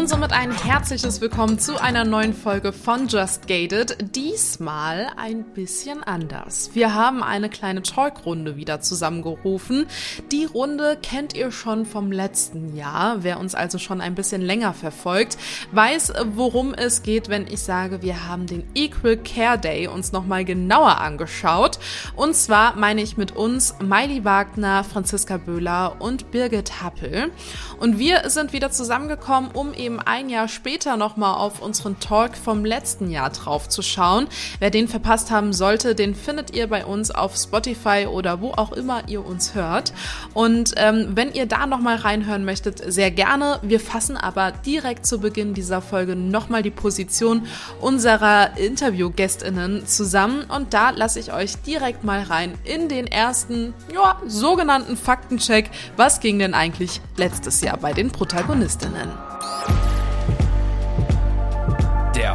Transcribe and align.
Und 0.00 0.08
somit 0.08 0.32
ein 0.32 0.50
herzliches 0.50 1.20
Willkommen 1.20 1.58
zu 1.58 1.78
einer 1.78 2.06
neuen 2.06 2.32
Folge 2.32 2.72
von 2.72 3.06
Just 3.06 3.46
Gated. 3.46 3.98
Diesmal 4.16 5.08
ein 5.18 5.44
bisschen 5.52 6.02
anders. 6.02 6.70
Wir 6.72 6.94
haben 6.94 7.22
eine 7.22 7.50
kleine 7.50 7.82
Talkrunde 7.82 8.56
wieder 8.56 8.80
zusammengerufen. 8.80 9.84
Die 10.32 10.46
Runde 10.46 10.96
kennt 11.02 11.34
ihr 11.34 11.52
schon 11.52 11.84
vom 11.84 12.12
letzten 12.12 12.74
Jahr. 12.74 13.24
Wer 13.24 13.38
uns 13.38 13.54
also 13.54 13.76
schon 13.76 14.00
ein 14.00 14.14
bisschen 14.14 14.40
länger 14.40 14.72
verfolgt, 14.72 15.36
weiß, 15.72 16.14
worum 16.34 16.72
es 16.72 17.02
geht, 17.02 17.28
wenn 17.28 17.46
ich 17.46 17.60
sage, 17.60 18.00
wir 18.00 18.26
haben 18.26 18.46
den 18.46 18.64
Equal 18.74 19.18
Care 19.18 19.58
Day 19.58 19.86
uns 19.86 20.12
nochmal 20.12 20.46
genauer 20.46 20.96
angeschaut. 20.96 21.78
Und 22.16 22.34
zwar 22.34 22.74
meine 22.74 23.02
ich 23.02 23.18
mit 23.18 23.36
uns 23.36 23.74
Miley 23.82 24.24
Wagner, 24.24 24.82
Franziska 24.82 25.36
Böhler 25.36 25.96
und 25.98 26.30
Birgit 26.30 26.82
Happel. 26.82 27.30
Und 27.78 27.98
wir 27.98 28.30
sind 28.30 28.54
wieder 28.54 28.70
zusammengekommen, 28.70 29.50
um 29.52 29.74
eben 29.74 29.89
eben 29.90 30.00
ein 30.00 30.28
Jahr 30.28 30.46
später 30.46 30.96
nochmal 30.96 31.34
auf 31.34 31.60
unseren 31.60 31.98
Talk 31.98 32.36
vom 32.36 32.64
letzten 32.64 33.10
Jahr 33.10 33.30
drauf 33.30 33.68
zu 33.68 33.82
schauen. 33.82 34.28
Wer 34.60 34.70
den 34.70 34.86
verpasst 34.86 35.32
haben 35.32 35.52
sollte, 35.52 35.96
den 35.96 36.14
findet 36.14 36.54
ihr 36.54 36.68
bei 36.68 36.84
uns 36.84 37.10
auf 37.10 37.36
Spotify 37.36 38.06
oder 38.08 38.40
wo 38.40 38.52
auch 38.52 38.72
immer 38.72 39.08
ihr 39.08 39.24
uns 39.24 39.54
hört. 39.54 39.92
Und 40.32 40.74
ähm, 40.76 41.08
wenn 41.14 41.32
ihr 41.32 41.46
da 41.46 41.66
nochmal 41.66 41.96
reinhören 41.96 42.44
möchtet, 42.44 42.80
sehr 42.92 43.10
gerne. 43.10 43.58
Wir 43.62 43.80
fassen 43.80 44.16
aber 44.16 44.52
direkt 44.52 45.06
zu 45.06 45.18
Beginn 45.18 45.54
dieser 45.54 45.82
Folge 45.82 46.14
nochmal 46.14 46.62
die 46.62 46.70
Position 46.70 47.46
unserer 47.80 48.56
Interviewgästinnen 48.58 49.86
zusammen. 49.86 50.44
Und 50.44 50.72
da 50.72 50.90
lasse 50.90 51.18
ich 51.18 51.32
euch 51.32 51.56
direkt 51.62 52.04
mal 52.04 52.22
rein 52.22 52.54
in 52.62 52.88
den 52.88 53.08
ersten, 53.08 53.74
ja, 53.92 54.20
sogenannten 54.26 54.96
Faktencheck. 54.96 55.68
Was 55.96 56.20
ging 56.20 56.38
denn 56.38 56.54
eigentlich 56.54 57.00
letztes 57.16 57.60
Jahr 57.60 57.76
bei 57.76 57.92
den 57.92 58.10
Protagonistinnen? 58.12 59.10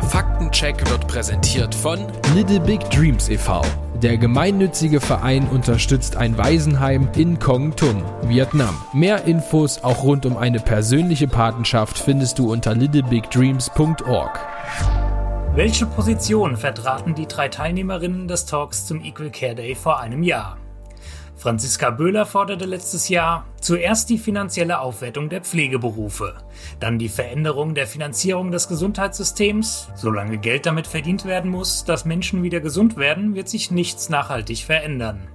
Faktencheck 0.05 0.89
wird 0.89 1.07
präsentiert 1.07 1.73
von 1.73 1.99
Little 2.35 2.59
Big 2.59 2.81
Dreams 2.89 3.29
e.V. 3.29 3.61
Der 4.01 4.17
gemeinnützige 4.17 5.01
Verein 5.01 5.47
unterstützt 5.47 6.15
ein 6.15 6.37
Waisenheim 6.37 7.09
in 7.15 7.39
Kong 7.39 7.75
Tum, 7.75 8.03
Vietnam. 8.23 8.75
Mehr 8.93 9.25
Infos 9.25 9.83
auch 9.83 10.03
rund 10.03 10.25
um 10.25 10.37
eine 10.37 10.59
persönliche 10.59 11.27
Patenschaft 11.27 11.97
findest 11.97 12.39
du 12.39 12.51
unter 12.51 12.75
littlebigdreams.org. 12.75 14.39
Welche 15.55 15.85
Position 15.85 16.57
vertraten 16.57 17.15
die 17.15 17.27
drei 17.27 17.47
Teilnehmerinnen 17.47 18.27
des 18.27 18.45
Talks 18.45 18.85
zum 18.85 19.03
Equal 19.03 19.31
Care 19.31 19.55
Day 19.55 19.75
vor 19.75 19.99
einem 19.99 20.21
Jahr? 20.21 20.57
Franziska 21.37 21.89
Böhler 21.89 22.25
forderte 22.25 22.65
letztes 22.65 23.09
Jahr 23.09 23.45
zuerst 23.59 24.09
die 24.09 24.17
finanzielle 24.17 24.79
Aufwertung 24.79 25.29
der 25.29 25.41
Pflegeberufe, 25.41 26.35
dann 26.79 26.97
die 26.97 27.09
Veränderung 27.09 27.75
der 27.75 27.87
Finanzierung 27.87 28.51
des 28.51 28.67
Gesundheitssystems. 28.67 29.89
Solange 29.95 30.37
Geld 30.37 30.65
damit 30.65 30.87
verdient 30.87 31.25
werden 31.25 31.51
muss, 31.51 31.83
dass 31.83 32.05
Menschen 32.05 32.41
wieder 32.41 32.61
gesund 32.61 32.95
werden, 32.95 33.35
wird 33.35 33.49
sich 33.49 33.69
nichts 33.69 34.09
nachhaltig 34.09 34.59
verändern. 34.59 35.27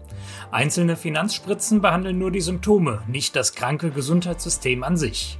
Einzelne 0.51 0.97
Finanzspritzen 0.97 1.81
behandeln 1.81 2.19
nur 2.19 2.31
die 2.31 2.41
Symptome, 2.41 3.03
nicht 3.07 3.37
das 3.37 3.55
kranke 3.55 3.91
Gesundheitssystem 3.91 4.83
an 4.83 4.97
sich. 4.97 5.39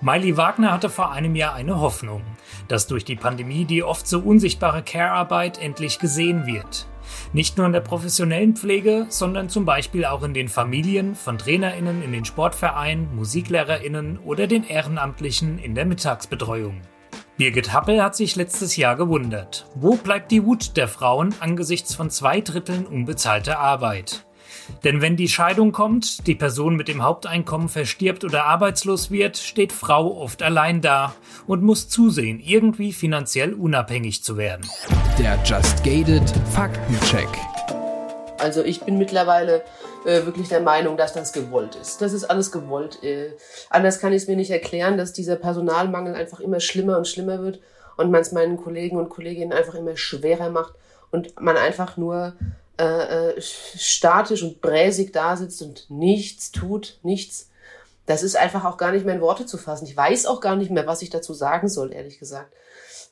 Miley 0.00 0.36
Wagner 0.36 0.72
hatte 0.72 0.90
vor 0.90 1.12
einem 1.12 1.34
Jahr 1.36 1.54
eine 1.54 1.80
Hoffnung, 1.80 2.22
dass 2.68 2.86
durch 2.86 3.04
die 3.04 3.16
Pandemie 3.16 3.64
die 3.64 3.82
oft 3.82 4.06
so 4.06 4.20
unsichtbare 4.20 4.82
Care-Arbeit 4.82 5.58
endlich 5.58 5.98
gesehen 5.98 6.46
wird. 6.46 6.86
Nicht 7.32 7.58
nur 7.58 7.66
in 7.66 7.72
der 7.72 7.80
professionellen 7.80 8.56
Pflege, 8.56 9.06
sondern 9.10 9.48
zum 9.48 9.64
Beispiel 9.64 10.04
auch 10.04 10.22
in 10.22 10.32
den 10.32 10.48
Familien, 10.48 11.14
von 11.14 11.36
TrainerInnen 11.36 12.02
in 12.02 12.12
den 12.12 12.24
Sportvereinen, 12.24 13.14
MusiklehrerInnen 13.14 14.18
oder 14.18 14.46
den 14.46 14.64
Ehrenamtlichen 14.64 15.58
in 15.58 15.74
der 15.74 15.84
Mittagsbetreuung. 15.84 16.80
Birgit 17.36 17.72
Happel 17.72 18.02
hat 18.02 18.16
sich 18.16 18.34
letztes 18.34 18.76
Jahr 18.76 18.96
gewundert. 18.96 19.66
Wo 19.74 19.94
bleibt 19.94 20.32
die 20.32 20.44
Wut 20.44 20.76
der 20.76 20.88
Frauen 20.88 21.34
angesichts 21.38 21.94
von 21.94 22.10
zwei 22.10 22.40
Dritteln 22.40 22.86
unbezahlter 22.86 23.58
Arbeit? 23.58 24.24
Denn 24.84 25.02
wenn 25.02 25.16
die 25.16 25.28
Scheidung 25.28 25.72
kommt, 25.72 26.26
die 26.26 26.34
Person 26.34 26.76
mit 26.76 26.88
dem 26.88 27.02
Haupteinkommen 27.02 27.68
verstirbt 27.68 28.24
oder 28.24 28.44
arbeitslos 28.44 29.10
wird, 29.10 29.36
steht 29.36 29.72
Frau 29.72 30.16
oft 30.20 30.42
allein 30.42 30.80
da 30.80 31.14
und 31.46 31.62
muss 31.62 31.88
zusehen, 31.88 32.40
irgendwie 32.40 32.92
finanziell 32.92 33.54
unabhängig 33.54 34.22
zu 34.22 34.36
werden. 34.36 34.68
Der 35.18 35.38
Just 35.44 35.82
Gated 35.82 36.30
Faktencheck. 36.52 37.28
Also 38.38 38.62
ich 38.62 38.80
bin 38.82 38.98
mittlerweile 38.98 39.62
äh, 40.04 40.24
wirklich 40.24 40.48
der 40.48 40.60
Meinung, 40.60 40.96
dass 40.96 41.12
das 41.12 41.32
gewollt 41.32 41.74
ist. 41.74 42.00
Das 42.00 42.12
ist 42.12 42.24
alles 42.24 42.52
gewollt. 42.52 43.02
Äh, 43.02 43.32
anders 43.68 43.98
kann 43.98 44.12
ich 44.12 44.22
es 44.22 44.28
mir 44.28 44.36
nicht 44.36 44.50
erklären, 44.50 44.96
dass 44.96 45.12
dieser 45.12 45.36
Personalmangel 45.36 46.14
einfach 46.14 46.40
immer 46.40 46.60
schlimmer 46.60 46.98
und 46.98 47.08
schlimmer 47.08 47.40
wird 47.42 47.60
und 47.96 48.10
man 48.10 48.20
es 48.20 48.32
meinen 48.32 48.56
Kollegen 48.56 48.96
und 48.96 49.08
Kolleginnen 49.08 49.52
einfach 49.52 49.74
immer 49.74 49.96
schwerer 49.96 50.50
macht 50.50 50.74
und 51.10 51.40
man 51.40 51.56
einfach 51.56 51.96
nur 51.96 52.34
äh, 52.78 53.30
äh, 53.30 53.40
statisch 53.40 54.42
und 54.42 54.60
bräsig 54.60 55.12
da 55.12 55.36
sitzt 55.36 55.62
und 55.62 55.86
nichts 55.90 56.52
tut, 56.52 56.98
nichts. 57.02 57.50
Das 58.06 58.22
ist 58.22 58.36
einfach 58.36 58.64
auch 58.64 58.76
gar 58.76 58.92
nicht 58.92 59.04
mehr 59.04 59.16
in 59.16 59.20
Worte 59.20 59.46
zu 59.46 59.58
fassen. 59.58 59.84
Ich 59.84 59.96
weiß 59.96 60.26
auch 60.26 60.40
gar 60.40 60.56
nicht 60.56 60.70
mehr, 60.70 60.86
was 60.86 61.02
ich 61.02 61.10
dazu 61.10 61.34
sagen 61.34 61.68
soll, 61.68 61.92
ehrlich 61.92 62.18
gesagt. 62.18 62.54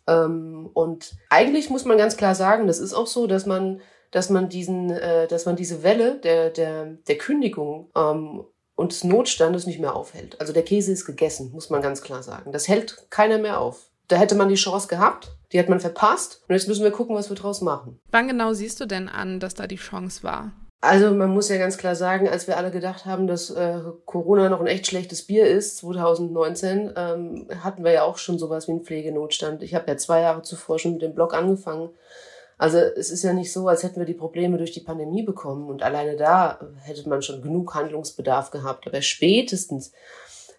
Ähm, 0.06 0.70
und 0.72 1.16
eigentlich 1.28 1.68
muss 1.68 1.84
man 1.84 1.98
ganz 1.98 2.16
klar 2.16 2.34
sagen, 2.34 2.66
das 2.66 2.78
ist 2.78 2.94
auch 2.94 3.06
so, 3.06 3.26
dass 3.26 3.44
man, 3.44 3.80
dass 4.10 4.30
man 4.30 4.48
diesen, 4.48 4.90
äh, 4.90 5.26
dass 5.26 5.46
man 5.46 5.56
diese 5.56 5.82
Welle 5.82 6.18
der, 6.20 6.50
der, 6.50 6.84
der 7.06 7.18
Kündigung 7.18 7.90
ähm, 7.96 8.44
und 8.74 8.92
des 8.92 9.04
Notstandes 9.04 9.66
nicht 9.66 9.80
mehr 9.80 9.96
aufhält. 9.96 10.40
Also 10.40 10.52
der 10.52 10.62
Käse 10.62 10.92
ist 10.92 11.06
gegessen, 11.06 11.50
muss 11.52 11.70
man 11.70 11.82
ganz 11.82 12.02
klar 12.02 12.22
sagen. 12.22 12.52
Das 12.52 12.68
hält 12.68 13.06
keiner 13.10 13.38
mehr 13.38 13.60
auf. 13.60 13.90
Da 14.08 14.16
hätte 14.16 14.36
man 14.36 14.48
die 14.48 14.54
Chance 14.54 14.86
gehabt, 14.86 15.35
die 15.52 15.58
hat 15.58 15.68
man 15.68 15.80
verpasst 15.80 16.42
und 16.48 16.54
jetzt 16.54 16.68
müssen 16.68 16.84
wir 16.84 16.90
gucken, 16.90 17.14
was 17.14 17.30
wir 17.30 17.36
draus 17.36 17.60
machen. 17.60 17.98
Wann 18.10 18.28
genau 18.28 18.52
siehst 18.52 18.80
du 18.80 18.86
denn 18.86 19.08
an, 19.08 19.40
dass 19.40 19.54
da 19.54 19.66
die 19.66 19.76
Chance 19.76 20.22
war? 20.22 20.52
Also 20.80 21.12
man 21.12 21.30
muss 21.30 21.48
ja 21.48 21.56
ganz 21.56 21.78
klar 21.78 21.96
sagen, 21.96 22.28
als 22.28 22.46
wir 22.46 22.56
alle 22.56 22.70
gedacht 22.70 23.06
haben, 23.06 23.26
dass 23.26 23.50
äh, 23.50 23.80
Corona 24.04 24.48
noch 24.48 24.60
ein 24.60 24.66
echt 24.66 24.86
schlechtes 24.86 25.26
Bier 25.26 25.46
ist, 25.46 25.78
2019, 25.78 26.92
ähm, 26.96 27.48
hatten 27.62 27.82
wir 27.82 27.92
ja 27.92 28.02
auch 28.02 28.18
schon 28.18 28.38
sowas 28.38 28.68
wie 28.68 28.72
einen 28.72 28.84
Pflegenotstand. 28.84 29.62
Ich 29.62 29.74
habe 29.74 29.86
ja 29.88 29.96
zwei 29.96 30.20
Jahre 30.20 30.42
zuvor 30.42 30.78
schon 30.78 30.92
mit 30.92 31.02
dem 31.02 31.14
Blog 31.14 31.34
angefangen. 31.34 31.90
Also 32.58 32.78
es 32.78 33.10
ist 33.10 33.22
ja 33.22 33.32
nicht 33.32 33.52
so, 33.52 33.68
als 33.68 33.82
hätten 33.82 33.98
wir 33.98 34.06
die 34.06 34.14
Probleme 34.14 34.58
durch 34.58 34.72
die 34.72 34.80
Pandemie 34.80 35.22
bekommen 35.22 35.68
und 35.68 35.82
alleine 35.82 36.16
da 36.16 36.58
hätte 36.82 37.08
man 37.08 37.20
schon 37.20 37.42
genug 37.42 37.74
Handlungsbedarf 37.74 38.50
gehabt. 38.50 38.86
Aber 38.86 39.02
spätestens, 39.02 39.92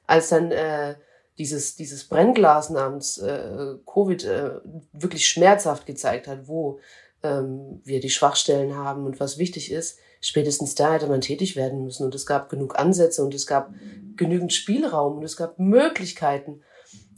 als 0.05 0.29
dann 0.29 0.51
äh, 0.51 0.95
dieses, 1.37 1.75
dieses 1.75 2.05
Brennglas 2.05 2.69
namens 2.69 3.17
äh, 3.17 3.75
Covid 3.85 4.23
äh, 4.25 4.51
wirklich 4.93 5.27
schmerzhaft 5.27 5.85
gezeigt 5.85 6.27
hat, 6.27 6.47
wo 6.47 6.79
ähm, 7.23 7.81
wir 7.83 7.99
die 7.99 8.09
Schwachstellen 8.09 8.75
haben 8.75 9.05
und 9.05 9.19
was 9.19 9.37
wichtig 9.37 9.71
ist, 9.71 9.99
spätestens 10.21 10.75
da 10.75 10.93
hätte 10.93 11.07
man 11.07 11.21
tätig 11.21 11.55
werden 11.55 11.83
müssen. 11.83 12.05
Und 12.05 12.15
es 12.15 12.25
gab 12.25 12.49
genug 12.49 12.77
Ansätze 12.79 13.23
und 13.23 13.33
es 13.33 13.45
gab 13.45 13.73
genügend 14.15 14.53
Spielraum 14.53 15.17
und 15.17 15.23
es 15.23 15.37
gab 15.37 15.59
Möglichkeiten. 15.59 16.61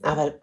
Aber 0.02 0.36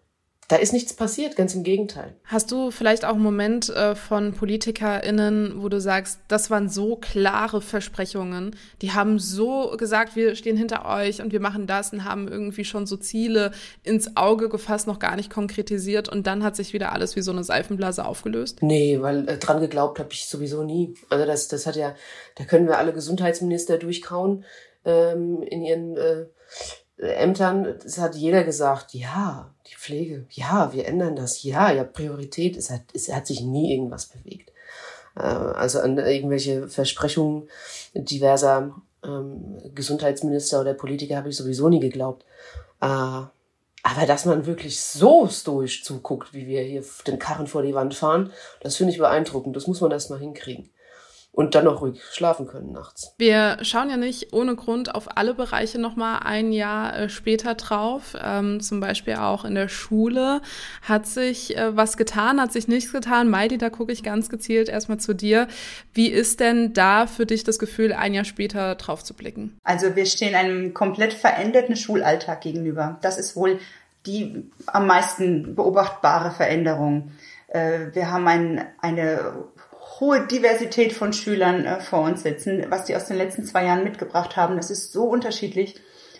da 0.47 0.55
ist 0.55 0.71
nichts 0.71 0.93
passiert, 0.93 1.35
ganz 1.35 1.53
im 1.55 1.63
Gegenteil. 1.63 2.15
Hast 2.23 2.51
du 2.51 2.71
vielleicht 2.71 3.03
auch 3.03 3.15
einen 3.15 3.23
Moment 3.23 3.69
äh, 3.69 3.95
von 3.95 4.31
PolitikerInnen, 4.31 5.61
wo 5.61 5.67
du 5.67 5.81
sagst, 5.81 6.21
das 6.29 6.49
waren 6.49 6.69
so 6.69 6.95
klare 6.95 7.59
Versprechungen, 7.59 8.55
die 8.81 8.91
haben 8.91 9.19
so 9.19 9.75
gesagt, 9.77 10.15
wir 10.15 10.35
stehen 10.35 10.55
hinter 10.55 10.85
euch 10.85 11.21
und 11.21 11.33
wir 11.33 11.41
machen 11.41 11.67
das 11.67 11.91
und 11.91 12.05
haben 12.05 12.29
irgendwie 12.29 12.63
schon 12.63 12.85
so 12.85 12.95
Ziele 12.95 13.51
ins 13.83 14.15
Auge 14.15 14.47
gefasst, 14.47 14.87
noch 14.87 14.99
gar 14.99 15.17
nicht 15.17 15.29
konkretisiert 15.29 16.07
und 16.07 16.27
dann 16.27 16.43
hat 16.43 16.55
sich 16.55 16.71
wieder 16.71 16.93
alles 16.93 17.17
wie 17.17 17.21
so 17.21 17.31
eine 17.31 17.43
Seifenblase 17.43 18.05
aufgelöst? 18.05 18.59
Nee, 18.61 19.01
weil 19.01 19.27
äh, 19.27 19.37
dran 19.37 19.59
geglaubt 19.59 19.99
habe 19.99 20.13
ich 20.13 20.27
sowieso 20.27 20.63
nie. 20.63 20.93
Also 21.09 21.25
das, 21.25 21.49
das 21.49 21.65
hat 21.65 21.75
ja, 21.75 21.93
da 22.35 22.45
können 22.45 22.67
wir 22.67 22.77
alle 22.77 22.93
Gesundheitsminister 22.93 23.77
durchkauen 23.77 24.45
ähm, 24.85 25.41
in 25.41 25.63
ihren 25.63 25.97
äh, 25.97 26.25
Ämtern, 26.97 27.65
es 27.85 27.99
hat 27.99 28.15
jeder 28.15 28.43
gesagt, 28.43 28.93
ja, 28.93 29.53
die 29.67 29.75
Pflege, 29.75 30.25
ja, 30.31 30.73
wir 30.73 30.87
ändern 30.87 31.15
das, 31.15 31.43
ja, 31.43 31.71
ja, 31.71 31.83
Priorität, 31.83 32.57
es 32.57 32.69
hat, 32.69 32.81
es 32.93 33.11
hat 33.13 33.27
sich 33.27 33.41
nie 33.41 33.71
irgendwas 33.73 34.07
bewegt. 34.07 34.51
Äh, 35.15 35.21
also 35.21 35.79
an 35.79 35.97
irgendwelche 35.97 36.67
Versprechungen 36.67 37.49
diverser 37.93 38.73
Ähm, 39.03 39.61
Gesundheitsminister 39.75 40.59
oder 40.59 40.73
Politiker 40.73 41.17
habe 41.17 41.29
ich 41.29 41.37
sowieso 41.37 41.69
nie 41.69 41.79
geglaubt. 41.79 42.25
Äh, 42.81 42.85
aber 42.85 44.05
dass 44.07 44.25
man 44.25 44.47
wirklich 44.47 44.81
so 44.81 45.27
stoisch 45.27 45.83
zuguckt, 45.83 46.33
wie 46.33 46.47
wir 46.47 46.63
hier 46.63 46.83
den 47.05 47.19
Karren 47.19 47.45
vor 47.45 47.61
die 47.61 47.75
Wand 47.75 47.93
fahren, 47.93 48.31
das 48.61 48.75
finde 48.75 48.91
ich 48.91 48.97
beeindruckend. 48.97 49.55
Das 49.55 49.67
muss 49.67 49.81
man 49.81 49.91
erst 49.91 50.09
mal 50.09 50.19
hinkriegen 50.19 50.71
und 51.37 51.53
dann 51.53 51.67
auch 51.67 51.81
ruhig 51.81 52.01
schlafen 52.03 52.47
können 52.47 52.71
nachts. 52.71 53.13
Wir 53.19 53.59
schauen 53.61 53.91
ja 53.91 53.97
nicht 53.97 54.33
ohne 54.33 54.55
Grund 54.55 54.95
auf 54.95 55.17
alle 55.17 55.35
Bereiche 55.35 55.77
nochmal 55.77 56.21
ein 56.23 56.51
Jahr 56.51 56.97
äh, 56.97 57.09
später 57.09 57.53
drauf. 57.53 58.15
Ähm, 58.19 58.59
zum 58.59 58.79
Beispiel 58.79 59.17
auch 59.17 59.45
in 59.45 59.53
der 59.53 59.69
Schule. 59.69 60.41
Hat 60.81 61.05
sich 61.05 61.55
äh, 61.55 61.77
was 61.77 61.95
getan, 61.95 62.41
hat 62.41 62.51
sich 62.51 62.67
nichts 62.67 62.91
getan? 62.91 63.29
Meidi, 63.29 63.59
da 63.59 63.69
gucke 63.69 63.91
ich 63.91 64.01
ganz 64.01 64.29
gezielt 64.29 64.67
erstmal 64.67 64.99
zu 64.99 65.13
dir. 65.13 65.47
Wie 65.93 66.07
ist 66.07 66.39
denn 66.39 66.73
da 66.73 67.05
für 67.05 67.27
dich 67.27 67.43
das 67.43 67.59
Gefühl, 67.59 67.93
ein 67.93 68.15
Jahr 68.15 68.25
später 68.25 68.73
drauf 68.73 69.03
zu 69.03 69.13
blicken? 69.13 69.59
Also 69.63 69.95
wir 69.95 70.07
stehen 70.07 70.33
einem 70.33 70.73
komplett 70.73 71.13
veränderten 71.13 71.75
Schulalltag 71.75 72.41
gegenüber. 72.41 72.97
Das 73.01 73.19
ist 73.19 73.35
wohl 73.35 73.59
die 74.07 74.49
am 74.65 74.87
meisten 74.87 75.53
beobachtbare 75.53 76.31
Veränderung. 76.31 77.11
Äh, 77.47 77.93
wir 77.93 78.09
haben 78.09 78.27
ein, 78.27 78.65
eine 78.81 79.45
hohe 79.99 80.27
Diversität 80.27 80.93
von 80.93 81.13
Schülern 81.13 81.65
äh, 81.65 81.79
vor 81.79 82.01
uns 82.01 82.23
sitzen, 82.23 82.65
was 82.69 82.85
die 82.85 82.95
aus 82.95 83.05
den 83.05 83.17
letzten 83.17 83.45
zwei 83.45 83.65
Jahren 83.65 83.83
mitgebracht 83.83 84.35
haben. 84.35 84.57
Das 84.57 84.69
ist 84.69 84.91
so 84.91 85.05
unterschiedlich. 85.05 85.75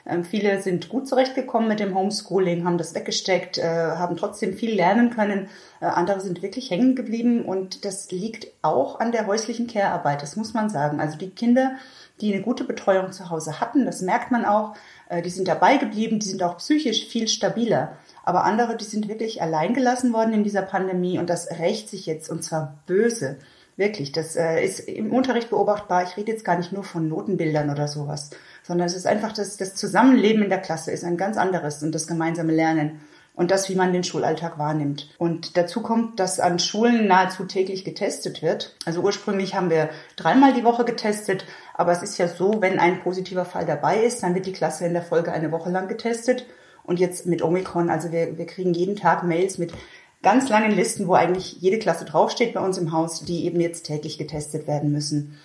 Ähm, 0.08 0.24
viele 0.24 0.62
sind 0.62 0.90
gut 0.90 1.08
zurechtgekommen 1.08 1.68
mit 1.68 1.80
dem 1.80 1.96
Homeschooling, 1.96 2.66
haben 2.66 2.78
das 2.78 2.96
weggesteckt, 2.96 3.58
äh, 3.58 3.64
haben 3.64 4.16
trotzdem 4.16 4.54
viel 4.54 4.74
lernen 4.74 5.10
können. 5.10 5.50
Äh, 5.82 5.86
andere 5.86 6.22
sind 6.22 6.42
wirklich 6.42 6.72
hängen 6.72 6.96
geblieben 6.96 7.44
und 7.44 7.84
das 7.84 8.10
liegt 8.12 8.48
auch 8.62 9.00
an 9.00 9.12
der 9.12 9.28
häuslichen 9.28 9.68
Care-Arbeit, 9.68 10.22
das 10.22 10.38
muss 10.38 10.54
man 10.54 10.70
sagen. 10.70 11.02
Also 11.02 11.18
die 11.18 11.30
Kinder, 11.30 11.74
die 12.22 12.34
eine 12.34 12.42
gute 12.42 12.64
Betreuung 12.64 13.12
zu 13.12 13.30
Hause 13.30 13.60
hatten, 13.60 13.86
das 13.86 14.02
merkt 14.02 14.32
man 14.32 14.46
auch, 14.46 14.76
äh, 15.10 15.22
die 15.22 15.30
sind 15.30 15.48
dabei 15.48 15.78
geblieben, 15.78 16.20
die 16.20 16.28
sind 16.28 16.42
auch 16.42 16.58
psychisch 16.58 17.06
viel 17.08 17.28
stabiler. 17.28 17.98
Aber 18.24 18.44
andere, 18.44 18.78
die 18.78 18.86
sind 18.86 19.08
wirklich 19.08 19.42
alleingelassen 19.42 20.14
worden 20.14 20.34
in 20.34 20.44
dieser 20.44 20.62
Pandemie 20.62 21.20
und 21.20 21.30
das 21.30 21.50
rächt 21.60 21.90
sich 21.90 22.06
jetzt 22.06 22.30
und 22.30 22.44
zwar 22.44 22.80
böse. 22.86 23.38
Wirklich, 23.78 24.12
das 24.12 24.36
äh, 24.36 24.66
ist 24.66 24.80
im 24.80 25.14
Unterricht 25.14 25.52
beobachtbar. 25.52 26.02
Ich 26.04 26.18
rede 26.18 26.32
jetzt 26.32 26.44
gar 26.44 26.58
nicht 26.58 26.74
nur 26.74 26.84
von 26.84 27.08
Notenbildern 27.08 27.70
oder 27.70 27.88
sowas, 27.88 28.32
sondern 28.64 28.88
es 28.88 28.96
ist 28.96 29.06
einfach 29.06 29.32
das, 29.32 29.56
das 29.56 29.76
Zusammenleben 29.76 30.42
in 30.42 30.50
der 30.50 30.62
Klasse 30.62 30.92
ist 30.92 31.04
ein 31.04 31.16
ganz 31.16 31.38
anderes 31.38 31.84
und 31.84 31.94
das 31.94 32.08
gemeinsame 32.08 32.54
Lernen 32.54 33.00
und 33.36 33.52
das, 33.52 33.70
wie 33.70 33.76
man 33.76 33.94
den 33.94 34.04
Schulalltag 34.04 34.58
wahrnimmt. 34.58 35.12
Und 35.20 35.58
dazu 35.58 35.84
kommt, 35.84 36.20
dass 36.20 36.40
an 36.40 36.58
Schulen 36.58 37.08
nahezu 37.08 37.46
täglich 37.46 37.86
getestet 37.86 38.42
wird. 38.42 38.76
Also 38.86 39.02
ursprünglich 39.02 39.54
haben 39.54 39.70
wir 39.70 39.92
dreimal 40.16 40.54
die 40.54 40.64
Woche 40.64 40.84
getestet, 40.84 41.46
aber 41.76 41.92
es 41.92 42.02
ist 42.02 42.18
ja 42.18 42.28
so, 42.28 42.62
wenn 42.62 42.80
ein 42.80 43.04
positiver 43.04 43.46
Fall 43.46 43.68
dabei 43.68 44.02
ist, 44.04 44.24
dann 44.24 44.34
wird 44.34 44.48
die 44.48 44.54
Klasse 44.54 44.88
in 44.88 44.94
der 44.94 45.04
Folge 45.04 45.32
eine 45.32 45.52
Woche 45.52 45.70
lang 45.70 45.88
getestet. 45.88 46.48
Und 46.84 47.00
jetzt 47.00 47.28
mit 47.28 47.44
Omikron, 47.44 47.92
also 47.92 48.12
wir, 48.12 48.40
wir 48.40 48.48
kriegen 48.48 48.74
jeden 48.74 48.96
Tag 48.96 49.24
Mails 49.24 49.60
mit 49.60 49.72
ganz 50.28 50.50
langen 50.50 50.72
Listen, 50.72 51.08
wo 51.08 51.14
eigentlich 51.14 51.62
jede 51.62 51.80
Klasse 51.80 52.04
draufsteht 52.04 52.54
bei 52.54 52.60
uns 52.60 52.78
im 52.78 52.92
Haus, 52.92 53.24
die 53.24 53.46
eben 53.46 53.62
jetzt 53.62 53.86
täglich 53.86 54.18
getestet 54.18 54.68
werden 54.68 54.92
müssen. 54.92 55.40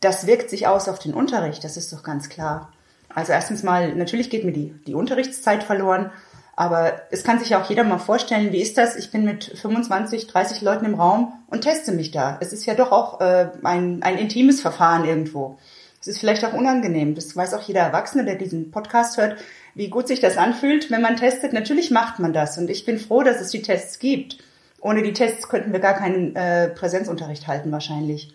Das 0.00 0.26
wirkt 0.26 0.50
sich 0.50 0.66
aus 0.66 0.90
auf 0.90 0.98
den 0.98 1.14
Unterricht, 1.14 1.64
das 1.64 1.78
ist 1.78 1.90
doch 1.90 2.02
ganz 2.02 2.28
klar. 2.28 2.70
Also 3.08 3.32
erstens 3.32 3.62
mal, 3.62 3.94
natürlich 3.94 4.28
geht 4.28 4.44
mir 4.44 4.52
die, 4.52 4.74
die 4.86 4.92
Unterrichtszeit 4.92 5.62
verloren, 5.62 6.10
aber 6.54 7.00
es 7.10 7.24
kann 7.24 7.38
sich 7.38 7.48
ja 7.48 7.62
auch 7.62 7.70
jeder 7.70 7.82
mal 7.82 7.96
vorstellen, 7.96 8.52
wie 8.52 8.60
ist 8.60 8.76
das? 8.76 8.94
Ich 8.94 9.10
bin 9.10 9.24
mit 9.24 9.44
25, 9.44 10.26
30 10.26 10.60
Leuten 10.60 10.84
im 10.84 10.96
Raum 10.96 11.32
und 11.46 11.62
teste 11.62 11.92
mich 11.92 12.10
da. 12.10 12.36
Es 12.42 12.52
ist 12.52 12.66
ja 12.66 12.74
doch 12.74 12.92
auch 12.92 13.22
äh, 13.22 13.48
ein, 13.62 14.02
ein 14.02 14.18
intimes 14.18 14.60
Verfahren 14.60 15.06
irgendwo. 15.06 15.56
Es 16.00 16.08
ist 16.08 16.18
vielleicht 16.18 16.44
auch 16.44 16.54
unangenehm. 16.54 17.14
Das 17.14 17.36
weiß 17.36 17.54
auch 17.54 17.62
jeder 17.62 17.82
Erwachsene, 17.82 18.24
der 18.24 18.36
diesen 18.36 18.70
Podcast 18.70 19.18
hört 19.18 19.36
wie 19.74 19.88
gut 19.88 20.08
sich 20.08 20.20
das 20.20 20.36
anfühlt, 20.36 20.90
wenn 20.90 21.02
man 21.02 21.16
testet. 21.16 21.52
Natürlich 21.52 21.90
macht 21.90 22.18
man 22.18 22.32
das 22.32 22.58
und 22.58 22.70
ich 22.70 22.84
bin 22.84 22.98
froh, 22.98 23.22
dass 23.22 23.40
es 23.40 23.50
die 23.50 23.62
Tests 23.62 23.98
gibt. 23.98 24.38
Ohne 24.80 25.02
die 25.02 25.12
Tests 25.12 25.48
könnten 25.48 25.72
wir 25.72 25.80
gar 25.80 25.94
keinen 25.94 26.34
äh, 26.36 26.68
Präsenzunterricht 26.68 27.46
halten 27.46 27.70
wahrscheinlich. 27.70 28.34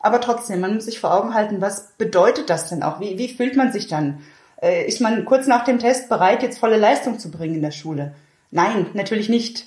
Aber 0.00 0.20
trotzdem, 0.20 0.60
man 0.60 0.74
muss 0.74 0.84
sich 0.84 1.00
vor 1.00 1.14
Augen 1.14 1.34
halten, 1.34 1.60
was 1.60 1.92
bedeutet 1.96 2.50
das 2.50 2.68
denn 2.68 2.82
auch? 2.82 3.00
Wie, 3.00 3.16
wie 3.16 3.28
fühlt 3.28 3.56
man 3.56 3.72
sich 3.72 3.86
dann? 3.86 4.20
Äh, 4.60 4.86
ist 4.86 5.00
man 5.00 5.24
kurz 5.24 5.46
nach 5.46 5.64
dem 5.64 5.78
Test 5.78 6.08
bereit, 6.08 6.42
jetzt 6.42 6.58
volle 6.58 6.76
Leistung 6.76 7.18
zu 7.18 7.30
bringen 7.30 7.56
in 7.56 7.62
der 7.62 7.70
Schule? 7.70 8.14
Nein, 8.50 8.86
natürlich 8.94 9.28
nicht. 9.28 9.66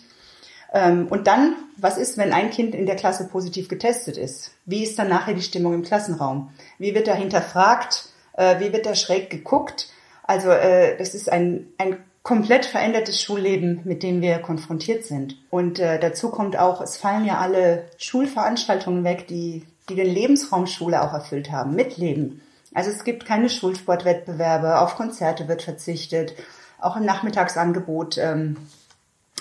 Ähm, 0.73 1.07
und 1.09 1.27
dann, 1.27 1.55
was 1.77 1.97
ist, 1.97 2.17
wenn 2.17 2.33
ein 2.33 2.49
Kind 2.49 2.75
in 2.75 2.85
der 2.85 2.95
Klasse 2.95 3.27
positiv 3.27 3.69
getestet 3.69 4.17
ist? 4.17 4.51
Wie 4.65 4.83
ist 4.83 4.99
dann 4.99 5.09
nachher 5.09 5.33
die 5.33 5.41
Stimmung 5.41 5.73
im 5.73 5.83
Klassenraum? 5.83 6.51
Wie 6.77 6.93
wird 6.93 7.07
da 7.07 7.13
hinterfragt? 7.13 8.09
Äh, 8.33 8.59
wie 8.59 8.73
wird 8.73 8.85
da 8.85 8.95
schräg 8.95 9.29
geguckt? 9.29 9.89
Also 10.23 10.49
äh, 10.49 10.97
das 10.97 11.15
ist 11.15 11.31
ein, 11.31 11.67
ein 11.77 11.97
komplett 12.27 12.65
verändertes 12.65 13.21
Schulleben, 13.21 13.79
mit 13.85 14.03
dem 14.03 14.21
wir 14.21 14.39
konfrontiert 14.39 15.05
sind. 15.05 15.37
Und 15.49 15.79
äh, 15.79 15.97
dazu 15.97 16.29
kommt 16.29 16.59
auch, 16.59 16.81
es 16.81 16.97
fallen 16.97 17.23
ja 17.23 17.37
alle 17.37 17.85
Schulveranstaltungen 17.97 19.05
weg, 19.05 19.27
die, 19.29 19.65
die 19.87 19.95
den 19.95 20.13
Lebensraum 20.13 20.67
Schule 20.67 21.01
auch 21.01 21.13
erfüllt 21.13 21.51
haben, 21.51 21.73
mitleben. 21.73 22.41
Also 22.73 22.91
es 22.91 23.05
gibt 23.05 23.25
keine 23.25 23.49
Schulsportwettbewerbe, 23.49 24.81
auf 24.81 24.95
Konzerte 24.95 25.47
wird 25.47 25.61
verzichtet, 25.61 26.33
auch 26.79 26.97
im 26.97 27.05
Nachmittagsangebot 27.05 28.17
ähm, 28.17 28.57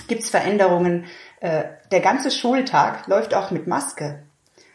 gibt 0.09 0.23
es 0.23 0.31
Veränderungen. 0.31 1.07
Äh, 1.41 1.65
der 1.91 2.01
ganze 2.01 2.31
Schultag 2.31 3.07
läuft 3.07 3.35
auch 3.35 3.51
mit 3.51 3.67
Maske. 3.67 4.23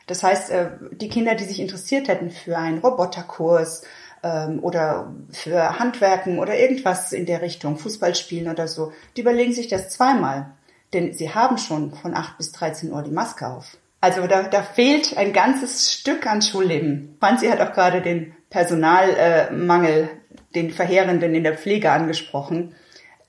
Das 0.07 0.23
heißt, 0.23 0.51
äh, 0.51 0.69
die 0.91 1.09
Kinder, 1.09 1.35
die 1.35 1.45
sich 1.45 1.59
interessiert 1.59 2.07
hätten 2.07 2.31
für 2.31 2.57
einen 2.57 2.79
Roboterkurs, 2.79 3.83
ähm, 4.23 4.59
oder 4.61 5.13
für 5.31 5.79
Handwerken 5.79 6.39
oder 6.39 6.57
irgendwas 6.57 7.11
in 7.11 7.25
der 7.25 7.41
Richtung, 7.41 7.77
Fußball 7.77 8.15
spielen 8.15 8.49
oder 8.49 8.67
so, 8.67 8.91
die 9.15 9.21
überlegen 9.21 9.53
sich 9.53 9.67
das 9.67 9.89
zweimal. 9.89 10.51
Denn 10.93 11.13
sie 11.13 11.33
haben 11.33 11.57
schon 11.57 11.93
von 11.93 12.13
8 12.13 12.37
bis 12.37 12.51
13 12.51 12.91
Uhr 12.91 13.01
die 13.01 13.11
Maske 13.11 13.47
auf. 13.47 13.77
Also 14.01 14.27
da, 14.27 14.43
da 14.43 14.61
fehlt 14.61 15.15
ein 15.17 15.31
ganzes 15.31 15.93
Stück 15.93 16.27
an 16.27 16.41
Schulleben. 16.41 17.15
Franzi 17.19 17.47
hat 17.47 17.61
auch 17.61 17.73
gerade 17.73 18.01
den 18.01 18.35
Personalmangel, 18.49 20.03
äh, 20.03 20.07
den 20.55 20.71
verheerenden 20.71 21.33
in 21.33 21.43
der 21.43 21.57
Pflege 21.57 21.91
angesprochen. 21.91 22.75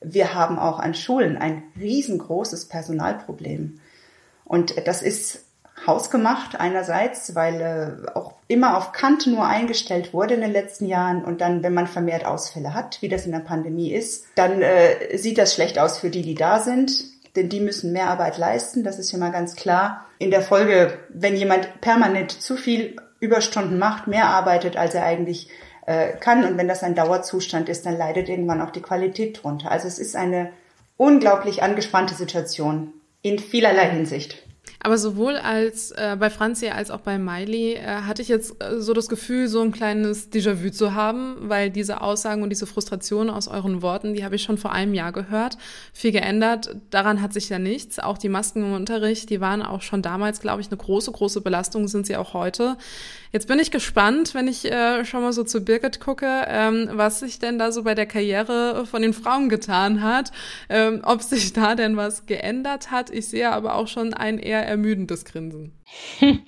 Wir 0.05 0.35
haben 0.35 0.59
auch 0.59 0.79
an 0.79 0.95
Schulen 0.95 1.37
ein 1.37 1.63
riesengroßes 1.79 2.69
Personalproblem. 2.69 3.81
Und 4.45 4.87
das 4.87 5.03
ist 5.03 5.45
hausgemacht 5.87 6.61
einerseits, 6.61 7.35
weil 7.35 7.61
äh, 7.61 8.11
auch 8.15 8.35
immer 8.47 8.77
auf 8.77 8.93
Kante 8.93 9.31
nur 9.31 9.47
eingestellt 9.47 10.13
wurde 10.13 10.35
in 10.35 10.41
den 10.41 10.53
letzten 10.53 10.87
Jahren 10.87 11.25
und 11.25 11.41
dann, 11.41 11.63
wenn 11.63 11.75
man 11.75 11.87
vermehrt 11.87 12.25
Ausfälle 12.25 12.75
hat, 12.75 13.01
wie 13.01 13.09
das 13.09 13.27
in 13.27 13.33
der 13.33 13.41
Pandemie 13.41 13.93
ist, 13.93 14.27
dann 14.35 14.63
äh, 14.63 15.17
sieht 15.17 15.39
das 15.39 15.55
schlecht 15.55 15.79
aus 15.79 15.99
für 15.99 16.11
die, 16.11 16.23
die 16.23 16.35
da 16.35 16.61
sind, 16.61 17.05
denn 17.35 17.49
die 17.49 17.61
müssen 17.61 17.93
mehr 17.93 18.09
Arbeit 18.09 18.39
leisten, 18.39 18.85
das 18.85 18.99
ist 18.99 19.11
ja 19.13 19.19
mal 19.19 19.33
ganz 19.33 19.57
klar. 19.57 20.07
In 20.19 20.31
der 20.31 20.43
Folge, 20.43 20.99
wenn 21.09 21.37
jemand 21.37 21.81
permanent 21.81 22.31
zu 22.31 22.57
viel 22.57 22.97
Überstunden 23.21 23.79
macht, 23.79 24.07
mehr 24.07 24.27
arbeitet, 24.27 24.77
als 24.77 24.95
er 24.95 25.05
eigentlich 25.05 25.49
äh, 25.87 26.13
kann 26.13 26.45
und 26.45 26.57
wenn 26.59 26.69
das 26.69 26.83
ein 26.83 26.95
Dauerzustand 26.95 27.69
ist, 27.69 27.87
dann 27.87 27.99
leidet 27.99 28.29
irgendwann 28.29 28.61
auch 28.61 28.71
die 28.71 28.83
Qualität 28.83 29.43
drunter. 29.43 29.71
Also 29.71 29.89
es 29.89 29.99
ist 29.99 30.17
eine 30.17 30.51
unglaublich 30.97 31.63
angespannte 31.63 32.15
Situation 32.15 32.93
in 33.23 33.39
vielerlei 33.39 33.91
Hinsicht. 33.91 34.43
Aber 34.85 34.99
sowohl 34.99 35.37
als 35.37 35.93
äh, 35.93 36.17
bei 36.19 36.29
Franzi 36.29 36.69
als 36.69 36.91
auch 36.91 37.01
bei 37.01 37.17
Miley 37.17 37.75
äh, 37.75 37.85
hatte 37.85 38.21
ich 38.21 38.29
jetzt 38.29 38.61
äh, 38.63 38.81
so 38.81 38.93
das 38.93 39.09
Gefühl, 39.09 39.47
so 39.47 39.61
ein 39.61 39.71
kleines 39.71 40.33
Déjà-vu 40.33 40.71
zu 40.71 40.95
haben, 40.95 41.37
weil 41.43 41.71
diese 41.71 42.01
Aussagen 42.01 42.43
und 42.43 42.51
diese 42.51 42.67
Frustration 42.67 43.31
aus 43.31 43.47
euren 43.47 43.81
Worten, 43.81 44.13
die 44.13 44.25
habe 44.25 44.35
ich 44.35 44.43
schon 44.43 44.59
vor 44.59 44.73
einem 44.73 44.93
Jahr 44.95 45.13
gehört. 45.13 45.57
Viel 45.93 46.11
geändert, 46.11 46.75
daran 46.91 47.23
hat 47.23 47.33
sich 47.33 47.49
ja 47.49 47.61
nichts. 47.61 48.01
Auch 48.01 48.19
die 48.19 48.29
Masken 48.29 48.65
im 48.65 48.75
Unterricht, 48.75 49.31
die 49.31 49.41
waren 49.41 49.63
auch 49.63 49.83
schon 49.83 50.03
damals, 50.03 50.41
glaube 50.41 50.61
ich, 50.61 50.67
eine 50.67 50.79
große, 50.79 51.13
große 51.13 51.43
Belastung, 51.43 51.87
sind 51.87 52.07
sie 52.07 52.17
auch 52.17 52.35
heute. 52.35 52.77
Jetzt 53.33 53.49
bin 53.49 53.59
ich 53.59 53.71
gespannt, 53.71 54.35
wenn 54.35 54.47
ich 54.47 54.71
äh, 54.71 55.07
schon 55.07 55.23
mal 55.23 55.33
so 55.33 55.43
zu 55.43 55.65
Birgit 55.65 56.01
gucke, 56.01 56.45
ähm, 56.49 56.91
was 56.93 57.21
sich 57.21 57.39
denn 57.39 57.59
da 57.59 57.73
so 57.73 57.83
bei 57.83 57.95
der 57.95 58.05
Karriere 58.05 58.85
von 58.85 59.01
den 59.01 59.15
Frauen 59.15 59.49
getan 59.49 60.03
hat, 60.03 60.33
ähm, 60.69 61.01
ob 61.03 61.23
sich 61.23 61.55
da 61.55 61.75
denn 61.75 61.97
was 61.97 62.27
geändert 62.27 62.91
hat. 62.91 63.09
Ich 63.09 63.29
sehe 63.29 63.51
aber 63.51 63.77
auch 63.77 63.89
schon 63.89 64.13
ein 64.13 64.39
eher 64.39 64.67
ermüdendes 64.67 65.25
Grinsen. 65.25 65.73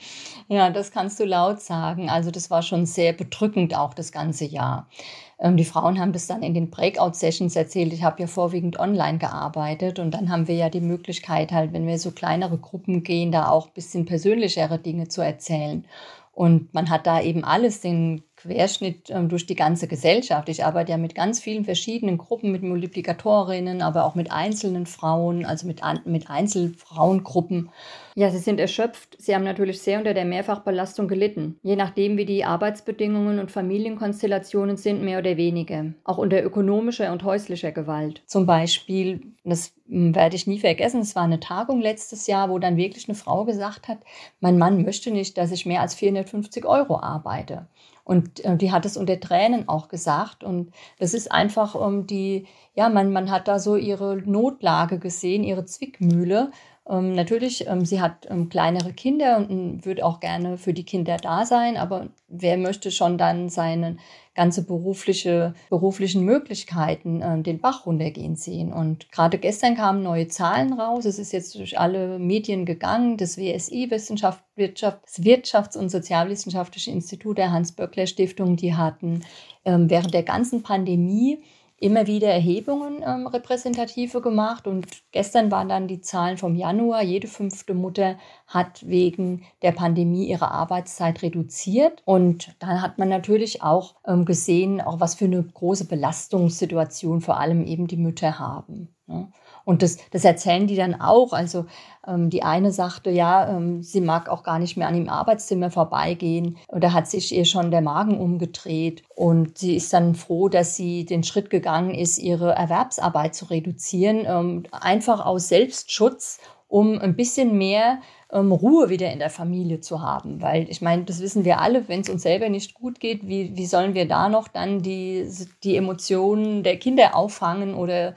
Ja, 0.48 0.68
das 0.68 0.90
kannst 0.90 1.18
du 1.18 1.24
laut 1.24 1.62
sagen. 1.62 2.10
Also 2.10 2.30
das 2.30 2.50
war 2.50 2.60
schon 2.60 2.84
sehr 2.84 3.14
bedrückend 3.14 3.74
auch 3.74 3.94
das 3.94 4.12
ganze 4.12 4.44
Jahr. 4.44 4.90
Ähm, 5.38 5.56
die 5.56 5.64
Frauen 5.64 5.98
haben 5.98 6.12
das 6.12 6.26
dann 6.26 6.42
in 6.42 6.52
den 6.52 6.70
Breakout-Sessions 6.70 7.56
erzählt. 7.56 7.94
Ich 7.94 8.02
habe 8.02 8.20
ja 8.20 8.26
vorwiegend 8.26 8.78
online 8.78 9.16
gearbeitet 9.16 9.98
und 9.98 10.10
dann 10.12 10.30
haben 10.30 10.46
wir 10.46 10.54
ja 10.54 10.68
die 10.68 10.82
Möglichkeit 10.82 11.50
halt, 11.50 11.72
wenn 11.72 11.86
wir 11.86 11.98
so 11.98 12.10
kleinere 12.10 12.58
Gruppen 12.58 13.02
gehen, 13.02 13.32
da 13.32 13.48
auch 13.48 13.68
ein 13.68 13.72
bisschen 13.72 14.04
persönlichere 14.04 14.78
Dinge 14.78 15.08
zu 15.08 15.22
erzählen. 15.22 15.86
Und 16.34 16.74
man 16.74 16.90
hat 16.90 17.06
da 17.06 17.20
eben 17.20 17.44
alles, 17.44 17.80
den 17.80 18.22
Querschnitt 18.44 19.08
ähm, 19.08 19.28
durch 19.28 19.46
die 19.46 19.54
ganze 19.54 19.88
Gesellschaft. 19.88 20.48
Ich 20.48 20.64
arbeite 20.64 20.92
ja 20.92 20.98
mit 20.98 21.14
ganz 21.14 21.40
vielen 21.40 21.64
verschiedenen 21.64 22.18
Gruppen, 22.18 22.52
mit 22.52 22.62
Multiplikatorinnen, 22.62 23.80
aber 23.80 24.04
auch 24.04 24.14
mit 24.14 24.30
einzelnen 24.30 24.84
Frauen, 24.84 25.46
also 25.46 25.66
mit, 25.66 25.80
mit 26.04 26.28
Einzelfrauengruppen. 26.28 27.70
Ja, 28.14 28.30
sie 28.30 28.38
sind 28.38 28.60
erschöpft. 28.60 29.16
Sie 29.18 29.34
haben 29.34 29.44
natürlich 29.44 29.80
sehr 29.80 29.98
unter 29.98 30.14
der 30.14 30.26
Mehrfachbelastung 30.26 31.08
gelitten. 31.08 31.58
Je 31.62 31.74
nachdem, 31.74 32.16
wie 32.18 32.26
die 32.26 32.44
Arbeitsbedingungen 32.44 33.38
und 33.38 33.50
Familienkonstellationen 33.50 34.76
sind, 34.76 35.02
mehr 35.02 35.18
oder 35.18 35.36
weniger. 35.36 35.86
Auch 36.04 36.18
unter 36.18 36.44
ökonomischer 36.44 37.12
und 37.12 37.24
häuslicher 37.24 37.72
Gewalt. 37.72 38.22
Zum 38.26 38.46
Beispiel, 38.46 39.22
das 39.42 39.72
werde 39.86 40.36
ich 40.36 40.46
nie 40.46 40.58
vergessen, 40.58 41.00
es 41.00 41.16
war 41.16 41.24
eine 41.24 41.40
Tagung 41.40 41.80
letztes 41.80 42.26
Jahr, 42.26 42.50
wo 42.50 42.58
dann 42.58 42.76
wirklich 42.76 43.08
eine 43.08 43.16
Frau 43.16 43.44
gesagt 43.44 43.88
hat, 43.88 43.98
mein 44.40 44.58
Mann 44.58 44.82
möchte 44.82 45.10
nicht, 45.10 45.36
dass 45.36 45.50
ich 45.50 45.66
mehr 45.66 45.80
als 45.80 45.94
450 45.94 46.64
Euro 46.64 47.00
arbeite. 47.00 47.66
Und 48.04 48.44
äh, 48.44 48.56
die 48.56 48.70
hat 48.70 48.84
es 48.84 48.96
unter 48.96 49.18
Tränen 49.18 49.68
auch 49.68 49.88
gesagt. 49.88 50.44
Und 50.44 50.72
das 50.98 51.14
ist 51.14 51.32
einfach 51.32 51.74
ähm, 51.74 52.06
die, 52.06 52.46
ja, 52.74 52.88
man, 52.88 53.12
man 53.12 53.30
hat 53.30 53.48
da 53.48 53.58
so 53.58 53.76
ihre 53.76 54.18
Notlage 54.18 54.98
gesehen, 54.98 55.42
ihre 55.42 55.64
Zwickmühle. 55.64 56.50
Ähm, 56.88 57.14
natürlich, 57.14 57.66
ähm, 57.66 57.86
sie 57.86 58.00
hat 58.00 58.26
ähm, 58.28 58.50
kleinere 58.50 58.92
Kinder 58.92 59.38
und 59.38 59.50
ähm, 59.50 59.84
würde 59.84 60.04
auch 60.04 60.20
gerne 60.20 60.58
für 60.58 60.74
die 60.74 60.84
Kinder 60.84 61.16
da 61.16 61.46
sein, 61.46 61.78
aber 61.78 62.08
wer 62.28 62.58
möchte 62.58 62.90
schon 62.90 63.16
dann 63.16 63.48
seine 63.48 63.96
ganze 64.34 64.66
berufliche, 64.66 65.54
beruflichen 65.70 66.24
Möglichkeiten 66.24 67.22
äh, 67.22 67.40
den 67.40 67.58
Bach 67.58 67.86
runtergehen 67.86 68.36
sehen? 68.36 68.70
Und 68.70 69.10
gerade 69.12 69.38
gestern 69.38 69.76
kamen 69.76 70.02
neue 70.02 70.28
Zahlen 70.28 70.74
raus. 70.74 71.06
Es 71.06 71.18
ist 71.18 71.32
jetzt 71.32 71.54
durch 71.54 71.78
alle 71.78 72.18
Medien 72.18 72.66
gegangen. 72.66 73.16
Das 73.16 73.38
WSI, 73.38 73.90
Wissenschaft, 73.90 74.44
Wirtschaft, 74.54 74.98
das 75.04 75.22
Wirtschafts- 75.24 75.78
und 75.78 75.88
Sozialwissenschaftliche 75.88 76.90
Institut 76.90 77.38
der 77.38 77.50
Hans-Böckler-Stiftung, 77.50 78.56
die 78.56 78.74
hatten 78.74 79.22
ähm, 79.64 79.88
während 79.88 80.12
der 80.12 80.22
ganzen 80.22 80.62
Pandemie 80.62 81.42
immer 81.84 82.06
wieder 82.06 82.28
Erhebungen 82.28 83.04
ähm, 83.06 83.26
repräsentative 83.26 84.22
gemacht 84.22 84.66
und 84.66 84.86
gestern 85.12 85.50
waren 85.50 85.68
dann 85.68 85.86
die 85.86 86.00
Zahlen 86.00 86.38
vom 86.38 86.54
Januar. 86.54 87.02
Jede 87.02 87.28
fünfte 87.28 87.74
Mutter 87.74 88.16
hat 88.46 88.88
wegen 88.88 89.44
der 89.60 89.72
Pandemie 89.72 90.26
ihre 90.26 90.50
Arbeitszeit 90.50 91.20
reduziert 91.20 92.02
und 92.06 92.56
dann 92.58 92.80
hat 92.80 92.96
man 92.96 93.10
natürlich 93.10 93.62
auch 93.62 93.96
ähm, 94.06 94.24
gesehen, 94.24 94.80
auch 94.80 94.98
was 94.98 95.14
für 95.14 95.26
eine 95.26 95.42
große 95.42 95.84
Belastungssituation 95.84 97.20
vor 97.20 97.38
allem 97.38 97.66
eben 97.66 97.86
die 97.86 97.98
Mütter 97.98 98.38
haben. 98.38 98.88
Ne? 99.06 99.28
Und 99.64 99.82
das, 99.82 99.98
das 100.10 100.24
erzählen 100.24 100.66
die 100.66 100.76
dann 100.76 101.00
auch. 101.00 101.32
Also 101.32 101.66
ähm, 102.06 102.30
die 102.30 102.42
eine 102.42 102.70
sagte, 102.70 103.10
ja, 103.10 103.48
ähm, 103.48 103.82
sie 103.82 104.00
mag 104.00 104.28
auch 104.28 104.42
gar 104.42 104.58
nicht 104.58 104.76
mehr 104.76 104.88
an 104.88 104.94
dem 104.94 105.08
Arbeitszimmer 105.08 105.70
vorbeigehen. 105.70 106.58
Oder 106.68 106.92
hat 106.92 107.08
sich 107.08 107.34
ihr 107.34 107.44
schon 107.44 107.70
der 107.70 107.80
Magen 107.80 108.18
umgedreht. 108.18 109.02
Und 109.14 109.58
sie 109.58 109.76
ist 109.76 109.92
dann 109.92 110.14
froh, 110.14 110.48
dass 110.48 110.76
sie 110.76 111.04
den 111.04 111.24
Schritt 111.24 111.50
gegangen 111.50 111.94
ist, 111.94 112.18
ihre 112.18 112.52
Erwerbsarbeit 112.52 113.34
zu 113.34 113.46
reduzieren. 113.46 114.24
Ähm, 114.26 114.64
einfach 114.72 115.24
aus 115.24 115.48
Selbstschutz, 115.48 116.40
um 116.68 116.98
ein 116.98 117.16
bisschen 117.16 117.56
mehr 117.56 118.00
ähm, 118.32 118.50
Ruhe 118.52 118.88
wieder 118.90 119.12
in 119.12 119.20
der 119.20 119.30
Familie 119.30 119.80
zu 119.80 120.02
haben. 120.02 120.42
Weil 120.42 120.68
ich 120.68 120.82
meine, 120.82 121.04
das 121.04 121.20
wissen 121.20 121.44
wir 121.44 121.60
alle, 121.60 121.88
wenn 121.88 122.00
es 122.00 122.10
uns 122.10 122.22
selber 122.22 122.48
nicht 122.48 122.74
gut 122.74 123.00
geht, 123.00 123.26
wie, 123.28 123.56
wie 123.56 123.66
sollen 123.66 123.94
wir 123.94 124.08
da 124.08 124.28
noch 124.28 124.48
dann 124.48 124.82
die, 124.82 125.26
die 125.62 125.76
Emotionen 125.76 126.64
der 126.64 126.78
Kinder 126.78 127.14
auffangen 127.14 127.74
oder 127.74 128.14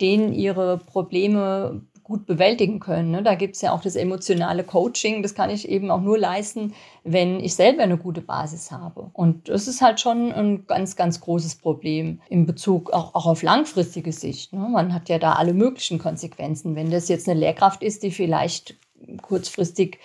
denen 0.00 0.32
ihre 0.32 0.78
Probleme 0.78 1.82
gut 2.10 2.26
bewältigen 2.26 2.80
können. 2.80 3.12
Ne? 3.12 3.22
Da 3.22 3.36
gibt 3.36 3.54
es 3.54 3.62
ja 3.62 3.72
auch 3.72 3.82
das 3.82 3.94
emotionale 3.94 4.64
Coaching. 4.64 5.22
Das 5.22 5.36
kann 5.36 5.48
ich 5.48 5.68
eben 5.68 5.92
auch 5.92 6.00
nur 6.00 6.18
leisten, 6.18 6.74
wenn 7.04 7.38
ich 7.38 7.54
selber 7.54 7.84
eine 7.84 7.96
gute 7.96 8.20
Basis 8.20 8.72
habe. 8.72 9.10
Und 9.12 9.48
das 9.48 9.68
ist 9.68 9.80
halt 9.80 10.00
schon 10.00 10.32
ein 10.32 10.66
ganz, 10.66 10.96
ganz 10.96 11.20
großes 11.20 11.54
Problem 11.56 12.20
in 12.28 12.46
Bezug 12.46 12.92
auch, 12.92 13.14
auch 13.14 13.26
auf 13.26 13.44
langfristige 13.44 14.10
Sicht. 14.10 14.52
Ne? 14.52 14.68
Man 14.68 14.92
hat 14.92 15.08
ja 15.08 15.20
da 15.20 15.34
alle 15.34 15.54
möglichen 15.54 16.00
Konsequenzen. 16.00 16.74
Wenn 16.74 16.90
das 16.90 17.08
jetzt 17.08 17.28
eine 17.28 17.38
Lehrkraft 17.38 17.84
ist, 17.84 18.02
die 18.02 18.10
vielleicht 18.10 18.74
kurzfristig 19.22 20.00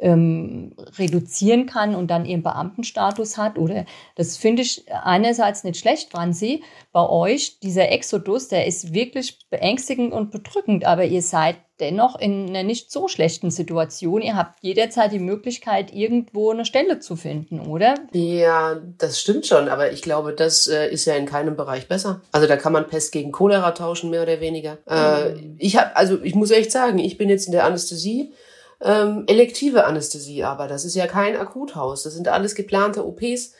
ähm, 0.00 0.74
reduzieren 0.98 1.66
kann 1.66 1.94
und 1.94 2.08
dann 2.08 2.24
ihren 2.24 2.42
Beamtenstatus 2.42 3.38
hat. 3.38 3.58
Oder 3.58 3.86
das 4.14 4.36
finde 4.36 4.62
ich 4.62 4.84
einerseits 4.90 5.64
nicht 5.64 5.78
schlecht, 5.78 6.10
Franzi, 6.10 6.62
bei 6.92 7.08
euch, 7.08 7.60
dieser 7.60 7.90
Exodus, 7.90 8.48
der 8.48 8.66
ist 8.66 8.92
wirklich 8.92 9.38
beängstigend 9.50 10.12
und 10.12 10.30
bedrückend, 10.30 10.84
aber 10.84 11.04
ihr 11.04 11.22
seid 11.22 11.56
dennoch 11.80 12.18
in 12.18 12.48
einer 12.48 12.62
nicht 12.62 12.90
so 12.90 13.06
schlechten 13.06 13.50
Situation. 13.50 14.22
Ihr 14.22 14.36
habt 14.36 14.62
jederzeit 14.62 15.12
die 15.12 15.18
Möglichkeit, 15.18 15.92
irgendwo 15.92 16.50
eine 16.50 16.64
Stelle 16.64 17.00
zu 17.00 17.16
finden, 17.16 17.60
oder? 17.60 17.94
Ja, 18.12 18.80
das 18.98 19.20
stimmt 19.20 19.46
schon, 19.46 19.68
aber 19.68 19.92
ich 19.92 20.02
glaube, 20.02 20.32
das 20.32 20.66
äh, 20.68 20.88
ist 20.88 21.04
ja 21.04 21.14
in 21.16 21.26
keinem 21.26 21.56
Bereich 21.56 21.86
besser. 21.88 22.22
Also 22.32 22.46
da 22.46 22.56
kann 22.56 22.72
man 22.72 22.86
Pest 22.86 23.12
gegen 23.12 23.30
Cholera 23.30 23.72
tauschen, 23.72 24.10
mehr 24.10 24.22
oder 24.22 24.40
weniger. 24.40 24.78
Äh, 24.88 25.34
mhm. 25.34 25.56
ich 25.58 25.76
habe, 25.76 25.94
also 25.96 26.22
ich 26.22 26.34
muss 26.34 26.50
echt 26.50 26.72
sagen, 26.72 26.98
ich 26.98 27.18
bin 27.18 27.28
jetzt 27.28 27.46
in 27.46 27.52
der 27.52 27.64
Anästhesie 27.64 28.32
ähm, 28.80 29.24
elektive 29.26 29.84
Anästhesie, 29.84 30.44
aber 30.44 30.68
das 30.68 30.84
ist 30.84 30.94
ja 30.94 31.06
kein 31.06 31.36
Akuthaus. 31.36 32.02
Das 32.02 32.14
sind 32.14 32.28
alles 32.28 32.54
geplante 32.54 33.06
OPs. 33.06 33.52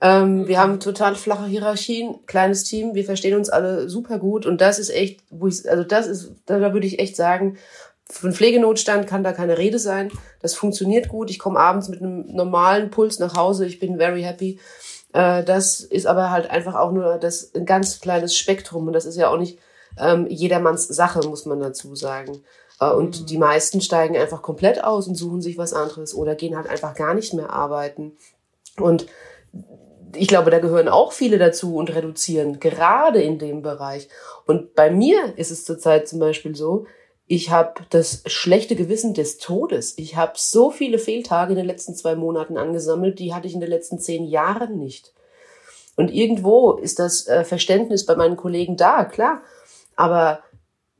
Ähm, 0.00 0.48
wir 0.48 0.58
haben 0.58 0.80
total 0.80 1.14
flache 1.14 1.46
Hierarchien, 1.46 2.26
kleines 2.26 2.64
Team, 2.64 2.94
wir 2.94 3.04
verstehen 3.04 3.36
uns 3.36 3.48
alle 3.48 3.88
super 3.88 4.18
gut 4.18 4.44
und 4.44 4.60
das 4.60 4.78
ist 4.78 4.90
echt, 4.90 5.20
wo 5.30 5.46
ich, 5.46 5.70
also 5.70 5.84
das 5.84 6.06
ist, 6.06 6.32
da, 6.46 6.58
da 6.58 6.72
würde 6.72 6.86
ich 6.86 6.98
echt 6.98 7.16
sagen, 7.16 7.56
von 8.06 8.32
Pflegenotstand 8.32 9.06
kann 9.06 9.24
da 9.24 9.32
keine 9.32 9.56
Rede 9.56 9.78
sein. 9.78 10.10
Das 10.40 10.54
funktioniert 10.54 11.08
gut. 11.08 11.30
Ich 11.30 11.38
komme 11.38 11.58
abends 11.58 11.88
mit 11.88 12.00
einem 12.00 12.26
normalen 12.26 12.90
Puls 12.90 13.18
nach 13.18 13.34
Hause. 13.34 13.66
Ich 13.66 13.78
bin 13.78 13.96
very 13.96 14.22
happy. 14.22 14.60
Äh, 15.14 15.42
das 15.42 15.80
ist 15.80 16.06
aber 16.06 16.30
halt 16.30 16.50
einfach 16.50 16.74
auch 16.74 16.92
nur 16.92 17.16
das 17.16 17.54
ein 17.54 17.64
ganz 17.64 18.00
kleines 18.00 18.36
Spektrum 18.36 18.86
und 18.86 18.92
das 18.92 19.06
ist 19.06 19.16
ja 19.16 19.28
auch 19.28 19.38
nicht 19.38 19.58
ähm, 19.98 20.26
jedermanns 20.28 20.86
Sache, 20.86 21.26
muss 21.26 21.46
man 21.46 21.60
dazu 21.60 21.94
sagen. 21.94 22.42
Äh, 22.80 22.90
und 22.90 23.30
die 23.30 23.38
meisten 23.38 23.80
steigen 23.80 24.16
einfach 24.16 24.42
komplett 24.42 24.82
aus 24.82 25.08
und 25.08 25.14
suchen 25.14 25.42
sich 25.42 25.58
was 25.58 25.72
anderes 25.72 26.14
oder 26.14 26.34
gehen 26.34 26.56
halt 26.56 26.68
einfach 26.68 26.94
gar 26.94 27.14
nicht 27.14 27.34
mehr 27.34 27.50
arbeiten. 27.50 28.16
Und 28.78 29.06
ich 30.16 30.28
glaube, 30.28 30.50
da 30.50 30.58
gehören 30.58 30.88
auch 30.88 31.12
viele 31.12 31.38
dazu 31.38 31.76
und 31.76 31.94
reduzieren, 31.94 32.60
gerade 32.60 33.22
in 33.22 33.38
dem 33.38 33.62
Bereich. 33.62 34.08
Und 34.46 34.74
bei 34.74 34.90
mir 34.90 35.36
ist 35.36 35.50
es 35.50 35.64
zurzeit 35.64 36.08
zum 36.08 36.18
Beispiel 36.20 36.54
so, 36.54 36.86
ich 37.26 37.50
habe 37.50 37.82
das 37.90 38.22
schlechte 38.26 38.76
Gewissen 38.76 39.14
des 39.14 39.38
Todes. 39.38 39.94
Ich 39.96 40.16
habe 40.16 40.32
so 40.36 40.70
viele 40.70 40.98
Fehltage 40.98 41.52
in 41.52 41.56
den 41.56 41.66
letzten 41.66 41.94
zwei 41.94 42.16
Monaten 42.16 42.58
angesammelt, 42.58 43.18
die 43.18 43.32
hatte 43.32 43.46
ich 43.46 43.54
in 43.54 43.60
den 43.60 43.70
letzten 43.70 43.98
zehn 43.98 44.26
Jahren 44.26 44.78
nicht. 44.78 45.12
Und 45.96 46.12
irgendwo 46.12 46.72
ist 46.72 46.98
das 46.98 47.26
äh, 47.26 47.44
Verständnis 47.44 48.04
bei 48.04 48.16
meinen 48.16 48.36
Kollegen 48.36 48.76
da, 48.76 49.04
klar. 49.04 49.42
Aber 49.96 50.40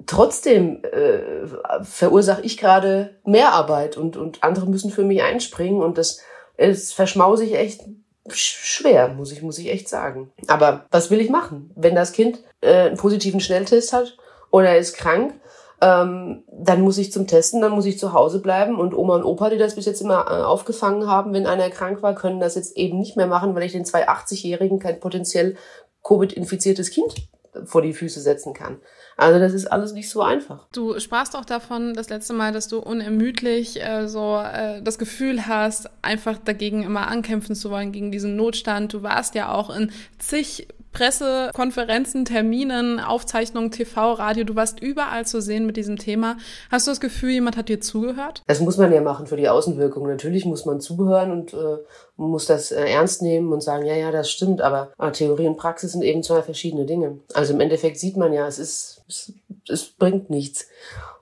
trotzdem 0.06 0.82
äh, 0.84 1.46
verursache 1.82 2.42
ich 2.42 2.56
gerade 2.56 3.16
mehr 3.24 3.52
Arbeit 3.52 3.96
und, 3.96 4.16
und 4.16 4.42
andere 4.42 4.66
müssen 4.66 4.90
für 4.90 5.04
mich 5.04 5.22
einspringen 5.22 5.82
und 5.82 5.98
das 5.98 6.20
ist 6.56 6.94
verschmause 6.94 7.44
ich 7.44 7.54
echt 7.54 7.82
schwer, 8.28 9.08
muss 9.08 9.32
ich, 9.32 9.42
muss 9.42 9.58
ich 9.58 9.70
echt 9.70 9.88
sagen. 9.88 10.32
Aber 10.46 10.86
was 10.90 11.10
will 11.10 11.20
ich 11.20 11.30
machen? 11.30 11.70
Wenn 11.74 11.94
das 11.94 12.12
Kind 12.12 12.38
äh, 12.60 12.86
einen 12.86 12.96
positiven 12.96 13.40
Schnelltest 13.40 13.92
hat 13.92 14.16
oder 14.50 14.70
er 14.70 14.78
ist 14.78 14.96
krank, 14.96 15.34
ähm, 15.80 16.44
dann 16.50 16.80
muss 16.80 16.98
ich 16.98 17.12
zum 17.12 17.26
Testen, 17.26 17.60
dann 17.60 17.72
muss 17.72 17.84
ich 17.84 17.98
zu 17.98 18.12
Hause 18.12 18.40
bleiben 18.40 18.78
und 18.78 18.94
Oma 18.94 19.16
und 19.16 19.24
Opa, 19.24 19.50
die 19.50 19.58
das 19.58 19.74
bis 19.74 19.84
jetzt 19.84 20.00
immer 20.00 20.26
äh, 20.28 20.42
aufgefangen 20.42 21.06
haben, 21.08 21.34
wenn 21.34 21.46
einer 21.46 21.68
krank 21.70 22.02
war, 22.02 22.14
können 22.14 22.40
das 22.40 22.54
jetzt 22.54 22.76
eben 22.76 22.98
nicht 22.98 23.16
mehr 23.16 23.26
machen, 23.26 23.54
weil 23.54 23.64
ich 23.64 23.72
den 23.72 23.84
zwei 23.84 24.08
80-Jährigen 24.08 24.78
kein 24.78 25.00
potenziell 25.00 25.56
Covid-infiziertes 26.02 26.90
Kind 26.90 27.28
vor 27.64 27.82
die 27.82 27.92
Füße 27.92 28.20
setzen 28.20 28.54
kann. 28.54 28.78
Also 29.16 29.38
das 29.38 29.54
ist 29.54 29.66
alles 29.66 29.92
nicht 29.92 30.08
so 30.08 30.22
einfach. 30.22 30.66
Du 30.72 30.98
sprachst 30.98 31.36
auch 31.36 31.44
davon 31.44 31.94
das 31.94 32.08
letzte 32.08 32.32
Mal, 32.32 32.52
dass 32.52 32.68
du 32.68 32.78
unermüdlich 32.78 33.82
äh, 33.82 34.08
so 34.08 34.40
äh, 34.40 34.82
das 34.82 34.98
Gefühl 34.98 35.46
hast, 35.46 35.88
einfach 36.02 36.38
dagegen 36.38 36.82
immer 36.82 37.06
ankämpfen 37.08 37.54
zu 37.54 37.70
wollen, 37.70 37.92
gegen 37.92 38.10
diesen 38.10 38.34
Notstand. 38.36 38.92
Du 38.92 39.02
warst 39.02 39.34
ja 39.34 39.52
auch 39.52 39.74
in 39.74 39.92
zig 40.18 40.66
Pressekonferenzen, 40.94 42.24
Terminen, 42.24 43.00
Aufzeichnungen, 43.00 43.72
TV, 43.72 44.12
Radio, 44.12 44.44
du 44.44 44.54
warst 44.54 44.80
überall 44.80 45.26
zu 45.26 45.42
sehen 45.42 45.66
mit 45.66 45.76
diesem 45.76 45.98
Thema. 45.98 46.36
Hast 46.70 46.86
du 46.86 46.92
das 46.92 47.00
Gefühl, 47.00 47.30
jemand 47.30 47.56
hat 47.56 47.68
dir 47.68 47.80
zugehört? 47.80 48.42
Das 48.46 48.60
muss 48.60 48.78
man 48.78 48.92
ja 48.92 49.00
machen 49.00 49.26
für 49.26 49.36
die 49.36 49.48
Außenwirkung. 49.48 50.06
Natürlich 50.06 50.44
muss 50.44 50.64
man 50.66 50.80
zuhören 50.80 51.32
und 51.32 51.52
äh, 51.52 51.78
muss 52.16 52.46
das 52.46 52.70
äh, 52.70 52.86
ernst 52.86 53.22
nehmen 53.22 53.52
und 53.52 53.60
sagen, 53.60 53.84
ja, 53.84 53.96
ja, 53.96 54.12
das 54.12 54.30
stimmt, 54.30 54.62
aber 54.62 54.92
äh, 54.98 55.10
Theorie 55.10 55.48
und 55.48 55.56
Praxis 55.56 55.92
sind 55.92 56.02
eben 56.02 56.22
zwei 56.22 56.42
verschiedene 56.42 56.86
Dinge. 56.86 57.18
Also 57.34 57.54
im 57.54 57.60
Endeffekt 57.60 57.98
sieht 57.98 58.16
man 58.16 58.32
ja, 58.32 58.46
es 58.46 58.60
ist, 58.60 59.02
es, 59.08 59.32
es 59.68 59.84
bringt 59.84 60.30
nichts. 60.30 60.68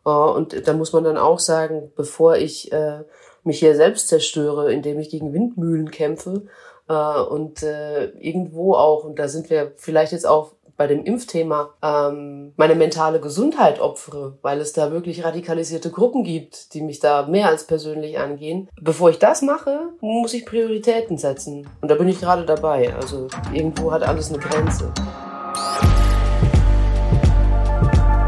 Äh, 0.05 0.11
und 0.11 0.69
da 0.69 0.75
muss 0.75 0.93
man 0.93 1.05
dann 1.05 1.17
auch 1.17 1.39
sagen, 1.39 1.91
bevor 1.97 2.37
ich 2.37 2.71
äh, 2.73 3.01
mich 3.43 3.59
hier 3.59 3.75
selbst 3.75 4.09
zerstöre, 4.09 4.73
indem 4.73 4.99
ich 4.99 5.09
gegen 5.09 5.33
Windmühlen 5.33 5.91
kämpfe, 5.91 6.43
äh, 6.89 7.21
und 7.21 7.63
äh, 7.63 8.07
irgendwo 8.19 8.75
auch, 8.75 9.05
und 9.05 9.19
da 9.19 9.29
sind 9.29 9.51
wir 9.51 9.73
vielleicht 9.77 10.13
jetzt 10.13 10.27
auch 10.27 10.53
bei 10.77 10.87
dem 10.87 11.05
Impfthema, 11.05 11.75
ähm, 11.83 12.55
meine 12.57 12.75
mentale 12.75 13.21
Gesundheit 13.21 13.81
opfere, 13.81 14.39
weil 14.43 14.61
es 14.61 14.73
da 14.73 14.91
wirklich 14.91 15.25
radikalisierte 15.25 15.91
Gruppen 15.91 16.25
gibt, 16.25 16.75
die 16.75 16.83
mich 16.83 16.99
da 16.99 17.27
mehr 17.27 17.49
als 17.49 17.67
persönlich 17.67 18.19
angehen. 18.19 18.69
Bevor 18.81 19.11
ich 19.11 19.19
das 19.19 19.43
mache, 19.43 19.91
muss 20.01 20.35
ich 20.35 20.47
Prioritäten 20.47 21.19
setzen. 21.19 21.69
Und 21.81 21.91
da 21.91 21.95
bin 21.95 22.09
ich 22.09 22.21
gerade 22.21 22.45
dabei. 22.45 22.93
Also 22.95 23.29
irgendwo 23.53 23.93
hat 23.93 24.03
alles 24.03 24.31
eine 24.31 24.39
Grenze. 24.39 24.93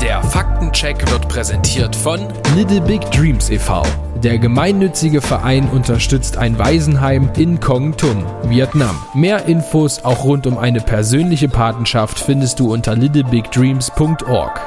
Der 0.04 0.22
Faktencheck 0.22 1.10
wird 1.10 1.28
präsentiert 1.30 1.96
von 1.96 2.20
Little 2.54 2.82
Big 2.82 3.00
Dreams 3.10 3.48
e.V 3.48 3.82
Der 4.22 4.36
gemeinnützige 4.36 5.22
Verein 5.22 5.66
unterstützt 5.70 6.36
ein 6.36 6.58
Waisenheim 6.58 7.30
in 7.38 7.58
Kong 7.58 7.96
Tum, 7.96 8.26
Vietnam. 8.42 9.02
Mehr 9.14 9.46
Infos 9.46 10.04
auch 10.04 10.24
rund 10.24 10.46
um 10.46 10.58
eine 10.58 10.82
persönliche 10.82 11.48
Patenschaft 11.48 12.18
findest 12.18 12.60
du 12.60 12.70
unter 12.70 12.94
littlebigdreams.org. 12.94 14.60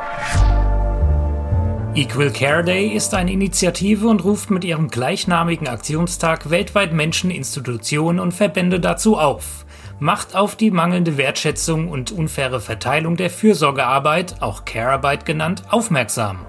Equal 1.93 2.31
Care 2.31 2.63
Day 2.63 2.87
ist 2.87 3.13
eine 3.13 3.31
Initiative 3.31 4.07
und 4.07 4.23
ruft 4.23 4.49
mit 4.49 4.63
ihrem 4.63 4.87
gleichnamigen 4.87 5.67
Aktionstag 5.67 6.49
weltweit 6.49 6.93
Menschen, 6.93 7.29
Institutionen 7.29 8.19
und 8.19 8.33
Verbände 8.33 8.79
dazu 8.79 9.19
auf. 9.19 9.66
Macht 9.99 10.35
auf 10.35 10.55
die 10.55 10.69
mangelnde 10.69 11.17
Wertschätzung 11.17 11.89
und 11.89 12.11
unfaire 12.11 12.59
Verteilung 12.59 13.15
der 13.15 13.31
Fürsorgearbeit, 13.31 14.35
auch 14.41 14.63
Care-Arbeit 14.63 15.25
genannt, 15.25 15.63
aufmerksam. 15.69 16.45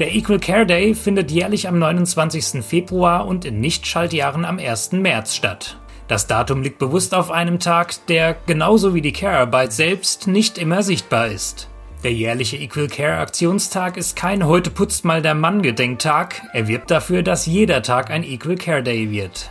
Der 0.00 0.14
Equal 0.14 0.40
Care 0.40 0.66
Day 0.66 0.94
findet 0.94 1.30
jährlich 1.30 1.68
am 1.68 1.78
29. 1.78 2.64
Februar 2.64 3.26
und 3.26 3.44
in 3.44 3.60
Nichtschaltjahren 3.60 4.44
am 4.44 4.58
1. 4.58 4.92
März 4.92 5.36
statt. 5.36 5.76
Das 6.08 6.26
Datum 6.26 6.62
liegt 6.62 6.78
bewusst 6.78 7.14
auf 7.14 7.30
einem 7.30 7.60
Tag, 7.60 8.06
der 8.06 8.36
genauso 8.46 8.94
wie 8.94 9.02
die 9.02 9.12
Care-Arbeit 9.12 9.72
selbst 9.72 10.26
nicht 10.26 10.58
immer 10.58 10.82
sichtbar 10.82 11.28
ist. 11.28 11.68
Der 12.02 12.12
jährliche 12.12 12.56
Equal 12.56 12.88
Care 12.88 13.18
Aktionstag 13.18 13.96
ist 13.96 14.16
kein 14.16 14.46
Heute 14.46 14.70
putzt 14.70 15.04
mal 15.04 15.22
der 15.22 15.34
Mann 15.34 15.62
Gedenktag. 15.62 16.42
Er 16.52 16.66
wirbt 16.66 16.90
dafür, 16.90 17.22
dass 17.22 17.46
jeder 17.46 17.82
Tag 17.82 18.10
ein 18.10 18.24
Equal 18.24 18.56
Care 18.56 18.82
Day 18.82 19.10
wird. 19.10 19.50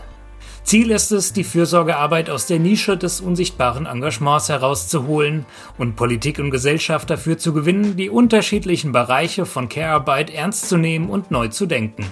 Ziel 0.68 0.92
ist 0.92 1.12
es, 1.14 1.32
die 1.32 1.46
Fürsorgearbeit 1.46 2.30
aus 2.30 2.46
der 2.46 2.60
Nische 2.60 2.98
des 2.98 3.22
unsichtbaren 3.22 3.86
Engagements 3.86 4.50
herauszuholen 4.50 5.46
und 5.78 5.96
Politik 5.96 6.40
und 6.40 6.52
Gesellschaft 6.52 7.10
dafür 7.10 7.38
zu 7.38 7.54
gewinnen, 7.54 7.96
die 7.96 8.10
unterschiedlichen 8.10 8.92
Bereiche 8.92 9.46
von 9.46 9.70
Care-Arbeit 9.70 10.30
ernst 10.30 10.68
zu 10.68 10.76
nehmen 10.76 11.10
und 11.10 11.32
neu 11.32 11.48
zu 11.48 11.68
denken. 11.68 12.04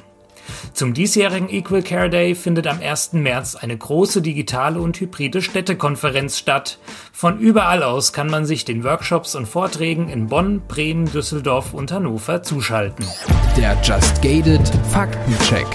Zum 0.71 0.93
diesjährigen 0.93 1.49
Equal 1.49 1.83
Care 1.83 2.09
Day 2.09 2.33
findet 2.33 2.67
am 2.67 2.79
1. 2.79 3.11
März 3.11 3.55
eine 3.55 3.77
große 3.77 4.21
digitale 4.21 4.79
und 4.79 4.97
hybride 5.01 5.41
Städtekonferenz 5.41 6.37
statt. 6.37 6.79
Von 7.11 7.39
überall 7.39 7.83
aus 7.83 8.13
kann 8.13 8.27
man 8.27 8.45
sich 8.45 8.63
den 8.63 8.85
Workshops 8.85 9.35
und 9.35 9.47
Vorträgen 9.47 10.07
in 10.07 10.27
Bonn, 10.27 10.61
Bremen, 10.65 11.11
Düsseldorf 11.11 11.73
und 11.73 11.91
Hannover 11.91 12.41
zuschalten. 12.41 13.05
Der 13.57 13.77
Just 13.83 14.21
Gated 14.21 14.71
Faktencheck. 14.93 15.67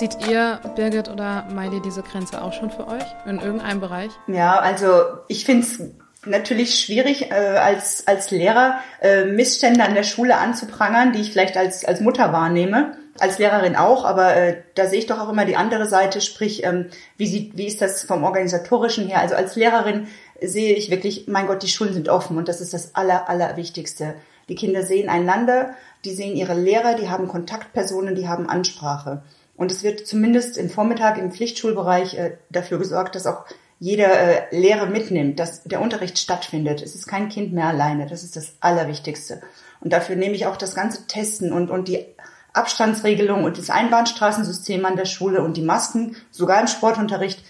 Zieht 0.00 0.26
ihr, 0.30 0.60
Birgit 0.76 1.10
oder 1.10 1.46
Miley, 1.52 1.82
diese 1.82 2.00
Grenze 2.00 2.42
auch 2.42 2.54
schon 2.54 2.70
für 2.70 2.88
euch 2.88 3.04
in 3.26 3.38
irgendeinem 3.38 3.80
Bereich? 3.80 4.10
Ja, 4.28 4.58
also 4.58 4.88
ich 5.28 5.44
finde 5.44 5.66
es 5.66 5.78
natürlich 6.24 6.80
schwierig, 6.80 7.30
äh, 7.30 7.34
als, 7.34 8.06
als 8.06 8.30
Lehrer 8.30 8.78
äh, 9.02 9.26
Missstände 9.26 9.84
an 9.84 9.92
der 9.92 10.04
Schule 10.04 10.38
anzuprangern, 10.38 11.12
die 11.12 11.20
ich 11.20 11.32
vielleicht 11.32 11.58
als, 11.58 11.84
als 11.84 12.00
Mutter 12.00 12.32
wahrnehme 12.32 12.96
als 13.18 13.38
Lehrerin 13.38 13.76
auch, 13.76 14.06
aber 14.06 14.34
äh, 14.34 14.62
da 14.74 14.86
sehe 14.86 15.00
ich 15.00 15.06
doch 15.06 15.18
auch 15.18 15.28
immer 15.28 15.44
die 15.44 15.56
andere 15.56 15.86
Seite, 15.86 16.22
sprich, 16.22 16.64
ähm, 16.64 16.86
wie, 17.18 17.26
sieht, 17.26 17.58
wie 17.58 17.66
ist 17.66 17.82
das 17.82 18.04
vom 18.04 18.24
organisatorischen 18.24 19.06
her? 19.06 19.20
Also 19.20 19.34
als 19.34 19.56
Lehrerin 19.56 20.06
sehe 20.40 20.74
ich 20.74 20.90
wirklich, 20.90 21.26
mein 21.28 21.46
Gott, 21.46 21.62
die 21.62 21.68
Schulen 21.68 21.92
sind 21.92 22.08
offen 22.08 22.38
und 22.38 22.48
das 22.48 22.62
ist 22.62 22.72
das 22.72 22.94
Aller, 22.94 23.28
Allerwichtigste. 23.28 24.14
Die 24.48 24.54
Kinder 24.54 24.84
sehen 24.84 25.10
einander, 25.10 25.74
die 26.06 26.14
sehen 26.14 26.34
ihre 26.34 26.54
Lehrer, 26.54 26.94
die 26.94 27.10
haben 27.10 27.28
Kontaktpersonen, 27.28 28.14
die 28.14 28.26
haben 28.26 28.48
Ansprache. 28.48 29.22
Und 29.60 29.70
es 29.70 29.82
wird 29.82 30.06
zumindest 30.06 30.56
im 30.56 30.70
Vormittag 30.70 31.18
im 31.18 31.32
Pflichtschulbereich 31.32 32.14
äh, 32.14 32.38
dafür 32.48 32.78
gesorgt, 32.78 33.14
dass 33.14 33.26
auch 33.26 33.44
jeder 33.78 34.08
äh, 34.08 34.58
Lehrer 34.58 34.86
mitnimmt, 34.86 35.38
dass 35.38 35.64
der 35.64 35.82
Unterricht 35.82 36.16
stattfindet. 36.16 36.80
Es 36.80 36.94
ist 36.94 37.06
kein 37.06 37.28
Kind 37.28 37.52
mehr 37.52 37.66
alleine. 37.66 38.06
Das 38.06 38.24
ist 38.24 38.36
das 38.36 38.54
Allerwichtigste. 38.60 39.42
Und 39.82 39.92
dafür 39.92 40.16
nehme 40.16 40.34
ich 40.34 40.46
auch 40.46 40.56
das 40.56 40.74
ganze 40.74 41.06
Testen 41.08 41.52
und, 41.52 41.68
und 41.68 41.88
die 41.88 42.06
Abstandsregelung 42.54 43.44
und 43.44 43.58
das 43.58 43.68
Einbahnstraßensystem 43.68 44.82
an 44.86 44.96
der 44.96 45.04
Schule 45.04 45.42
und 45.42 45.58
die 45.58 45.62
Masken, 45.62 46.16
sogar 46.30 46.62
im 46.62 46.66
Sportunterricht, 46.66 47.44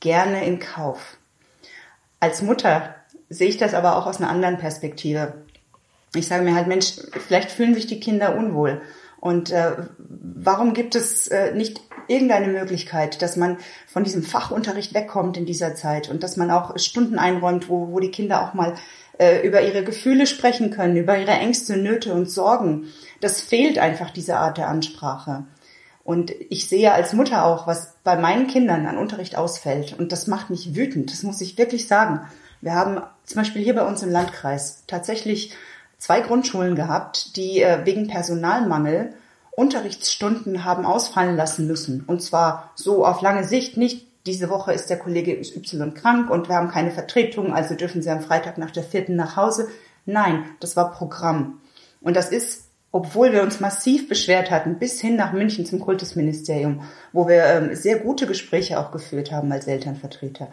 gerne 0.00 0.44
in 0.44 0.58
Kauf. 0.58 1.16
Als 2.18 2.42
Mutter 2.42 2.96
sehe 3.28 3.48
ich 3.48 3.56
das 3.56 3.72
aber 3.72 3.98
auch 3.98 4.06
aus 4.06 4.16
einer 4.16 4.30
anderen 4.30 4.58
Perspektive. 4.58 5.34
Ich 6.16 6.26
sage 6.26 6.42
mir 6.42 6.56
halt, 6.56 6.66
Mensch, 6.66 6.96
vielleicht 7.24 7.52
fühlen 7.52 7.74
sich 7.74 7.86
die 7.86 8.00
Kinder 8.00 8.34
unwohl. 8.34 8.82
Und 9.22 9.52
äh, 9.52 9.76
warum 9.98 10.74
gibt 10.74 10.96
es 10.96 11.28
äh, 11.28 11.54
nicht 11.54 11.80
irgendeine 12.08 12.48
Möglichkeit, 12.48 13.22
dass 13.22 13.36
man 13.36 13.58
von 13.86 14.02
diesem 14.02 14.24
Fachunterricht 14.24 14.94
wegkommt 14.94 15.36
in 15.36 15.46
dieser 15.46 15.76
Zeit 15.76 16.10
und 16.10 16.24
dass 16.24 16.36
man 16.36 16.50
auch 16.50 16.76
Stunden 16.76 17.20
einräumt, 17.20 17.68
wo, 17.68 17.92
wo 17.92 18.00
die 18.00 18.10
Kinder 18.10 18.42
auch 18.42 18.52
mal 18.52 18.74
äh, 19.20 19.46
über 19.46 19.62
ihre 19.62 19.84
Gefühle 19.84 20.26
sprechen 20.26 20.72
können, 20.72 20.96
über 20.96 21.16
ihre 21.16 21.30
Ängste, 21.30 21.76
Nöte 21.76 22.12
und 22.14 22.32
Sorgen. 22.32 22.88
Das 23.20 23.42
fehlt 23.42 23.78
einfach 23.78 24.10
diese 24.10 24.38
Art 24.38 24.58
der 24.58 24.66
Ansprache. 24.66 25.44
Und 26.02 26.32
ich 26.50 26.68
sehe 26.68 26.92
als 26.92 27.12
Mutter 27.12 27.44
auch, 27.44 27.68
was 27.68 27.94
bei 28.02 28.16
meinen 28.16 28.48
Kindern 28.48 28.86
an 28.86 28.98
Unterricht 28.98 29.36
ausfällt. 29.36 29.96
Und 29.96 30.10
das 30.10 30.26
macht 30.26 30.50
mich 30.50 30.74
wütend. 30.74 31.12
Das 31.12 31.22
muss 31.22 31.40
ich 31.40 31.56
wirklich 31.58 31.86
sagen. 31.86 32.22
Wir 32.60 32.74
haben 32.74 33.00
zum 33.24 33.36
Beispiel 33.36 33.62
hier 33.62 33.76
bei 33.76 33.86
uns 33.86 34.02
im 34.02 34.10
Landkreis 34.10 34.82
tatsächlich 34.88 35.54
zwei 36.02 36.20
Grundschulen 36.20 36.74
gehabt, 36.74 37.36
die 37.36 37.62
äh, 37.62 37.86
wegen 37.86 38.08
Personalmangel 38.08 39.14
Unterrichtsstunden 39.52 40.64
haben 40.64 40.84
ausfallen 40.84 41.36
lassen 41.36 41.68
müssen. 41.68 42.02
Und 42.04 42.22
zwar 42.22 42.72
so 42.74 43.06
auf 43.06 43.22
lange 43.22 43.44
Sicht, 43.44 43.76
nicht 43.76 44.08
diese 44.26 44.50
Woche 44.50 44.72
ist 44.72 44.90
der 44.90 44.98
Kollege 44.98 45.38
Y 45.38 45.94
krank 45.94 46.28
und 46.28 46.48
wir 46.48 46.56
haben 46.56 46.70
keine 46.70 46.90
Vertretung, 46.90 47.54
also 47.54 47.76
dürfen 47.76 48.02
Sie 48.02 48.10
am 48.10 48.20
Freitag 48.20 48.58
nach 48.58 48.72
der 48.72 48.82
vierten 48.82 49.14
nach 49.14 49.36
Hause. 49.36 49.68
Nein, 50.04 50.44
das 50.58 50.74
war 50.74 50.90
Programm. 50.90 51.60
Und 52.00 52.16
das 52.16 52.30
ist, 52.30 52.64
obwohl 52.90 53.32
wir 53.32 53.42
uns 53.42 53.60
massiv 53.60 54.08
beschwert 54.08 54.50
hatten, 54.50 54.80
bis 54.80 55.00
hin 55.00 55.14
nach 55.14 55.32
München 55.32 55.66
zum 55.66 55.78
Kultusministerium, 55.78 56.82
wo 57.12 57.28
wir 57.28 57.44
ähm, 57.44 57.76
sehr 57.76 58.00
gute 58.00 58.26
Gespräche 58.26 58.80
auch 58.80 58.90
geführt 58.90 59.30
haben 59.30 59.52
als 59.52 59.68
Elternvertreter. 59.68 60.48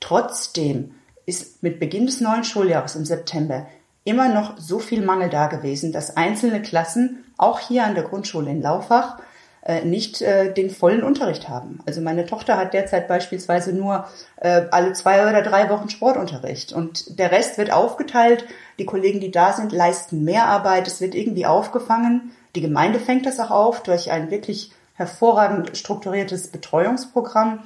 Trotzdem 0.00 0.94
ist 1.24 1.62
mit 1.62 1.78
Beginn 1.78 2.06
des 2.06 2.20
neuen 2.20 2.42
Schuljahres 2.42 2.96
im 2.96 3.04
September 3.04 3.68
immer 4.08 4.28
noch 4.28 4.58
so 4.58 4.78
viel 4.78 5.02
Mangel 5.02 5.28
da 5.28 5.48
gewesen, 5.48 5.92
dass 5.92 6.16
einzelne 6.16 6.62
Klassen, 6.62 7.24
auch 7.36 7.60
hier 7.60 7.84
an 7.84 7.94
der 7.94 8.04
Grundschule 8.04 8.50
in 8.50 8.62
Laufach, 8.62 9.18
äh, 9.62 9.84
nicht 9.84 10.22
äh, 10.22 10.52
den 10.52 10.70
vollen 10.70 11.02
Unterricht 11.02 11.48
haben. 11.48 11.80
Also 11.84 12.00
meine 12.00 12.24
Tochter 12.24 12.56
hat 12.56 12.72
derzeit 12.72 13.06
beispielsweise 13.06 13.74
nur 13.74 14.06
äh, 14.36 14.62
alle 14.70 14.94
zwei 14.94 15.28
oder 15.28 15.42
drei 15.42 15.68
Wochen 15.68 15.90
Sportunterricht 15.90 16.72
und 16.72 17.18
der 17.18 17.30
Rest 17.30 17.58
wird 17.58 17.70
aufgeteilt. 17.70 18.46
Die 18.78 18.86
Kollegen, 18.86 19.20
die 19.20 19.30
da 19.30 19.52
sind, 19.52 19.72
leisten 19.72 20.24
mehr 20.24 20.46
Arbeit. 20.46 20.86
Es 20.86 21.02
wird 21.02 21.14
irgendwie 21.14 21.44
aufgefangen. 21.44 22.30
Die 22.54 22.62
Gemeinde 22.62 22.98
fängt 22.98 23.26
das 23.26 23.38
auch 23.40 23.50
auf 23.50 23.82
durch 23.82 24.10
ein 24.10 24.30
wirklich 24.30 24.72
hervorragend 24.94 25.76
strukturiertes 25.76 26.48
Betreuungsprogramm. 26.48 27.64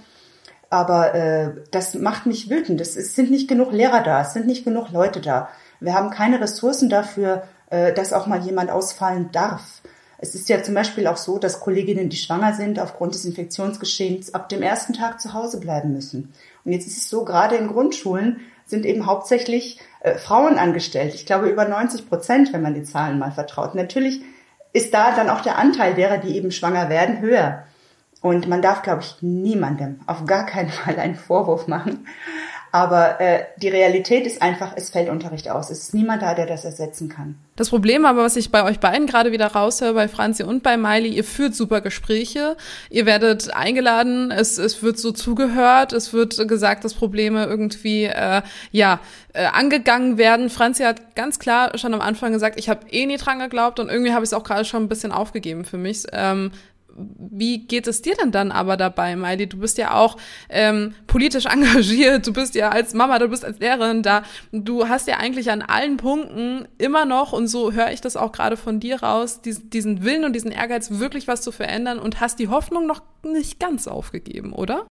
Aber 0.71 1.15
äh, 1.15 1.51
das 1.71 1.95
macht 1.95 2.27
mich 2.27 2.51
wütend. 2.51 2.81
Es, 2.81 2.97
es 2.97 3.15
sind 3.15 3.31
nicht 3.31 3.47
genug 3.47 3.71
Lehrer 3.73 4.03
da, 4.03 4.23
es 4.23 4.33
sind 4.33 4.47
nicht 4.47 4.65
genug 4.65 4.91
Leute 4.91 5.21
da. 5.21 5.51
Wir 5.83 5.95
haben 5.95 6.11
keine 6.11 6.41
Ressourcen 6.41 6.89
dafür, 6.89 7.43
äh, 7.71 7.93
dass 7.93 8.13
auch 8.13 8.27
mal 8.27 8.41
jemand 8.41 8.71
ausfallen 8.71 9.31
darf. 9.33 9.83
Es 10.19 10.37
ist 10.37 10.49
ja 10.49 10.63
zum 10.63 10.75
Beispiel 10.75 11.09
auch 11.09 11.17
so, 11.17 11.39
dass 11.39 11.59
Kolleginnen, 11.59 12.09
die 12.09 12.17
schwanger 12.17 12.55
sind, 12.55 12.79
aufgrund 12.79 13.15
des 13.15 13.25
Infektionsgeschehens 13.25 14.35
ab 14.35 14.49
dem 14.49 14.63
ersten 14.63 14.93
Tag 14.93 15.21
zu 15.21 15.33
Hause 15.35 15.59
bleiben 15.59 15.93
müssen. 15.93 16.33
Und 16.65 16.73
jetzt 16.73 16.87
ist 16.87 16.99
es 16.99 17.09
so, 17.09 17.25
gerade 17.25 17.57
in 17.57 17.67
Grundschulen 17.67 18.41
sind 18.65 18.87
eben 18.87 19.07
hauptsächlich 19.07 19.81
äh, 20.01 20.15
Frauen 20.15 20.59
angestellt. 20.59 21.15
Ich 21.15 21.27
glaube 21.27 21.49
über 21.49 21.67
90 21.67 22.09
Prozent, 22.09 22.53
wenn 22.53 22.63
man 22.63 22.75
die 22.75 22.85
Zahlen 22.85 23.19
mal 23.19 23.33
vertraut. 23.33 23.75
Natürlich 23.75 24.23
ist 24.73 24.95
da 24.95 25.15
dann 25.15 25.29
auch 25.29 25.41
der 25.41 25.59
Anteil 25.59 25.95
derer, 25.95 26.19
die 26.19 26.37
eben 26.37 26.53
schwanger 26.53 26.89
werden, 26.89 27.21
höher. 27.21 27.65
Und 28.21 28.49
man 28.49 28.63
darf, 28.63 28.83
glaube 28.83 29.03
ich, 29.03 29.17
niemandem 29.21 30.01
auf 30.07 30.25
gar 30.27 30.47
keinen 30.47 30.71
Fall 30.71 30.99
einen 30.99 31.17
Vorwurf 31.17 31.67
machen, 31.67 32.07
aber 32.73 33.21
äh, 33.21 33.45
die 33.59 33.69
Realität 33.69 34.27
ist 34.27 34.41
einfach, 34.41 34.73
es 34.75 34.89
fällt 34.89 35.11
Unterricht 35.11 35.51
aus. 35.51 35.69
Es 35.69 35.81
ist 35.81 35.95
niemand 35.95 36.23
da, 36.23 36.35
der 36.35 36.47
das 36.47 36.65
ersetzen 36.65 37.11
kann. 37.11 37.37
Das 37.55 37.69
Problem 37.69 38.07
aber, 38.07 38.23
was 38.23 38.35
ich 38.37 38.51
bei 38.51 38.65
euch 38.65 38.81
beiden 38.81 39.07
gerade 39.07 39.31
wieder 39.31 39.49
raushöre, 39.49 39.93
bei 39.93 40.09
Franzi 40.09 40.43
und 40.43 40.63
bei 40.63 40.79
Miley, 40.79 41.11
ihr 41.11 41.23
führt 41.23 41.55
super 41.55 41.83
Gespräche, 41.83 42.57
ihr 42.89 43.05
werdet 43.05 43.53
eingeladen, 43.55 44.31
es, 44.31 44.57
es 44.57 44.83
wird 44.83 44.99
so 44.99 45.13
zugehört, 45.13 45.93
es 45.93 46.15
wird 46.15 46.49
gesagt, 46.49 46.85
dass 46.85 46.95
Probleme 46.95 47.45
irgendwie 47.45 48.05
äh, 48.05 48.41
ja 48.71 49.01
äh, 49.35 49.45
angegangen 49.45 50.17
werden. 50.17 50.49
Franzi 50.49 50.85
hat 50.85 51.15
ganz 51.15 51.39
klar 51.39 51.77
schon 51.77 51.93
am 51.93 52.01
Anfang 52.01 52.33
gesagt, 52.33 52.59
ich 52.59 52.71
habe 52.71 52.89
eh 52.91 53.05
nie 53.05 53.19
dran 53.19 53.39
geglaubt 53.39 53.81
und 53.81 53.91
irgendwie 53.91 54.13
habe 54.15 54.25
ich 54.25 54.31
es 54.31 54.35
auch 54.35 54.45
gerade 54.45 54.65
schon 54.65 54.85
ein 54.85 54.89
bisschen 54.89 55.13
aufgegeben 55.13 55.67
für 55.67 55.77
mich. 55.77 56.05
Ähm, 56.13 56.53
wie 56.97 57.67
geht 57.67 57.87
es 57.87 58.03
dir 58.03 58.15
denn 58.15 58.33
dann 58.33 58.53
aber 58.53 58.77
dabei, 58.77 59.17
Miley? 59.17 59.49
Du 59.49 59.59
bist 59.59 59.79
ja 59.79 59.95
auch 59.95 60.17
ähm, 60.49 60.95
politisch 61.07 61.47
engagiert, 61.53 62.27
du 62.27 62.33
bist 62.33 62.55
ja 62.55 62.71
als 62.71 62.95
Mama, 62.95 63.19
du 63.19 63.29
bist 63.29 63.45
als 63.45 63.59
Lehrerin 63.59 64.03
da, 64.03 64.23
du 64.53 64.89
hast 64.89 65.09
ja 65.09 65.17
eigentlich 65.17 65.51
an 65.51 65.63
allen 65.63 65.97
Punkten 65.97 66.69
immer 66.79 67.05
noch, 67.05 67.33
und 67.33 67.49
so 67.49 67.73
höre 67.73 67.91
ich 67.91 68.01
das 68.01 68.17
auch 68.17 68.33
gerade 68.33 68.57
von 68.57 68.81
dir 68.81 69.03
raus, 69.03 69.41
diesen, 69.41 69.71
diesen 69.71 70.05
Willen 70.05 70.25
und 70.25 70.35
diesen 70.35 70.53
Ehrgeiz, 70.53 70.91
wirklich 70.91 71.29
was 71.29 71.43
zu 71.43 71.53
verändern 71.53 71.99
und 71.99 72.21
hast 72.21 72.39
die 72.39 72.49
Hoffnung 72.49 72.87
noch 72.87 73.03
nicht 73.23 73.59
ganz 73.61 73.89
aufgegeben, 73.89 74.53
oder? 74.53 74.87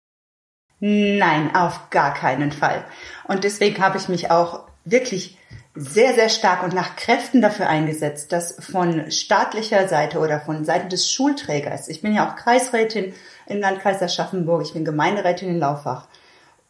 Nein, 0.80 1.56
auf 1.56 1.92
gar 1.92 2.14
keinen 2.14 2.52
Fall. 2.52 2.86
Und 3.28 3.44
deswegen 3.44 3.82
habe 3.84 3.98
ich 3.98 4.10
mich 4.10 4.32
auch 4.32 4.68
wirklich 4.84 5.38
sehr, 5.74 6.14
sehr 6.14 6.30
stark 6.30 6.64
und 6.64 6.74
nach 6.74 6.96
Kräften 6.96 7.42
dafür 7.42 7.70
eingesetzt, 7.70 8.32
dass 8.32 8.56
von 8.60 9.10
staatlicher 9.10 9.88
Seite 9.88 10.20
oder 10.20 10.42
von 10.42 10.66
Seiten 10.66 10.90
des 10.90 11.10
Schulträgers, 11.12 11.88
ich 11.88 12.02
bin 12.02 12.14
ja 12.14 12.30
auch 12.30 12.36
Kreisrätin 12.36 13.14
im 13.48 13.60
Landkreis 13.60 14.02
Aschaffenburg, 14.02 14.64
ich 14.64 14.74
bin 14.74 14.84
Gemeinderätin 14.84 15.50
in 15.50 15.60
Laufach 15.60 16.08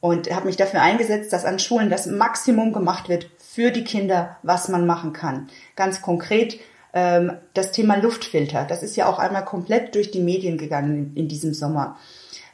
und 0.01 0.33
habe 0.33 0.45
mich 0.45 0.57
dafür 0.57 0.81
eingesetzt, 0.81 1.33
dass 1.33 1.45
an 1.45 1.59
Schulen 1.59 1.89
das 1.89 2.05
Maximum 2.05 2.73
gemacht 2.73 3.09
wird 3.09 3.29
für 3.39 3.71
die 3.71 3.83
Kinder, 3.83 4.37
was 4.43 4.67
man 4.69 4.85
machen 4.85 5.13
kann. 5.13 5.49
Ganz 5.75 6.01
konkret 6.01 6.59
ähm, 6.93 7.33
das 7.53 7.71
Thema 7.71 7.95
Luftfilter. 7.95 8.65
Das 8.65 8.83
ist 8.83 8.95
ja 8.95 9.07
auch 9.07 9.17
einmal 9.17 9.45
komplett 9.45 9.95
durch 9.95 10.11
die 10.11 10.21
Medien 10.21 10.57
gegangen 10.57 11.13
in, 11.15 11.23
in 11.23 11.27
diesem 11.27 11.53
Sommer. 11.53 11.97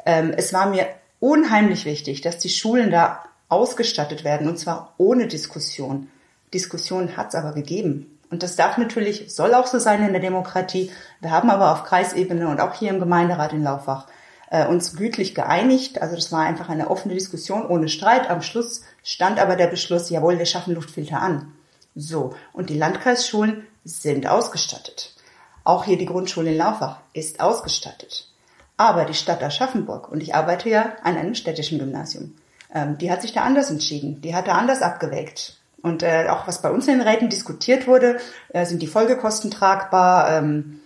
Ähm, 0.05 0.33
es 0.35 0.53
war 0.53 0.69
mir 0.69 0.87
unheimlich 1.19 1.85
wichtig, 1.85 2.21
dass 2.21 2.37
die 2.37 2.49
Schulen 2.49 2.91
da 2.91 3.23
ausgestattet 3.49 4.23
werden 4.23 4.47
und 4.47 4.57
zwar 4.57 4.93
ohne 4.97 5.27
Diskussion. 5.27 6.09
Diskussion 6.53 7.17
hat 7.17 7.29
es 7.29 7.35
aber 7.35 7.53
gegeben. 7.53 8.17
Und 8.29 8.43
das 8.43 8.55
darf 8.55 8.77
natürlich, 8.77 9.33
soll 9.33 9.53
auch 9.53 9.67
so 9.67 9.79
sein 9.79 10.05
in 10.05 10.11
der 10.11 10.21
Demokratie. 10.21 10.91
Wir 11.21 11.31
haben 11.31 11.49
aber 11.49 11.71
auf 11.71 11.83
Kreisebene 11.83 12.47
und 12.47 12.59
auch 12.59 12.73
hier 12.73 12.89
im 12.89 12.99
Gemeinderat 12.99 13.53
in 13.53 13.63
Laufach 13.63 14.07
äh, 14.49 14.67
uns 14.67 14.95
gütlich 14.95 15.33
geeinigt. 15.33 16.01
Also 16.01 16.15
das 16.15 16.31
war 16.31 16.41
einfach 16.41 16.69
eine 16.69 16.89
offene 16.89 17.13
Diskussion 17.13 17.65
ohne 17.65 17.89
Streit. 17.89 18.29
Am 18.29 18.41
Schluss 18.41 18.83
stand 19.03 19.39
aber 19.39 19.55
der 19.55 19.67
Beschluss, 19.67 20.09
jawohl, 20.09 20.37
wir 20.37 20.45
schaffen 20.45 20.75
Luftfilter 20.75 21.21
an. 21.21 21.53
So. 21.95 22.35
Und 22.53 22.69
die 22.69 22.77
Landkreisschulen 22.77 23.65
sind 23.83 24.27
ausgestattet. 24.27 25.15
Auch 25.63 25.85
hier 25.85 25.97
die 25.97 26.05
Grundschule 26.05 26.51
in 26.51 26.57
Laufach 26.57 26.99
ist 27.13 27.39
ausgestattet. 27.39 28.29
Aber 28.77 29.05
die 29.05 29.15
Stadt 29.15 29.41
Aschaffenburg, 29.41 30.09
und 30.09 30.21
ich 30.21 30.35
arbeite 30.35 30.69
ja 30.69 30.93
an 31.03 31.17
einem 31.17 31.33
städtischen 31.33 31.79
Gymnasium, 31.79 32.35
ähm, 32.73 32.97
die 32.97 33.11
hat 33.11 33.21
sich 33.21 33.33
da 33.33 33.41
anders 33.41 33.71
entschieden. 33.71 34.21
Die 34.21 34.35
hat 34.35 34.47
da 34.47 34.53
anders 34.53 34.81
abgewägt. 34.81 35.57
Und 35.87 36.03
äh, 36.03 36.27
auch 36.29 36.47
was 36.47 36.61
bei 36.61 36.69
uns 36.69 36.87
in 36.87 36.99
den 36.99 37.07
Räten 37.07 37.29
diskutiert 37.29 37.87
wurde, 37.87 38.17
äh, 38.49 38.65
sind 38.65 38.81
die 38.81 38.87
Folgekosten 38.87 39.51
tragbar 39.51 40.37
ähm, 40.37 40.81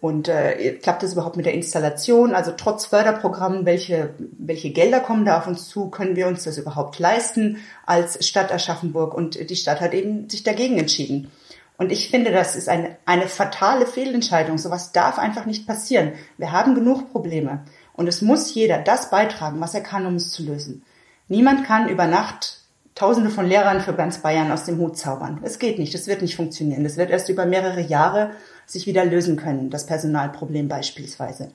und 0.00 0.28
äh, 0.28 0.72
klappt 0.82 1.02
es 1.02 1.12
überhaupt 1.12 1.36
mit 1.36 1.46
der 1.46 1.54
Installation? 1.54 2.34
Also 2.34 2.52
trotz 2.56 2.86
Förderprogrammen, 2.86 3.66
welche, 3.66 4.14
welche 4.18 4.70
Gelder 4.70 5.00
kommen 5.00 5.24
da 5.24 5.38
auf 5.38 5.46
uns 5.46 5.68
zu? 5.68 5.90
Können 5.90 6.16
wir 6.16 6.26
uns 6.26 6.44
das 6.44 6.58
überhaupt 6.58 6.98
leisten 6.98 7.58
als 7.84 8.26
Stadt 8.26 8.52
Aschaffenburg? 8.52 9.14
Und 9.14 9.50
die 9.50 9.56
Stadt 9.56 9.80
hat 9.80 9.94
eben 9.94 10.28
sich 10.28 10.42
dagegen 10.42 10.78
entschieden. 10.78 11.30
Und 11.78 11.92
ich 11.92 12.08
finde, 12.08 12.30
das 12.30 12.56
ist 12.56 12.68
eine, 12.68 12.96
eine 13.04 13.28
fatale 13.28 13.86
Fehlentscheidung. 13.86 14.56
Sowas 14.56 14.92
darf 14.92 15.18
einfach 15.18 15.44
nicht 15.44 15.66
passieren. 15.66 16.12
Wir 16.38 16.52
haben 16.52 16.74
genug 16.74 17.12
Probleme. 17.12 17.64
Und 17.92 18.06
es 18.06 18.22
muss 18.22 18.54
jeder 18.54 18.78
das 18.78 19.10
beitragen, 19.10 19.60
was 19.60 19.74
er 19.74 19.82
kann, 19.82 20.06
um 20.06 20.14
es 20.14 20.30
zu 20.30 20.42
lösen. 20.42 20.82
Niemand 21.28 21.64
kann 21.64 21.88
über 21.88 22.06
Nacht 22.06 22.55
Tausende 22.96 23.28
von 23.28 23.46
Lehrern 23.46 23.82
für 23.82 23.92
ganz 23.92 24.22
Bayern 24.22 24.50
aus 24.50 24.64
dem 24.64 24.78
Hut 24.78 24.96
zaubern. 24.96 25.38
Es 25.42 25.58
geht 25.58 25.78
nicht, 25.78 25.94
es 25.94 26.06
wird 26.06 26.22
nicht 26.22 26.34
funktionieren. 26.34 26.82
Das 26.82 26.96
wird 26.96 27.10
erst 27.10 27.28
über 27.28 27.44
mehrere 27.44 27.82
Jahre 27.82 28.30
sich 28.64 28.86
wieder 28.86 29.04
lösen 29.04 29.36
können, 29.36 29.68
das 29.68 29.84
Personalproblem 29.84 30.66
beispielsweise. 30.66 31.52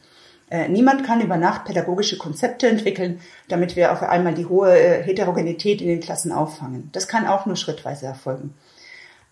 Äh, 0.51 0.69
niemand 0.69 1.04
kann 1.04 1.19
über 1.19 1.38
Nacht 1.38 1.65
pädagogische 1.65 2.19
Konzepte 2.19 2.67
entwickeln, 2.67 3.21
damit 3.47 3.75
wir 3.75 3.91
auf 3.91 4.04
einmal 4.04 4.36
die 4.36 4.45
hohe 4.45 4.77
äh, 4.77 5.01
Heterogenität 5.01 5.82
in 5.82 5.88
den 5.88 5.99
Klassen 5.99 6.32
auffangen. 6.32 6.89
Das 6.91 7.08
kann 7.08 7.25
auch 7.25 7.47
nur 7.47 7.56
schrittweise 7.56 8.06
erfolgen. 8.06 8.54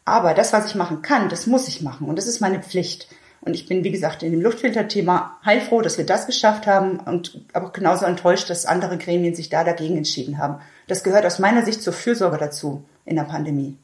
Aber 0.03 0.33
das, 0.33 0.51
was 0.51 0.65
ich 0.65 0.73
machen 0.73 1.03
kann, 1.03 1.29
das 1.29 1.45
muss 1.45 1.67
ich 1.67 1.83
machen 1.83 2.07
und 2.07 2.15
das 2.15 2.25
ist 2.25 2.41
meine 2.41 2.63
Pflicht. 2.63 3.07
Und 3.41 3.53
ich 3.53 3.67
bin, 3.67 3.83
wie 3.83 3.91
gesagt, 3.91 4.23
in 4.23 4.31
dem 4.31 4.41
Luftfilterthema 4.41 5.37
heilfroh, 5.45 5.81
dass 5.81 5.97
wir 5.97 6.05
das 6.05 6.25
geschafft 6.25 6.67
haben 6.67 6.99
und 6.99 7.39
aber 7.53 7.71
genauso 7.71 8.05
enttäuscht, 8.05 8.49
dass 8.49 8.65
andere 8.65 8.97
Gremien 8.97 9.35
sich 9.35 9.49
da 9.49 9.63
dagegen 9.63 9.97
entschieden 9.97 10.39
haben. 10.39 10.59
Das 10.89 11.03
gehört 11.03 11.25
aus 11.25 11.37
meiner 11.37 11.63
Sicht 11.63 11.83
zur 11.83 11.93
Fürsorge 11.93 12.37
dazu 12.37 12.83
in 13.05 13.15
der 13.15 13.23
Pandemie. 13.23 13.77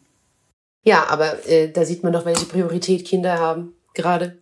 Ja, 0.83 1.05
aber 1.07 1.47
äh, 1.47 1.69
da 1.69 1.85
sieht 1.85 2.03
man 2.03 2.11
doch, 2.11 2.25
welche 2.25 2.45
Priorität 2.45 3.05
Kinder 3.05 3.39
haben 3.39 3.75
gerade. 3.93 4.37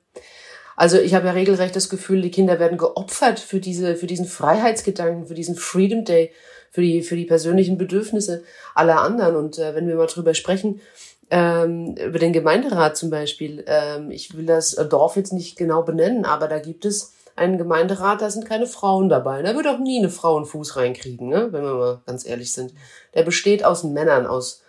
Also 0.75 0.97
ich 0.97 1.13
habe 1.13 1.27
ja 1.27 1.33
regelrecht 1.33 1.75
das 1.75 1.89
Gefühl, 1.89 2.21
die 2.21 2.31
Kinder 2.31 2.59
werden 2.59 2.77
geopfert 2.77 3.39
für 3.39 3.59
diese, 3.59 3.95
für 3.95 4.07
diesen 4.07 4.25
Freiheitsgedanken, 4.25 5.27
für 5.27 5.35
diesen 5.35 5.55
Freedom 5.55 6.05
Day, 6.05 6.31
für 6.71 6.81
die, 6.81 7.03
für 7.03 7.17
die 7.17 7.25
persönlichen 7.25 7.77
Bedürfnisse 7.77 8.43
aller 8.73 9.01
anderen. 9.01 9.35
Und 9.35 9.59
äh, 9.59 9.75
wenn 9.75 9.87
wir 9.87 9.95
mal 9.95 10.07
drüber 10.07 10.33
sprechen, 10.33 10.79
ähm, 11.29 11.95
über 11.95 12.19
den 12.19 12.31
Gemeinderat 12.31 12.95
zum 12.95 13.09
Beispiel. 13.09 13.65
Ähm, 13.67 14.09
ich 14.09 14.37
will 14.37 14.45
das 14.45 14.75
Dorf 14.89 15.15
jetzt 15.17 15.33
nicht 15.33 15.57
genau 15.57 15.83
benennen, 15.83 16.25
aber 16.25 16.47
da 16.47 16.59
gibt 16.59 16.85
es 16.85 17.13
einen 17.35 17.57
Gemeinderat, 17.57 18.21
da 18.21 18.29
sind 18.29 18.45
keine 18.45 18.67
Frauen 18.67 19.09
dabei. 19.09 19.41
Da 19.41 19.55
wird 19.55 19.67
auch 19.67 19.79
nie 19.79 19.99
eine 19.99 20.09
Frau 20.09 20.35
einen 20.37 20.45
Fuß 20.45 20.75
reinkriegen, 20.75 21.29
ne? 21.29 21.49
wenn 21.51 21.63
wir 21.63 21.73
mal 21.75 22.01
ganz 22.05 22.25
ehrlich 22.25 22.53
sind. 22.53 22.73
Der 23.13 23.23
besteht 23.23 23.65
aus 23.65 23.83
Männern, 23.83 24.25
aus 24.27 24.63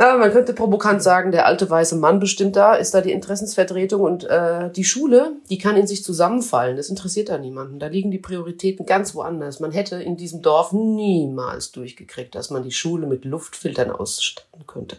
ja, 0.00 0.16
man 0.16 0.32
könnte 0.32 0.52
provokant 0.52 1.00
sagen, 1.00 1.30
der 1.30 1.46
alte 1.46 1.68
weiße 1.68 1.94
Mann 1.96 2.18
bestimmt 2.18 2.56
da, 2.56 2.74
ist 2.74 2.92
da 2.92 3.02
die 3.02 3.12
Interessensvertretung 3.12 4.00
und 4.02 4.24
äh, 4.24 4.68
die 4.72 4.82
Schule, 4.82 5.36
die 5.48 5.58
kann 5.58 5.76
in 5.76 5.86
sich 5.86 6.02
zusammenfallen. 6.02 6.76
Das 6.76 6.88
interessiert 6.88 7.28
da 7.28 7.38
niemanden. 7.38 7.78
Da 7.78 7.86
liegen 7.86 8.10
die 8.10 8.18
Prioritäten 8.18 8.84
ganz 8.84 9.14
woanders. 9.14 9.60
Man 9.60 9.70
hätte 9.70 10.02
in 10.02 10.16
diesem 10.16 10.42
Dorf 10.42 10.72
niemals 10.72 11.70
durchgekriegt, 11.70 12.34
dass 12.34 12.50
man 12.50 12.64
die 12.64 12.72
Schule 12.72 13.06
mit 13.06 13.24
Luftfiltern 13.24 13.92
ausstatten 13.92 14.66
könnte. 14.66 14.96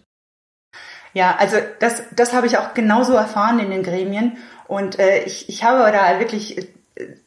Ja, 1.13 1.36
also 1.38 1.58
das, 1.80 2.04
das 2.15 2.32
habe 2.34 2.48
ich 2.48 2.58
auch 2.58 2.74
genauso 2.74 3.13
erfahren 3.13 3.60
in 3.60 3.72
den 3.72 3.84
Gremien. 3.84 4.38
Und 4.67 4.99
äh, 4.99 5.23
ich, 5.23 5.49
ich 5.49 5.63
habe 5.63 5.91
da 5.91 6.19
wirklich 6.19 6.58
äh, 6.58 6.67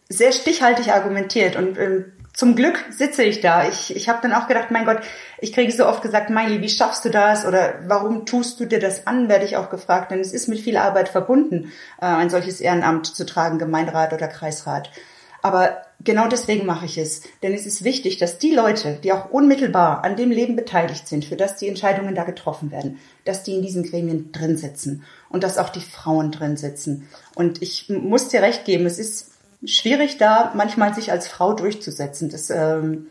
sehr 0.09 0.33
stichhaltig 0.33 0.92
argumentiert. 0.92 1.57
Und 1.57 1.77
äh, 1.77 2.05
zum 2.33 2.55
Glück 2.55 2.85
sitze 2.90 3.25
ich 3.25 3.40
da. 3.40 3.66
Ich, 3.66 3.96
ich 3.96 4.09
habe 4.09 4.18
dann 4.20 4.35
auch 4.35 4.46
gedacht, 4.46 4.70
mein 4.70 4.85
Gott, 4.85 5.01
ich 5.40 5.53
kriege 5.53 5.72
so 5.72 5.87
oft 5.87 6.03
gesagt, 6.03 6.29
Miley, 6.29 6.61
wie 6.61 6.68
schaffst 6.68 7.05
du 7.05 7.09
das? 7.09 7.46
Oder 7.46 7.81
warum 7.87 8.27
tust 8.27 8.61
du 8.61 8.66
dir 8.66 8.79
das 8.79 9.07
an, 9.07 9.29
werde 9.29 9.46
ich 9.46 9.57
auch 9.57 9.70
gefragt. 9.70 10.11
Denn 10.11 10.20
es 10.20 10.33
ist 10.33 10.46
mit 10.46 10.61
viel 10.61 10.77
Arbeit 10.77 11.09
verbunden, 11.09 11.72
äh, 12.01 12.05
ein 12.07 12.31
solches 12.31 12.61
Ehrenamt 12.61 13.07
zu 13.07 13.25
tragen, 13.25 13.59
Gemeinderat 13.59 14.12
oder 14.12 14.29
Kreisrat. 14.29 14.90
Aber 15.46 15.83
genau 16.03 16.27
deswegen 16.29 16.66
mache 16.66 16.87
ich 16.87 16.99
es. 16.99 17.22
Denn 17.42 17.55
es 17.55 17.66
ist 17.66 17.85
wichtig, 17.85 18.18
dass 18.18 18.38
die 18.38 18.53
Leute, 18.53 18.99
die 19.03 19.12
auch 19.12 19.31
unmittelbar 19.31 20.05
an 20.05 20.16
dem 20.16 20.31
Leben 20.31 20.57
beteiligt 20.57 21.07
sind, 21.07 21.25
für 21.25 21.37
das 21.37 21.57
die 21.57 21.68
Entscheidungen 21.68 22.14
da 22.14 22.25
getroffen 22.25 22.70
werden, 22.70 22.99
dass 23.25 23.44
die 23.44 23.55
in 23.55 23.62
diesen 23.62 23.85
Gremien 23.85 24.33
drin 24.33 24.57
sitzen 24.57 25.05
und 25.29 25.44
dass 25.44 25.57
auch 25.57 25.68
die 25.68 25.81
Frauen 25.81 26.33
drin 26.33 26.57
sitzen. 26.57 27.09
Und 27.37 27.61
ich 27.61 27.90
muss 27.90 28.29
dir 28.29 28.40
recht 28.40 28.64
geben, 28.64 28.87
es 28.87 28.99
ist 28.99 29.33
schwierig 29.62 30.16
da 30.16 30.53
manchmal 30.57 30.94
sich 30.94 31.12
als 31.12 31.29
Frau 31.29 31.53
durchzusetzen. 31.53 32.31
Das, 32.31 32.49
ähm, 32.49 33.09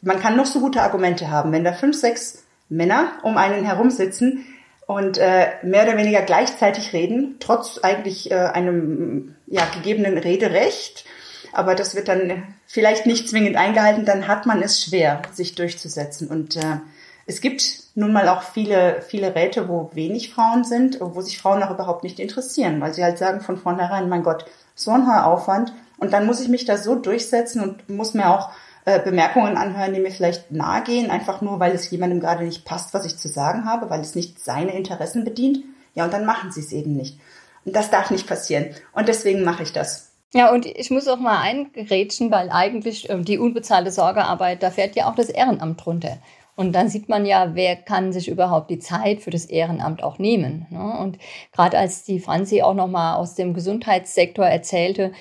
man 0.00 0.20
kann 0.20 0.36
noch 0.36 0.46
so 0.46 0.60
gute 0.60 0.80
Argumente 0.80 1.28
haben. 1.28 1.50
Wenn 1.50 1.64
da 1.64 1.72
fünf, 1.72 1.98
sechs 1.98 2.44
Männer 2.68 3.14
um 3.24 3.36
einen 3.36 3.64
herum 3.64 3.90
sitzen 3.90 4.46
und 4.86 5.18
äh, 5.18 5.48
mehr 5.64 5.82
oder 5.82 5.96
weniger 5.96 6.22
gleichzeitig 6.22 6.92
reden, 6.92 7.34
trotz 7.40 7.78
eigentlich 7.82 8.30
äh, 8.30 8.36
einem 8.36 9.34
ja, 9.48 9.66
gegebenen 9.74 10.18
Rederecht, 10.18 11.04
aber 11.52 11.74
das 11.74 11.96
wird 11.96 12.06
dann 12.06 12.44
vielleicht 12.68 13.06
nicht 13.06 13.28
zwingend 13.28 13.56
eingehalten, 13.56 14.04
dann 14.04 14.28
hat 14.28 14.46
man 14.46 14.62
es 14.62 14.84
schwer, 14.84 15.22
sich 15.32 15.56
durchzusetzen. 15.56 16.28
Und 16.28 16.54
äh, 16.56 16.78
es 17.26 17.40
gibt 17.40 17.84
nun 17.94 18.12
mal 18.12 18.28
auch 18.28 18.42
viele, 18.42 19.02
viele 19.02 19.34
Räte, 19.34 19.68
wo 19.68 19.90
wenig 19.94 20.34
Frauen 20.34 20.64
sind, 20.64 20.98
wo 21.00 21.20
sich 21.20 21.38
Frauen 21.38 21.62
auch 21.62 21.70
überhaupt 21.70 22.04
nicht 22.04 22.20
interessieren, 22.20 22.80
weil 22.80 22.92
sie 22.92 23.04
halt 23.04 23.18
sagen 23.18 23.40
von 23.40 23.56
vornherein, 23.56 24.08
mein 24.08 24.22
Gott, 24.22 24.44
so 24.74 24.90
ein 24.90 25.06
hoher 25.06 25.26
Aufwand. 25.26 25.72
Und 25.98 26.12
dann 26.12 26.26
muss 26.26 26.40
ich 26.40 26.48
mich 26.48 26.64
da 26.64 26.76
so 26.76 26.96
durchsetzen 26.96 27.62
und 27.62 27.88
muss 27.88 28.14
mir 28.14 28.28
auch 28.28 28.50
äh, 28.84 29.00
Bemerkungen 29.00 29.56
anhören, 29.56 29.94
die 29.94 30.00
mir 30.00 30.10
vielleicht 30.10 30.50
nahe 30.50 30.82
gehen, 30.82 31.10
einfach 31.10 31.40
nur, 31.40 31.60
weil 31.60 31.72
es 31.72 31.90
jemandem 31.90 32.20
gerade 32.20 32.44
nicht 32.44 32.64
passt, 32.64 32.92
was 32.92 33.06
ich 33.06 33.16
zu 33.16 33.28
sagen 33.28 33.64
habe, 33.64 33.88
weil 33.88 34.00
es 34.00 34.14
nicht 34.14 34.40
seine 34.40 34.76
Interessen 34.76 35.24
bedient. 35.24 35.64
Ja, 35.94 36.04
und 36.04 36.12
dann 36.12 36.26
machen 36.26 36.52
sie 36.52 36.60
es 36.60 36.72
eben 36.72 36.94
nicht. 36.94 37.18
Und 37.64 37.74
das 37.74 37.90
darf 37.90 38.10
nicht 38.10 38.26
passieren. 38.26 38.74
Und 38.92 39.08
deswegen 39.08 39.44
mache 39.44 39.62
ich 39.62 39.72
das. 39.72 40.10
Ja, 40.34 40.52
und 40.52 40.66
ich 40.66 40.90
muss 40.90 41.06
auch 41.06 41.20
mal 41.20 41.40
eingerätschen, 41.40 42.32
weil 42.32 42.50
eigentlich 42.50 43.08
ähm, 43.08 43.24
die 43.24 43.38
unbezahlte 43.38 43.92
Sorgearbeit, 43.92 44.64
da 44.64 44.72
fährt 44.72 44.96
ja 44.96 45.08
auch 45.08 45.14
das 45.14 45.28
Ehrenamt 45.28 45.84
drunter. 45.84 46.18
Und 46.56 46.72
dann 46.72 46.88
sieht 46.88 47.08
man 47.08 47.26
ja, 47.26 47.54
wer 47.54 47.76
kann 47.76 48.12
sich 48.12 48.28
überhaupt 48.28 48.70
die 48.70 48.78
Zeit 48.78 49.22
für 49.22 49.30
das 49.30 49.44
Ehrenamt 49.44 50.02
auch 50.02 50.18
nehmen. 50.18 50.66
Ne? 50.70 50.98
Und 51.00 51.18
gerade 51.52 51.78
als 51.78 52.04
die 52.04 52.20
Franzi 52.20 52.62
auch 52.62 52.74
noch 52.74 52.88
mal 52.88 53.16
aus 53.16 53.34
dem 53.34 53.54
Gesundheitssektor 53.54 54.46
erzählte, 54.46 55.12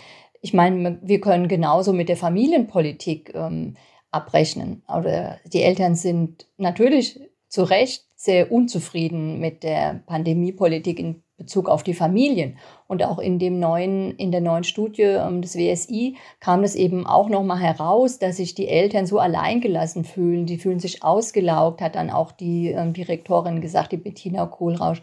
ich 0.41 0.53
meine, 0.53 0.99
wir 1.01 1.21
können 1.21 1.47
genauso 1.47 1.93
mit 1.93 2.09
der 2.09 2.17
Familienpolitik 2.17 3.33
ähm, 3.33 3.75
abrechnen. 4.11 4.83
Oder 4.93 5.39
die 5.45 5.63
Eltern 5.63 5.95
sind 5.95 6.47
natürlich 6.57 7.19
zu 7.47 7.63
Recht 7.63 8.05
sehr 8.15 8.51
unzufrieden 8.51 9.39
mit 9.39 9.63
der 9.63 10.01
Pandemiepolitik 10.05 10.99
in 10.99 11.22
Bezug 11.37 11.67
auf 11.67 11.83
die 11.83 11.93
Familien. 11.93 12.57
Und 12.87 13.03
auch 13.03 13.19
in 13.19 13.39
dem 13.39 13.59
neuen, 13.59 14.15
in 14.17 14.31
der 14.31 14.41
neuen 14.41 14.63
Studie 14.63 15.01
ähm, 15.01 15.41
des 15.41 15.55
WSI 15.55 16.17
kam 16.39 16.63
es 16.63 16.75
eben 16.75 17.07
auch 17.07 17.29
nochmal 17.29 17.59
heraus, 17.59 18.19
dass 18.19 18.37
sich 18.37 18.55
die 18.55 18.67
Eltern 18.67 19.05
so 19.05 19.19
alleingelassen 19.19 20.03
fühlen. 20.05 20.45
Die 20.45 20.57
fühlen 20.57 20.79
sich 20.79 21.03
ausgelaugt, 21.03 21.81
hat 21.81 21.95
dann 21.95 22.09
auch 22.09 22.31
die 22.31 22.69
ähm, 22.69 22.93
Direktorin 22.93 23.61
gesagt, 23.61 23.91
die 23.91 23.97
Bettina 23.97 24.45
Kohlrausch. 24.45 25.01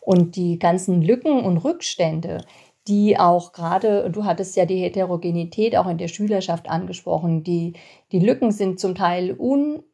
Und 0.00 0.36
die 0.36 0.58
ganzen 0.58 1.02
Lücken 1.02 1.44
und 1.44 1.58
Rückstände, 1.58 2.38
die 2.88 3.18
auch 3.18 3.52
gerade, 3.52 4.10
du 4.10 4.24
hattest 4.24 4.56
ja 4.56 4.64
die 4.64 4.78
Heterogenität 4.78 5.76
auch 5.76 5.86
in 5.86 5.98
der 5.98 6.08
Schülerschaft 6.08 6.70
angesprochen, 6.70 7.44
die, 7.44 7.74
die 8.12 8.18
Lücken 8.18 8.50
sind 8.50 8.80
zum 8.80 8.94
Teil 8.94 9.32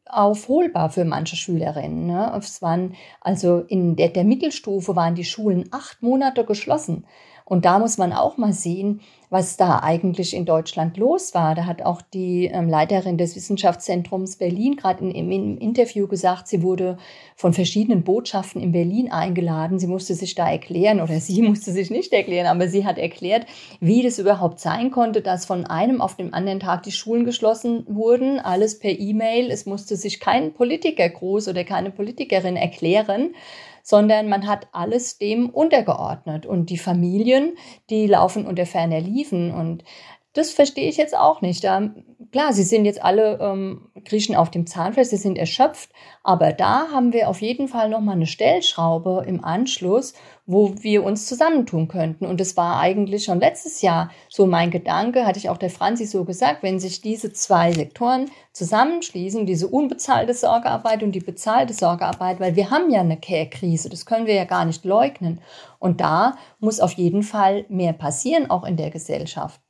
unaufholbar 0.07 0.91
für 0.91 1.05
manche 1.05 1.37
Schülerinnen. 1.37 2.07
Ne? 2.07 2.33
Es 2.39 2.63
waren, 2.63 2.95
also 3.21 3.61
in 3.61 3.97
der, 3.97 4.09
der 4.09 4.25
Mittelstufe 4.25 4.97
waren 4.97 5.15
die 5.15 5.25
Schulen 5.25 5.69
acht 5.71 6.03
Monate 6.03 6.45
geschlossen. 6.45 7.05
Und 7.47 7.67
da 7.67 7.79
muss 7.79 7.99
man 7.99 8.15
auch 8.15 8.39
mal 8.39 8.55
sehen, 8.55 9.01
was 9.29 9.59
da 9.59 9.81
eigentlich 9.81 10.33
in 10.33 10.47
Deutschland 10.47 10.97
los 10.97 11.35
war. 11.35 11.55
Da 11.55 11.67
hat 11.67 11.83
auch 11.83 12.01
die 12.01 12.47
ähm, 12.47 12.71
Leiterin 12.71 13.19
des 13.19 13.37
Wissenschaftszentrums 13.37 14.37
Berlin 14.37 14.77
gerade 14.77 15.05
im, 15.07 15.31
im 15.31 15.59
Interview 15.59 16.07
gesagt, 16.07 16.49
sie 16.49 16.63
wurde 16.63 16.97
von 17.37 17.53
verschiedenen 17.53 18.03
Botschaften 18.03 18.63
in 18.63 18.73
Berlin 18.73 19.11
eingeladen. 19.11 19.79
Sie 19.79 19.89
musste 19.89 20.15
sich 20.15 20.35
da 20.35 20.49
erklären 20.49 21.01
oder 21.03 21.21
sie 21.21 21.43
musste 21.49 21.73
sich 21.73 21.91
nicht 21.91 22.15
erklären, 22.15 22.47
aber 22.47 22.69
sie 22.69 22.87
hat 22.87 22.97
erklärt, 22.97 23.45
wie 23.79 24.03
das 24.03 24.19
überhaupt 24.19 24.61
sein 24.61 24.91
konnte, 24.91 25.21
dass 25.21 25.45
von 25.45 25.67
einem 25.67 26.01
auf 26.01 26.17
den 26.17 26.33
anderen 26.33 26.61
Tag 26.61 26.85
die 26.85 26.93
Schulen 26.93 27.27
geschlossen 27.27 27.85
wurden, 27.89 28.39
alles 28.39 28.79
per 28.79 28.99
E-Mail. 28.99 29.51
Es 29.51 29.67
musste 29.67 29.97
sich 29.97 30.19
kein 30.19 30.55
Politiker 30.55 31.09
groß 31.09 31.49
oder 31.49 31.65
keine 31.65 31.91
Politikerin 31.91 32.57
erklären 32.57 33.35
sondern 33.85 34.29
man 34.29 34.49
hat 34.49 34.67
alles 34.73 35.19
dem 35.19 35.51
untergeordnet. 35.51 36.47
Und 36.47 36.71
die 36.71 36.79
Familien, 36.79 37.57
die 37.91 38.09
laufen 38.09 38.47
unter 38.47 38.67
ferner 38.67 39.01
Liefen. 39.01 39.53
Und 39.53 39.85
das 40.33 40.51
verstehe 40.51 40.89
ich 40.89 40.97
jetzt 40.97 41.17
auch 41.17 41.43
nicht. 41.43 41.63
Da, 41.63 41.91
klar, 42.33 42.53
sie 42.53 42.65
sind 42.65 42.87
jetzt 42.87 43.05
alle 43.05 43.39
ähm, 43.41 43.91
Griechen 44.05 44.35
auf 44.35 44.51
dem 44.51 44.67
Zahnfleisch, 44.67 45.09
sie 45.09 45.17
sind 45.17 45.39
erschöpft, 45.39 45.91
aber 46.25 46.53
da 46.53 46.89
haben 46.91 47.13
wir 47.13 47.29
auf 47.29 47.41
jeden 47.41 47.69
Fall 47.69 47.89
nochmal 47.89 48.17
eine 48.17 48.27
Stellschraube 48.27 49.25
im 49.27 49.45
Anschluss, 49.45 50.15
wo 50.47 50.75
wir 50.81 51.05
uns 51.05 51.27
zusammentun 51.27 51.89
könnten. 51.89 52.27
Und 52.27 52.39
das 52.39 52.57
war 52.57 52.79
eigentlich 52.79 53.25
schon 53.25 53.41
letztes 53.41 53.81
Jahr 53.81 54.11
so 54.29 54.47
mein 54.47 54.71
Gedanke, 54.71 55.27
hatte 55.27 55.39
ich 55.39 55.49
auch 55.49 55.57
der 55.57 55.71
Franzi 55.71 56.05
so 56.05 56.25
gesagt, 56.25 56.63
wenn 56.63 56.79
sich 56.79 57.01
diese 57.01 57.33
zwei 57.33 57.73
Sektoren 57.73 58.31
zusammenschließen, 58.53 59.47
diese 59.47 59.69
unbezahlte 59.69 60.35
Sorgearbeit 60.35 61.03
und 61.03 61.13
die 61.13 61.21
bezahlte 61.21 61.73
Sorgearbeit, 61.73 62.41
weil 62.41 62.57
wir 62.57 62.71
haben 62.71 62.91
ja 62.91 63.01
eine 63.01 63.17
Care-Krise, 63.17 63.89
das 63.89 64.05
können 64.05 64.27
wir 64.27 64.35
ja 64.35 64.45
gar 64.45 64.65
nicht 64.65 64.85
leugnen. 64.85 65.41
Und 65.79 66.01
da 66.01 66.37
muss 66.61 66.81
auf 66.81 66.93
jeden 66.93 67.23
Fall 67.23 67.65
mehr 67.69 67.95
passieren, 67.95 68.51
auch 68.51 68.65
in 68.65 68.77
der 68.77 68.91
Gesellschaft. 68.91 69.61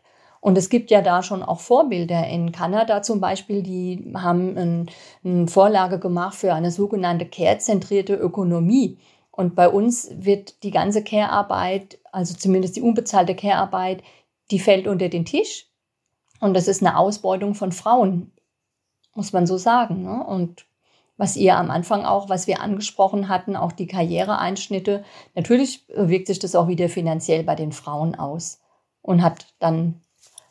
Und 0.44 0.58
es 0.58 0.68
gibt 0.68 0.90
ja 0.90 1.00
da 1.00 1.22
schon 1.22 1.42
auch 1.42 1.60
Vorbilder. 1.60 2.26
In 2.28 2.52
Kanada 2.52 3.00
zum 3.00 3.18
Beispiel, 3.18 3.62
die 3.62 4.12
haben 4.14 4.86
eine 5.24 5.46
Vorlage 5.46 5.98
gemacht 5.98 6.34
für 6.34 6.52
eine 6.52 6.70
sogenannte 6.70 7.24
care-zentrierte 7.24 8.14
Ökonomie. 8.14 8.98
Und 9.36 9.56
bei 9.56 9.68
uns 9.68 10.08
wird 10.12 10.62
die 10.62 10.70
ganze 10.70 11.02
Care-Arbeit, 11.02 11.98
also 12.12 12.34
zumindest 12.34 12.76
die 12.76 12.82
unbezahlte 12.82 13.34
Care-Arbeit, 13.34 14.04
die 14.52 14.60
fällt 14.60 14.86
unter 14.86 15.08
den 15.08 15.24
Tisch. 15.24 15.66
Und 16.38 16.54
das 16.54 16.68
ist 16.68 16.82
eine 16.82 16.96
Ausbeutung 16.96 17.54
von 17.56 17.72
Frauen, 17.72 18.30
muss 19.14 19.32
man 19.32 19.48
so 19.48 19.56
sagen. 19.58 20.04
Ne? 20.04 20.24
Und 20.24 20.66
was 21.16 21.36
ihr 21.36 21.56
am 21.56 21.72
Anfang 21.72 22.04
auch, 22.04 22.28
was 22.28 22.46
wir 22.46 22.60
angesprochen 22.60 23.28
hatten, 23.28 23.56
auch 23.56 23.72
die 23.72 23.88
Karriereeinschnitte, 23.88 25.04
natürlich 25.34 25.84
wirkt 25.88 26.28
sich 26.28 26.38
das 26.38 26.54
auch 26.54 26.68
wieder 26.68 26.88
finanziell 26.88 27.42
bei 27.42 27.56
den 27.56 27.72
Frauen 27.72 28.14
aus 28.14 28.60
und 29.02 29.20
hat 29.22 29.46
dann 29.58 30.00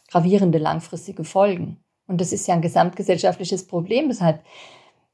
gravierende 0.10 0.58
langfristige 0.58 1.24
Folgen. 1.24 1.82
Und 2.08 2.20
das 2.20 2.34
ist 2.34 2.48
ja 2.48 2.54
ein 2.54 2.62
gesamtgesellschaftliches 2.62 3.66
Problem. 3.66 4.10
Deshalb, 4.10 4.44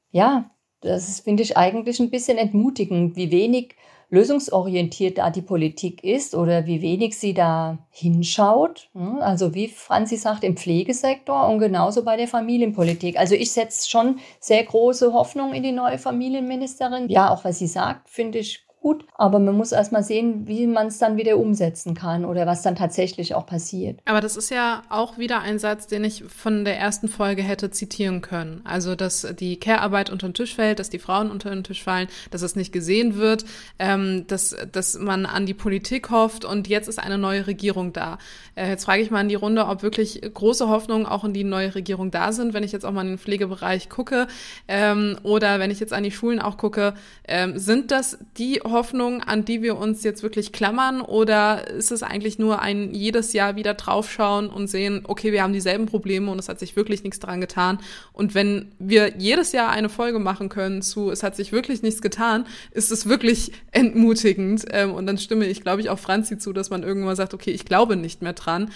ja, 0.09 0.49
das 0.81 1.19
finde 1.19 1.43
ich 1.43 1.57
eigentlich 1.57 1.99
ein 1.99 2.09
bisschen 2.09 2.37
entmutigend, 2.37 3.15
wie 3.15 3.31
wenig 3.31 3.75
lösungsorientiert 4.11 5.19
da 5.19 5.29
die 5.29 5.41
Politik 5.41 6.03
ist 6.03 6.33
oder 6.33 6.65
wie 6.65 6.81
wenig 6.81 7.17
sie 7.17 7.33
da 7.33 7.77
hinschaut. 7.91 8.89
Also 9.19 9.53
wie 9.53 9.67
Franzi 9.67 10.17
sagt, 10.17 10.43
im 10.43 10.57
Pflegesektor 10.57 11.47
und 11.47 11.59
genauso 11.59 12.03
bei 12.03 12.17
der 12.17 12.27
Familienpolitik. 12.27 13.19
Also 13.19 13.35
ich 13.35 13.51
setze 13.51 13.87
schon 13.87 14.19
sehr 14.39 14.63
große 14.63 15.13
Hoffnung 15.13 15.53
in 15.53 15.63
die 15.63 15.71
neue 15.71 15.99
Familienministerin. 15.99 17.07
Ja, 17.09 17.29
auch 17.29 17.43
was 17.43 17.59
sie 17.59 17.67
sagt, 17.67 18.09
finde 18.09 18.39
ich 18.39 18.65
gut, 18.81 19.05
aber 19.15 19.39
man 19.39 19.55
muss 19.55 19.71
erstmal 19.71 20.03
sehen, 20.03 20.47
wie 20.47 20.65
man 20.65 20.87
es 20.87 20.99
dann 20.99 21.17
wieder 21.17 21.37
umsetzen 21.37 21.95
kann 21.95 22.25
oder 22.25 22.47
was 22.47 22.61
dann 22.61 22.75
tatsächlich 22.75 23.35
auch 23.35 23.45
passiert. 23.45 23.99
Aber 24.05 24.21
das 24.21 24.37
ist 24.37 24.49
ja 24.49 24.83
auch 24.89 25.17
wieder 25.17 25.41
ein 25.41 25.59
Satz, 25.59 25.87
den 25.87 26.03
ich 26.03 26.23
von 26.23 26.63
der 26.63 26.77
ersten 26.77 27.07
Folge 27.07 27.41
hätte 27.41 27.71
zitieren 27.71 28.21
können. 28.21 28.61
Also, 28.63 28.95
dass 28.95 29.27
die 29.37 29.59
Care-Arbeit 29.59 30.09
unter 30.09 30.27
den 30.27 30.33
Tisch 30.33 30.55
fällt, 30.55 30.79
dass 30.79 30.89
die 30.89 30.99
Frauen 30.99 31.29
unter 31.29 31.49
den 31.49 31.63
Tisch 31.63 31.83
fallen, 31.83 32.07
dass 32.31 32.41
es 32.41 32.55
nicht 32.55 32.71
gesehen 32.71 33.15
wird, 33.15 33.45
ähm, 33.79 34.25
dass, 34.27 34.55
dass 34.71 34.97
man 34.97 35.25
an 35.25 35.45
die 35.45 35.53
Politik 35.53 36.09
hofft 36.09 36.45
und 36.45 36.67
jetzt 36.67 36.87
ist 36.87 36.99
eine 36.99 37.17
neue 37.17 37.47
Regierung 37.47 37.91
da. 37.91 38.17
Äh, 38.55 38.69
jetzt 38.69 38.85
frage 38.85 39.01
ich 39.01 39.11
mal 39.11 39.21
in 39.21 39.29
die 39.29 39.35
Runde, 39.35 39.65
ob 39.65 39.83
wirklich 39.83 40.21
große 40.21 40.69
Hoffnungen 40.69 41.05
auch 41.05 41.25
in 41.25 41.33
die 41.33 41.43
neue 41.43 41.75
Regierung 41.75 42.11
da 42.11 42.31
sind, 42.31 42.53
wenn 42.53 42.63
ich 42.63 42.71
jetzt 42.71 42.85
auch 42.85 42.91
mal 42.91 43.01
in 43.01 43.09
den 43.09 43.17
Pflegebereich 43.17 43.89
gucke 43.89 44.27
ähm, 44.67 45.17
oder 45.23 45.59
wenn 45.59 45.71
ich 45.71 45.79
jetzt 45.79 45.93
an 45.93 46.03
die 46.03 46.11
Schulen 46.11 46.39
auch 46.39 46.57
gucke. 46.57 46.93
Ähm, 47.27 47.57
sind 47.57 47.91
das 47.91 48.17
die 48.37 48.61
Hoffnung, 48.71 49.21
an 49.21 49.45
die 49.45 49.61
wir 49.61 49.77
uns 49.77 50.03
jetzt 50.03 50.23
wirklich 50.23 50.51
klammern? 50.51 51.01
Oder 51.01 51.67
ist 51.67 51.91
es 51.91 52.03
eigentlich 52.03 52.39
nur 52.39 52.61
ein 52.61 52.93
jedes 52.93 53.33
Jahr 53.33 53.55
wieder 53.55 53.73
draufschauen 53.73 54.49
und 54.49 54.67
sehen, 54.67 55.03
okay, 55.07 55.31
wir 55.31 55.43
haben 55.43 55.53
dieselben 55.53 55.85
Probleme 55.85 56.31
und 56.31 56.39
es 56.39 56.49
hat 56.49 56.59
sich 56.59 56.75
wirklich 56.75 57.03
nichts 57.03 57.19
dran 57.19 57.41
getan? 57.41 57.79
Und 58.13 58.35
wenn 58.35 58.71
wir 58.79 59.17
jedes 59.17 59.51
Jahr 59.51 59.69
eine 59.69 59.89
Folge 59.89 60.19
machen 60.19 60.49
können 60.49 60.81
zu, 60.81 61.11
es 61.11 61.23
hat 61.23 61.35
sich 61.35 61.51
wirklich 61.51 61.81
nichts 61.81 62.01
getan, 62.01 62.45
ist 62.71 62.91
es 62.91 63.07
wirklich 63.07 63.51
entmutigend. 63.71 64.65
Ähm, 64.71 64.93
und 64.93 65.05
dann 65.05 65.17
stimme 65.17 65.45
ich, 65.45 65.61
glaube 65.61 65.81
ich, 65.81 65.89
auch 65.89 65.99
Franzi 65.99 66.37
zu, 66.37 66.53
dass 66.53 66.69
man 66.69 66.83
irgendwann 66.83 67.15
sagt, 67.15 67.33
okay, 67.33 67.51
ich 67.51 67.65
glaube 67.65 67.95
nicht 67.95 68.21
mehr 68.21 68.33
dran. 68.33 68.69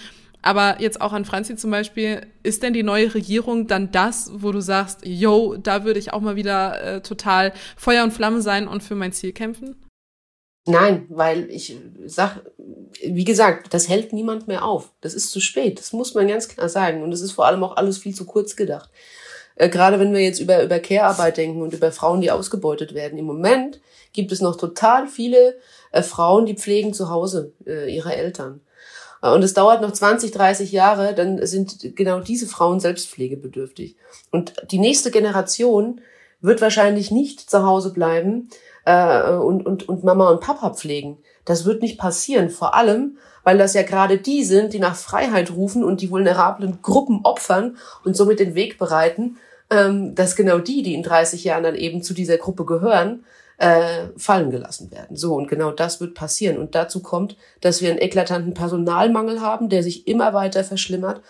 Aber 0.44 0.78
jetzt 0.78 1.00
auch 1.00 1.14
an 1.14 1.24
Franzi 1.24 1.56
zum 1.56 1.70
Beispiel, 1.70 2.26
ist 2.42 2.62
denn 2.62 2.74
die 2.74 2.82
neue 2.82 3.14
Regierung 3.14 3.66
dann 3.66 3.90
das, 3.92 4.30
wo 4.34 4.52
du 4.52 4.60
sagst, 4.60 5.00
yo, 5.06 5.56
da 5.56 5.84
würde 5.84 5.98
ich 5.98 6.12
auch 6.12 6.20
mal 6.20 6.36
wieder 6.36 6.82
äh, 6.82 7.00
total 7.00 7.54
Feuer 7.78 8.04
und 8.04 8.12
Flamme 8.12 8.42
sein 8.42 8.68
und 8.68 8.82
für 8.82 8.94
mein 8.94 9.12
Ziel 9.12 9.32
kämpfen? 9.32 9.74
Nein, 10.66 11.06
weil 11.10 11.50
ich 11.50 11.76
sag, 12.06 12.40
wie 13.02 13.24
gesagt, 13.24 13.74
das 13.74 13.88
hält 13.88 14.12
niemand 14.12 14.48
mehr 14.48 14.64
auf. 14.64 14.90
Das 15.02 15.12
ist 15.12 15.30
zu 15.30 15.40
spät. 15.40 15.78
Das 15.78 15.92
muss 15.92 16.14
man 16.14 16.26
ganz 16.26 16.48
klar 16.48 16.68
sagen. 16.68 17.02
Und 17.02 17.12
es 17.12 17.20
ist 17.20 17.32
vor 17.32 17.46
allem 17.46 17.62
auch 17.62 17.76
alles 17.76 17.98
viel 17.98 18.14
zu 18.14 18.24
kurz 18.24 18.56
gedacht. 18.56 18.88
Äh, 19.56 19.68
gerade 19.68 20.00
wenn 20.00 20.12
wir 20.12 20.20
jetzt 20.20 20.40
über, 20.40 20.62
über 20.62 20.78
Care-Arbeit 20.78 21.36
denken 21.36 21.62
und 21.62 21.74
über 21.74 21.92
Frauen, 21.92 22.20
die 22.20 22.30
ausgebeutet 22.30 22.94
werden. 22.94 23.18
Im 23.18 23.26
Moment 23.26 23.80
gibt 24.12 24.32
es 24.32 24.40
noch 24.40 24.56
total 24.56 25.06
viele 25.06 25.56
äh, 25.92 26.02
Frauen, 26.02 26.46
die 26.46 26.54
pflegen 26.54 26.94
zu 26.94 27.10
Hause 27.10 27.52
äh, 27.66 27.94
ihre 27.94 28.14
Eltern. 28.14 28.60
Äh, 29.22 29.30
und 29.30 29.42
es 29.42 29.54
dauert 29.54 29.82
noch 29.82 29.92
20, 29.92 30.32
30 30.32 30.72
Jahre, 30.72 31.14
dann 31.14 31.44
sind 31.46 31.94
genau 31.94 32.20
diese 32.20 32.46
Frauen 32.46 32.80
selbstpflegebedürftig. 32.80 33.96
Und 34.30 34.54
die 34.70 34.78
nächste 34.78 35.10
Generation 35.10 36.00
wird 36.40 36.60
wahrscheinlich 36.60 37.10
nicht 37.10 37.50
zu 37.50 37.64
Hause 37.64 37.92
bleiben, 37.92 38.48
äh, 38.84 39.32
und, 39.32 39.66
und, 39.66 39.88
und 39.88 40.04
Mama 40.04 40.30
und 40.30 40.40
Papa 40.40 40.70
pflegen. 40.70 41.18
Das 41.44 41.64
wird 41.64 41.82
nicht 41.82 41.98
passieren, 41.98 42.50
vor 42.50 42.74
allem, 42.74 43.18
weil 43.42 43.58
das 43.58 43.74
ja 43.74 43.82
gerade 43.82 44.18
die 44.18 44.44
sind, 44.44 44.72
die 44.72 44.78
nach 44.78 44.96
Freiheit 44.96 45.52
rufen 45.52 45.84
und 45.84 46.00
die 46.00 46.10
vulnerablen 46.10 46.80
Gruppen 46.82 47.20
opfern 47.24 47.76
und 48.04 48.16
somit 48.16 48.40
den 48.40 48.54
Weg 48.54 48.78
bereiten, 48.78 49.36
ähm, 49.70 50.14
dass 50.14 50.36
genau 50.36 50.58
die, 50.58 50.82
die 50.82 50.94
in 50.94 51.02
30 51.02 51.44
Jahren 51.44 51.64
dann 51.64 51.74
eben 51.74 52.02
zu 52.02 52.14
dieser 52.14 52.38
Gruppe 52.38 52.64
gehören, 52.64 53.24
äh, 53.58 54.08
fallen 54.16 54.50
gelassen 54.50 54.90
werden. 54.90 55.16
So, 55.16 55.34
und 55.34 55.48
genau 55.48 55.70
das 55.70 56.00
wird 56.00 56.14
passieren. 56.14 56.58
Und 56.58 56.74
dazu 56.74 57.02
kommt, 57.02 57.36
dass 57.60 57.80
wir 57.80 57.90
einen 57.90 58.00
eklatanten 58.00 58.54
Personalmangel 58.54 59.40
haben, 59.40 59.68
der 59.68 59.82
sich 59.82 60.06
immer 60.08 60.34
weiter 60.34 60.64
verschlimmert 60.64 61.20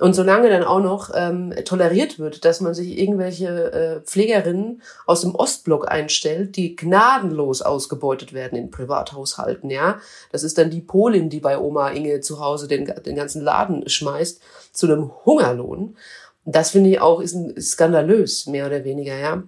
und 0.00 0.14
solange 0.14 0.48
dann 0.48 0.64
auch 0.64 0.80
noch 0.80 1.10
ähm, 1.14 1.54
toleriert 1.64 2.18
wird, 2.18 2.44
dass 2.44 2.60
man 2.60 2.74
sich 2.74 2.98
irgendwelche 2.98 3.72
äh, 3.72 4.00
Pflegerinnen 4.00 4.82
aus 5.06 5.20
dem 5.20 5.36
Ostblock 5.36 5.88
einstellt, 5.88 6.56
die 6.56 6.74
gnadenlos 6.74 7.62
ausgebeutet 7.62 8.32
werden 8.32 8.58
in 8.58 8.70
Privathaushalten, 8.70 9.70
ja, 9.70 10.00
das 10.32 10.42
ist 10.42 10.58
dann 10.58 10.70
die 10.70 10.80
Polin, 10.80 11.30
die 11.30 11.38
bei 11.38 11.58
Oma 11.58 11.90
Inge 11.90 12.20
zu 12.20 12.40
Hause 12.40 12.66
den, 12.66 12.92
den 13.06 13.14
ganzen 13.14 13.42
Laden 13.42 13.88
schmeißt, 13.88 14.40
zu 14.72 14.86
einem 14.86 15.12
Hungerlohn. 15.24 15.96
Das 16.44 16.70
finde 16.70 16.90
ich 16.90 17.00
auch 17.00 17.20
ist, 17.20 17.34
ein, 17.34 17.60
skandalös, 17.60 18.46
mehr 18.46 18.66
oder 18.66 18.82
weniger, 18.82 19.16
ja. 19.16 19.44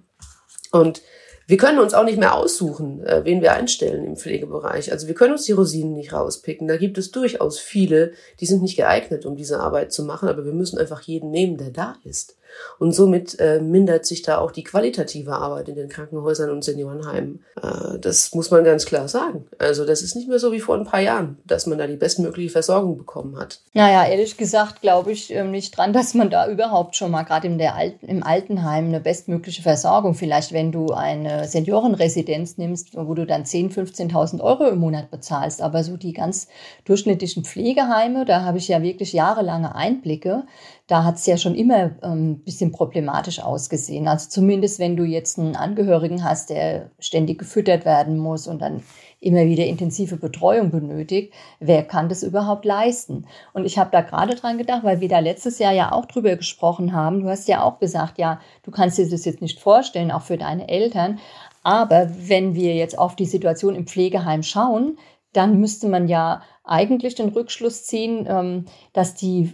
Und 0.71 1.01
wir 1.47 1.55
können 1.55 1.79
uns 1.79 1.93
auch 1.93 2.03
nicht 2.03 2.19
mehr 2.19 2.35
aussuchen, 2.35 3.05
äh, 3.05 3.23
wen 3.23 3.41
wir 3.41 3.53
einstellen 3.53 4.03
im 4.03 4.17
Pflegebereich. 4.17 4.91
Also 4.91 5.07
wir 5.07 5.15
können 5.15 5.31
uns 5.31 5.45
die 5.45 5.53
Rosinen 5.53 5.93
nicht 5.93 6.11
rauspicken. 6.11 6.67
Da 6.67 6.75
gibt 6.75 6.97
es 6.97 7.11
durchaus 7.11 7.57
viele, 7.57 8.11
die 8.41 8.45
sind 8.45 8.61
nicht 8.61 8.75
geeignet, 8.75 9.25
um 9.25 9.37
diese 9.37 9.61
Arbeit 9.61 9.93
zu 9.93 10.03
machen, 10.03 10.27
aber 10.27 10.43
wir 10.43 10.51
müssen 10.51 10.77
einfach 10.77 11.01
jeden 11.01 11.31
nehmen, 11.31 11.57
der 11.57 11.71
da 11.71 11.95
ist. 12.03 12.35
Und 12.79 12.93
somit 12.93 13.39
äh, 13.39 13.59
mindert 13.59 14.05
sich 14.05 14.21
da 14.21 14.37
auch 14.37 14.51
die 14.51 14.63
qualitative 14.63 15.33
Arbeit 15.33 15.69
in 15.69 15.75
den 15.75 15.89
Krankenhäusern 15.89 16.49
und 16.49 16.63
Seniorenheimen. 16.63 17.43
Äh, 17.61 17.99
das 17.99 18.33
muss 18.33 18.51
man 18.51 18.63
ganz 18.63 18.85
klar 18.85 19.07
sagen. 19.07 19.45
Also 19.57 19.85
das 19.85 20.01
ist 20.01 20.15
nicht 20.15 20.27
mehr 20.27 20.39
so 20.39 20.51
wie 20.51 20.59
vor 20.59 20.75
ein 20.75 20.85
paar 20.85 21.01
Jahren, 21.01 21.37
dass 21.45 21.65
man 21.65 21.77
da 21.77 21.87
die 21.87 21.95
bestmögliche 21.95 22.49
Versorgung 22.49 22.97
bekommen 22.97 23.37
hat. 23.37 23.61
Naja, 23.73 24.05
ehrlich 24.05 24.37
gesagt 24.37 24.81
glaube 24.81 25.11
ich 25.11 25.33
ähm, 25.33 25.51
nicht 25.51 25.77
dran, 25.77 25.93
dass 25.93 26.13
man 26.13 26.29
da 26.29 26.49
überhaupt 26.49 26.95
schon 26.95 27.11
mal 27.11 27.23
gerade 27.23 27.47
im 27.47 28.23
Altenheim 28.23 28.85
eine 28.85 28.99
bestmögliche 28.99 29.61
Versorgung, 29.61 30.13
vielleicht 30.13 30.53
wenn 30.53 30.71
du 30.71 30.87
eine 30.87 31.47
Seniorenresidenz 31.47 32.57
nimmst, 32.57 32.95
wo 32.95 33.13
du 33.13 33.25
dann 33.25 33.43
10.000, 33.43 34.11
15.000 34.11 34.41
Euro 34.41 34.67
im 34.67 34.79
Monat 34.79 35.11
bezahlst, 35.11 35.61
aber 35.61 35.83
so 35.83 35.97
die 35.97 36.13
ganz 36.13 36.47
durchschnittlichen 36.85 37.43
Pflegeheime, 37.43 38.25
da 38.25 38.43
habe 38.43 38.57
ich 38.57 38.67
ja 38.67 38.81
wirklich 38.81 39.13
jahrelange 39.13 39.75
Einblicke, 39.75 40.43
da 40.87 41.03
hat 41.03 41.15
es 41.15 41.25
ja 41.25 41.37
schon 41.37 41.53
immer 41.53 41.75
ein 41.75 41.97
ähm, 42.01 42.39
bisschen 42.39 42.71
problematisch 42.71 43.39
ausgesehen. 43.39 44.07
Also 44.07 44.29
zumindest 44.29 44.79
wenn 44.79 44.95
du 44.95 45.03
jetzt 45.03 45.37
einen 45.37 45.57
Angehörigen 45.57 46.23
hast, 46.23 46.49
der 46.49 46.91
ständig 46.99 47.37
gefüttert 47.37 47.83
werden 47.83 48.17
muss 48.17 48.47
und 48.47 48.61
dann 48.61 48.83
immer 49.19 49.45
wieder 49.45 49.65
intensive 49.65 50.15
Betreuung 50.15 50.71
benötigt, 50.71 51.33
wer 51.59 51.83
kann 51.83 52.07
das 52.07 52.23
überhaupt 52.23 52.63
leisten? 52.63 53.25
Und 53.53 53.65
ich 53.65 53.77
habe 53.77 53.89
da 53.91 54.01
gerade 54.01 54.35
dran 54.35 54.57
gedacht, 54.57 54.83
weil 54.83 55.01
wir 55.01 55.09
da 55.09 55.19
letztes 55.19 55.59
Jahr 55.59 55.73
ja 55.73 55.91
auch 55.91 56.05
drüber 56.05 56.35
gesprochen 56.35 56.93
haben. 56.93 57.21
Du 57.21 57.29
hast 57.29 57.47
ja 57.49 57.63
auch 57.63 57.79
gesagt, 57.79 58.17
ja, 58.17 58.39
du 58.63 58.71
kannst 58.71 58.97
dir 58.97 59.09
das 59.09 59.25
jetzt 59.25 59.41
nicht 59.41 59.59
vorstellen, 59.59 60.11
auch 60.11 60.21
für 60.21 60.37
deine 60.37 60.69
Eltern. 60.69 61.19
Aber 61.63 62.09
wenn 62.17 62.55
wir 62.55 62.75
jetzt 62.75 62.97
auf 62.97 63.17
die 63.17 63.25
Situation 63.25 63.75
im 63.75 63.87
Pflegeheim 63.87 64.43
schauen, 64.43 64.97
dann 65.33 65.59
müsste 65.59 65.89
man 65.89 66.07
ja 66.07 66.41
eigentlich 66.63 67.15
den 67.15 67.29
Rückschluss 67.29 67.85
ziehen, 67.85 68.25
ähm, 68.29 68.65
dass 68.93 69.15
die 69.15 69.53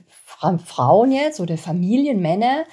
Frauen 0.60 1.12
jetzt 1.12 1.40
oder 1.40 1.58
Familienmänner 1.58 2.66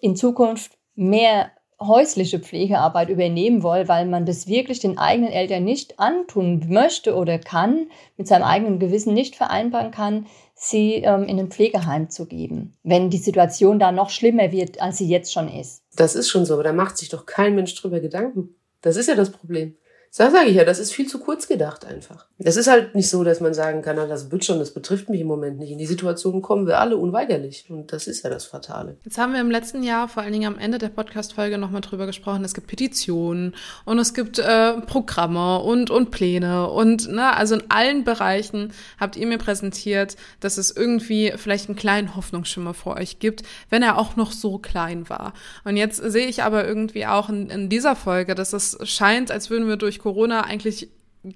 in 0.00 0.16
Zukunft 0.16 0.72
mehr 0.94 1.50
häusliche 1.80 2.38
Pflegearbeit 2.40 3.08
übernehmen 3.08 3.62
wollen, 3.62 3.88
weil 3.88 4.06
man 4.06 4.26
das 4.26 4.46
wirklich 4.46 4.80
den 4.80 4.98
eigenen 4.98 5.32
Eltern 5.32 5.64
nicht 5.64 5.98
antun 5.98 6.66
möchte 6.68 7.14
oder 7.14 7.38
kann, 7.38 7.86
mit 8.18 8.28
seinem 8.28 8.42
eigenen 8.42 8.78
Gewissen 8.78 9.14
nicht 9.14 9.34
vereinbaren 9.34 9.90
kann, 9.90 10.26
sie 10.54 10.96
ähm, 10.96 11.24
in 11.24 11.38
ein 11.38 11.50
Pflegeheim 11.50 12.10
zu 12.10 12.26
geben, 12.26 12.76
wenn 12.82 13.08
die 13.08 13.16
Situation 13.16 13.78
da 13.78 13.92
noch 13.92 14.10
schlimmer 14.10 14.52
wird, 14.52 14.82
als 14.82 14.98
sie 14.98 15.08
jetzt 15.08 15.32
schon 15.32 15.48
ist. 15.48 15.82
Das 15.96 16.14
ist 16.14 16.28
schon 16.28 16.44
so, 16.44 16.54
aber 16.54 16.64
da 16.64 16.74
macht 16.74 16.98
sich 16.98 17.08
doch 17.08 17.24
kein 17.24 17.54
Mensch 17.54 17.74
drüber 17.74 18.00
Gedanken. 18.00 18.54
Das 18.82 18.96
ist 18.96 19.08
ja 19.08 19.14
das 19.14 19.30
Problem. 19.30 19.74
Das 20.16 20.32
sage 20.32 20.48
ich 20.48 20.56
ja, 20.56 20.64
das 20.64 20.80
ist 20.80 20.92
viel 20.92 21.06
zu 21.06 21.20
kurz 21.20 21.46
gedacht 21.46 21.84
einfach. 21.84 22.26
Es 22.38 22.56
ist 22.56 22.66
halt 22.66 22.96
nicht 22.96 23.08
so, 23.08 23.22
dass 23.22 23.40
man 23.40 23.54
sagen 23.54 23.80
kann, 23.80 23.94
na, 23.94 24.06
das 24.06 24.32
wird 24.32 24.44
schon, 24.44 24.58
das 24.58 24.74
betrifft 24.74 25.08
mich 25.08 25.20
im 25.20 25.28
Moment 25.28 25.60
nicht. 25.60 25.70
In 25.70 25.78
die 25.78 25.86
Situation 25.86 26.42
kommen 26.42 26.66
wir 26.66 26.80
alle 26.80 26.96
unweigerlich. 26.96 27.66
Und 27.68 27.92
das 27.92 28.08
ist 28.08 28.24
ja 28.24 28.30
das 28.30 28.44
Fatale. 28.44 28.96
Jetzt 29.04 29.18
haben 29.18 29.32
wir 29.32 29.40
im 29.40 29.52
letzten 29.52 29.84
Jahr, 29.84 30.08
vor 30.08 30.24
allen 30.24 30.32
Dingen 30.32 30.52
am 30.52 30.58
Ende 30.58 30.78
der 30.78 30.88
Podcast-Folge, 30.88 31.58
nochmal 31.58 31.80
drüber 31.80 32.06
gesprochen. 32.06 32.44
Es 32.44 32.54
gibt 32.54 32.66
Petitionen 32.66 33.54
und 33.84 34.00
es 34.00 34.12
gibt 34.12 34.40
äh, 34.40 34.80
Programme 34.80 35.60
und, 35.60 35.90
und 35.90 36.10
Pläne. 36.10 36.68
Und 36.68 37.08
ne, 37.08 37.36
also 37.36 37.54
in 37.54 37.70
allen 37.70 38.02
Bereichen 38.02 38.72
habt 38.98 39.16
ihr 39.16 39.28
mir 39.28 39.38
präsentiert, 39.38 40.16
dass 40.40 40.58
es 40.58 40.74
irgendwie 40.74 41.34
vielleicht 41.36 41.68
einen 41.68 41.76
kleinen 41.76 42.16
Hoffnungsschimmer 42.16 42.74
vor 42.74 42.96
euch 42.96 43.20
gibt, 43.20 43.42
wenn 43.68 43.84
er 43.84 43.96
auch 43.96 44.16
noch 44.16 44.32
so 44.32 44.58
klein 44.58 45.08
war. 45.08 45.34
Und 45.62 45.76
jetzt 45.76 45.98
sehe 45.98 46.26
ich 46.26 46.42
aber 46.42 46.66
irgendwie 46.66 47.06
auch 47.06 47.28
in, 47.28 47.48
in 47.48 47.68
dieser 47.68 47.94
Folge, 47.94 48.34
dass 48.34 48.52
es 48.52 48.76
scheint, 48.82 49.30
als 49.30 49.50
würden 49.50 49.68
wir 49.68 49.76
durch 49.76 49.99
Corona 50.00 50.42
eigentlich 50.42 50.88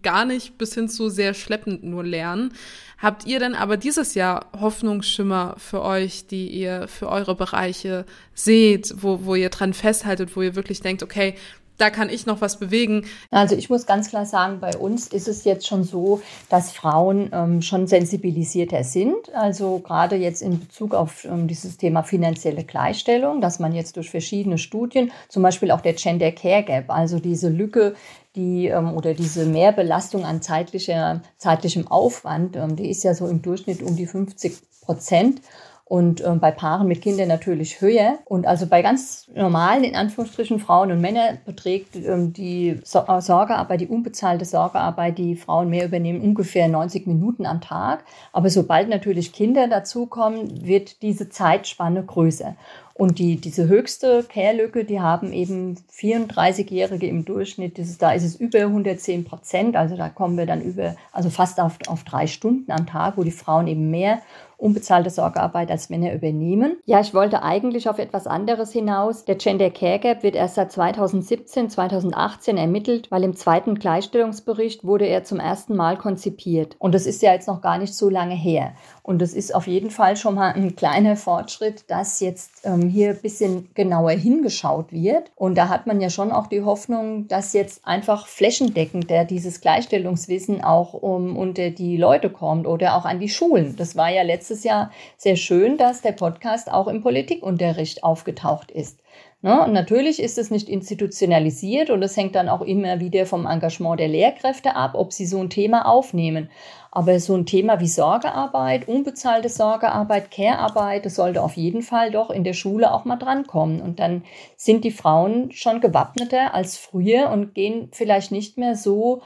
gar 0.03 0.25
nicht 0.25 0.57
bis 0.57 0.75
hin 0.75 0.89
zu 0.89 1.11
sehr 1.11 1.35
schleppend 1.35 1.85
nur 1.85 2.05
lernen. 2.05 2.55
Habt 2.99 3.27
ihr 3.27 3.39
denn 3.39 3.55
aber 3.55 3.77
dieses 3.77 4.15
Jahr 4.15 4.47
Hoffnungsschimmer 4.59 5.57
für 5.59 5.83
euch, 5.83 6.27
die 6.27 6.49
ihr 6.49 6.89
für 6.89 7.09
eure 7.09 7.35
Bereiche 7.35 8.07
seht, 8.35 8.95
wo, 9.03 9.27
wo 9.27 9.35
ihr 9.35 9.51
dran 9.51 9.75
festhaltet, 9.75 10.35
wo 10.37 10.43
ihr 10.43 10.55
wirklich 10.55 10.81
denkt, 10.81 11.03
okay, 11.03 11.35
da 11.77 11.91
kann 11.91 12.09
ich 12.09 12.25
noch 12.25 12.41
was 12.41 12.59
bewegen. 12.59 13.05
Also 13.31 13.57
ich 13.57 13.69
muss 13.69 13.87
ganz 13.87 14.09
klar 14.09 14.27
sagen, 14.27 14.61
bei 14.61 14.77
uns 14.77 15.09
ist 15.09 15.27
es 15.27 15.45
jetzt 15.45 15.67
schon 15.67 15.83
so, 15.83 16.23
dass 16.49 16.73
Frauen 16.73 17.31
ähm, 17.33 17.63
schon 17.63 17.87
sensibilisierter 17.87 18.85
sind. 18.85 19.35
Also 19.35 19.81
gerade 19.81 20.17
jetzt 20.17 20.41
in 20.41 20.61
Bezug 20.61 20.95
auf 20.95 21.25
ähm, 21.25 21.49
dieses 21.49 21.77
Thema 21.77 22.05
finanzielle 22.05 22.65
Gleichstellung, 22.65 23.41
dass 23.41 23.59
man 23.59 23.75
jetzt 23.75 23.97
durch 23.97 24.11
verschiedene 24.11 24.59
Studien, 24.59 25.11
zum 25.29 25.43
Beispiel 25.43 25.73
auch 25.73 25.81
der 25.81 25.95
Gender 25.95 26.31
Care 26.31 26.63
Gap, 26.63 26.91
also 26.91 27.19
diese 27.19 27.49
Lücke, 27.49 27.95
die 28.37 28.67
ähm, 28.67 28.95
oder 28.95 29.15
diese 29.15 29.47
Mehrbelastung 29.47 30.25
an 30.25 30.43
zeitlicher, 30.43 31.23
zeitlichem 31.39 31.87
Aufwand, 31.89 32.57
ähm, 32.57 32.77
die 32.77 32.91
ist 32.91 33.05
ja 33.05 33.15
so 33.15 33.27
im 33.27 33.43
Durchschnitt 33.43 33.83
um 33.83 33.97
die 33.97 34.07
50 34.07 34.55
Prozent 34.83 35.41
und 35.87 36.23
äh, 36.23 36.31
bei 36.31 36.51
Paaren 36.51 36.89
mit 36.89 37.03
Kindern 37.03 37.29
natürlich 37.29 37.81
höher. 37.81 38.19
Und 38.25 38.47
also 38.47 38.67
bei 38.67 38.81
ganz 38.81 39.29
normalen, 39.35 39.85
in 39.85 39.95
Anführungsstrichen, 39.95 40.59
Frauen 40.59 40.91
und 40.91 41.01
Männer 41.01 41.39
beträgt 41.45 41.95
ähm, 41.97 42.33
die 42.33 42.81
so 42.85 43.01
äh, 43.01 43.21
Sorgearbeit, 43.21 43.83
die 43.83 43.89
unbezahlte 43.89 44.47
Sorgearbeit, 44.47 45.19
die 45.19 45.37
Frauen 45.37 45.69
mehr 45.69 45.85
übernehmen, 45.85 46.23
ungefähr 46.23 46.69
90 46.69 47.07
Minuten 47.07 47.45
am 47.45 47.61
Tag. 47.61 48.05
Aber 48.33 48.49
sobald 48.49 48.89
natürlich 48.89 49.33
Kinder 49.33 49.69
dazukommen, 49.69 50.67
wird 50.67 51.03
diese 51.03 51.29
Zeitspanne 51.29 52.03
größer. 52.03 52.57
Und 52.97 53.19
die, 53.19 53.37
diese 53.37 53.67
höchste 53.67 54.23
Care-Lücke, 54.23 54.85
die 54.85 55.01
haben 55.01 55.33
eben 55.33 55.77
34-Jährige 55.93 57.09
im 57.09 57.25
Durchschnitt. 57.25 57.77
Ist, 57.81 58.01
da 58.01 58.13
ist 58.13 58.23
es 58.23 58.37
über 58.37 58.61
110 58.61 59.25
Prozent. 59.25 59.75
Also 59.75 59.97
da 59.97 60.09
kommen 60.09 60.39
wir 60.39 60.47
dann 60.47 60.63
über, 60.63 60.95
also 61.11 61.29
fast 61.29 61.59
auf, 61.59 61.77
auf 61.89 62.05
drei 62.05 62.29
Stunden 62.29 62.71
am 62.71 62.87
Tag, 62.87 63.17
wo 63.17 63.25
die 63.25 63.33
Frauen 63.33 63.67
eben 63.67 63.91
mehr 63.91 64.23
unbezahlte 64.65 65.11
Sorgearbeit 65.11 65.71
als 65.71 65.91
Männer 65.91 66.15
übernehmen. 66.15 66.79
Ja, 66.87 67.01
ich 67.01 67.13
wollte 67.13 67.43
eigentlich 67.43 67.89
auf 67.89 67.99
etwas 67.99 68.27
anderes 68.27 68.73
hinaus. 68.73 69.27
Der 69.27 69.35
Gender 69.35 69.71
Care 69.71 69.99
Gap 69.99 70.23
wird 70.23 70.35
erst 70.35 70.55
seit 70.55 70.73
2017, 70.73 71.69
2018 71.69 72.57
ermittelt, 72.57 73.11
weil 73.11 73.25
im 73.25 73.37
zweiten 73.37 73.75
Gleichstellungsbericht 73.75 74.83
wurde 74.85 75.07
er 75.07 75.23
zum 75.23 75.39
ersten 75.39 75.77
Mal 75.77 75.99
konzipiert. 75.99 76.77
Und 76.79 76.95
das 76.95 77.05
ist 77.05 77.23
ja 77.23 77.33
jetzt 77.33 77.47
noch 77.47 77.61
gar 77.61 77.79
nicht 77.79 77.95
so 77.95 78.09
lange 78.09 78.35
her. 78.35 78.73
Und 79.03 79.21
das 79.21 79.35
ist 79.35 79.55
auf 79.55 79.67
jeden 79.67 79.91
Fall 79.91 80.17
schon 80.17 80.37
mal 80.37 80.55
ein 80.55 80.77
kleiner 80.77 81.17
Fortschritt, 81.17 81.85
dass 81.91 82.21
jetzt 82.21 82.63
ähm, 82.65 82.89
hier 82.89 83.11
ein 83.11 83.21
bisschen 83.21 83.69
genauer 83.75 84.13
hingeschaut 84.13 84.93
wird. 84.93 85.31
Und 85.37 85.57
da 85.57 85.69
hat 85.69 85.87
man 85.87 86.01
ja 86.01 86.09
schon 86.09 86.33
auch 86.33 86.47
die 86.47 86.63
Hoffnung, 86.63 87.29
dass 87.29 87.53
jetzt 87.53 87.87
einfach 87.87 88.27
flächendeckend 88.27 89.11
der 89.11 89.27
dieses 89.27 89.61
Gleichstellungswissen 89.61 90.65
auch 90.65 90.95
um, 90.95 91.37
unter 91.37 91.69
die 91.69 91.99
Leute 91.99 92.31
kommt 92.31 92.67
oder 92.67 92.97
auch 92.97 93.05
an 93.05 93.21
die 93.21 93.29
Schulen. 93.29 93.77
Das 93.77 93.95
war 93.95 94.11
ja 94.11 94.23
letztes 94.23 94.54
Jahr 94.63 94.93
sehr 95.17 95.37
schön, 95.37 95.77
dass 95.79 96.03
der 96.03 96.13
Podcast 96.13 96.71
auch 96.71 96.87
im 96.87 97.03
Politikunterricht 97.03 98.05
aufgetaucht 98.05 98.71
ist. 98.71 99.01
Ne? 99.45 99.63
Und 99.63 99.75
natürlich 99.75 100.23
ist 100.23 100.39
es 100.39 100.51
nicht 100.51 100.71
institutionalisiert 100.71 101.91
und 101.91 102.03
es 102.03 102.17
hängt 102.17 102.35
dann 102.35 102.49
auch 102.49 102.63
immer 102.63 102.99
wieder 103.01 103.27
vom 103.27 103.45
Engagement 103.45 104.01
der 104.01 104.09
Lehrkräfte 104.09 104.75
ab, 104.75 104.93
ob 104.95 105.13
sie 105.13 105.27
so 105.27 105.39
ein 105.39 105.51
Thema 105.51 105.87
aufnehmen. 105.87 106.49
Aber 106.91 107.21
so 107.21 107.35
ein 107.35 107.45
Thema 107.45 107.79
wie 107.79 107.89
Sorgearbeit, 107.89 108.89
unbezahlte 108.89 109.51
Sorgearbeit, 109.51 110.31
Care-Arbeit, 110.31 111.05
das 111.05 111.17
sollte 111.17 111.43
auf 111.43 111.59
jeden 111.59 111.83
Fall 111.83 112.11
doch 112.11 112.31
in 112.31 112.43
der 112.43 112.55
Schule 112.55 112.91
auch 112.91 113.05
mal 113.05 113.17
drankommen. 113.17 113.83
Und 113.83 114.01
dann 114.01 114.25
sind 114.57 114.83
die 114.83 114.91
Frauen 114.91 115.51
schon 115.53 115.83
gewappneter 115.83 116.55
als 116.55 116.79
früher 116.79 117.29
und 117.31 117.53
gehen 117.55 117.91
vielleicht 117.93 118.33
nicht 118.33 118.57
mehr 118.57 118.77
so 118.77 119.21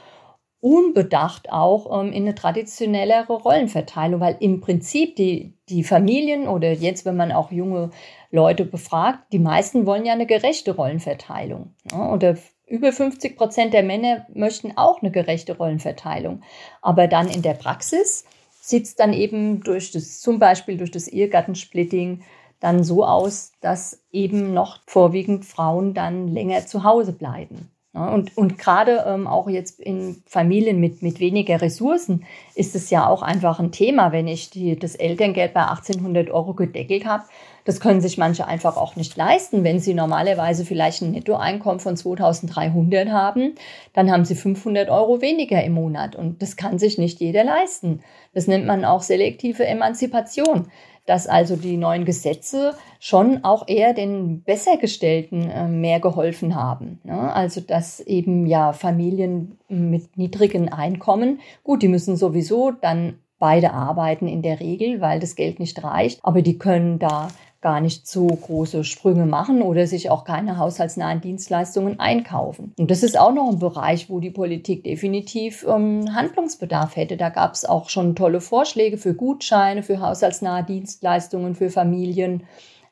unbedacht 0.61 1.51
auch 1.51 2.01
ähm, 2.01 2.11
in 2.11 2.23
eine 2.23 2.35
traditionellere 2.35 3.33
Rollenverteilung, 3.33 4.19
weil 4.19 4.37
im 4.39 4.61
Prinzip 4.61 5.15
die, 5.15 5.53
die 5.69 5.83
Familien 5.83 6.47
oder 6.47 6.71
jetzt, 6.73 7.05
wenn 7.05 7.15
man 7.15 7.31
auch 7.31 7.51
junge 7.51 7.91
Leute 8.31 8.65
befragt, 8.65 9.19
die 9.31 9.39
meisten 9.39 9.85
wollen 9.85 10.05
ja 10.05 10.13
eine 10.13 10.25
gerechte 10.25 10.75
Rollenverteilung. 10.75 11.73
Ja, 11.91 12.11
oder 12.11 12.37
über 12.67 12.91
50 12.91 13.37
Prozent 13.37 13.73
der 13.73 13.83
Männer 13.83 14.27
möchten 14.33 14.77
auch 14.77 15.01
eine 15.01 15.11
gerechte 15.11 15.57
Rollenverteilung. 15.57 16.43
Aber 16.81 17.07
dann 17.07 17.27
in 17.27 17.41
der 17.41 17.55
Praxis 17.55 18.25
sieht 18.61 18.85
es 18.85 18.95
dann 18.95 19.13
eben 19.13 19.61
durch 19.63 19.91
das, 19.91 20.19
zum 20.19 20.37
Beispiel 20.39 20.77
durch 20.77 20.91
das 20.91 21.07
Ehegattensplitting 21.07 22.21
dann 22.59 22.83
so 22.83 23.05
aus, 23.05 23.53
dass 23.61 24.03
eben 24.11 24.53
noch 24.53 24.79
vorwiegend 24.85 25.45
Frauen 25.45 25.93
dann 25.93 26.27
länger 26.27 26.65
zu 26.65 26.83
Hause 26.83 27.13
bleiben. 27.13 27.71
Und, 27.99 28.37
und 28.37 28.57
gerade 28.57 29.03
ähm, 29.05 29.27
auch 29.27 29.49
jetzt 29.49 29.79
in 29.79 30.23
Familien 30.25 30.79
mit, 30.79 31.01
mit 31.01 31.19
weniger 31.19 31.61
Ressourcen 31.61 32.25
ist 32.55 32.75
es 32.75 32.89
ja 32.89 33.07
auch 33.07 33.21
einfach 33.21 33.59
ein 33.59 33.71
Thema, 33.71 34.11
wenn 34.11 34.27
ich 34.27 34.49
die, 34.49 34.77
das 34.77 34.95
Elterngeld 34.95 35.53
bei 35.53 35.61
1800 35.61 36.29
Euro 36.31 36.53
gedeckelt 36.53 37.05
habe, 37.05 37.23
das 37.65 37.79
können 37.79 38.01
sich 38.01 38.17
manche 38.17 38.47
einfach 38.47 38.77
auch 38.77 38.95
nicht 38.95 39.15
leisten. 39.15 39.63
Wenn 39.63 39.79
sie 39.79 39.93
normalerweise 39.93 40.65
vielleicht 40.65 41.01
ein 41.01 41.11
Nettoeinkommen 41.11 41.79
von 41.79 41.97
2300 41.97 43.09
haben, 43.09 43.53
dann 43.93 44.09
haben 44.09 44.25
sie 44.25 44.35
500 44.35 44.89
Euro 44.89 45.21
weniger 45.21 45.63
im 45.63 45.73
Monat. 45.73 46.15
Und 46.15 46.41
das 46.41 46.55
kann 46.55 46.79
sich 46.79 46.97
nicht 46.97 47.19
jeder 47.19 47.43
leisten. 47.43 48.01
Das 48.33 48.47
nennt 48.47 48.65
man 48.65 48.85
auch 48.85 49.03
selektive 49.03 49.65
Emanzipation 49.65 50.71
dass 51.09 51.25
also 51.25 51.55
die 51.55 51.75
neuen 51.75 52.05
Gesetze 52.05 52.75
schon 52.99 53.43
auch 53.43 53.67
eher 53.67 53.95
den 53.95 54.43
Bessergestellten 54.43 55.49
äh, 55.49 55.67
mehr 55.67 55.99
geholfen 55.99 56.53
haben. 56.53 56.99
Ne? 57.03 57.33
Also 57.33 57.61
dass 57.61 57.99
eben 57.99 58.45
ja 58.45 58.73
Familien 58.73 59.57
mit 59.69 60.17
niedrigen 60.17 60.69
Einkommen, 60.69 61.39
gut, 61.63 61.81
die 61.81 61.87
müssen 61.87 62.15
sowieso 62.15 62.69
dann 62.69 63.15
beide 63.39 63.73
arbeiten 63.73 64.27
in 64.27 64.43
der 64.43 64.59
Regel, 64.59 65.01
weil 65.01 65.19
das 65.19 65.35
Geld 65.35 65.59
nicht 65.59 65.83
reicht, 65.83 66.19
aber 66.21 66.43
die 66.43 66.59
können 66.59 66.99
da 66.99 67.29
gar 67.61 67.81
nicht 67.81 68.07
so 68.07 68.27
große 68.27 68.83
Sprünge 68.83 69.25
machen 69.25 69.61
oder 69.61 69.85
sich 69.85 70.09
auch 70.09 70.23
keine 70.23 70.57
haushaltsnahen 70.57 71.19
Dienstleistungen 71.19 71.99
einkaufen. 71.99 72.73
Und 72.77 72.89
das 72.89 73.03
ist 73.03 73.19
auch 73.19 73.33
noch 73.33 73.49
ein 73.49 73.59
Bereich, 73.59 74.09
wo 74.09 74.19
die 74.19 74.31
Politik 74.31 74.83
definitiv 74.83 75.65
ähm, 75.67 76.15
Handlungsbedarf 76.15 76.95
hätte. 76.95 77.17
Da 77.17 77.29
gab 77.29 77.53
es 77.53 77.65
auch 77.65 77.89
schon 77.89 78.15
tolle 78.15 78.39
Vorschläge 78.39 78.97
für 78.97 79.13
Gutscheine, 79.13 79.83
für 79.83 79.99
haushaltsnahe 79.99 80.63
Dienstleistungen, 80.63 81.55
für 81.55 81.69
Familien. 81.69 82.43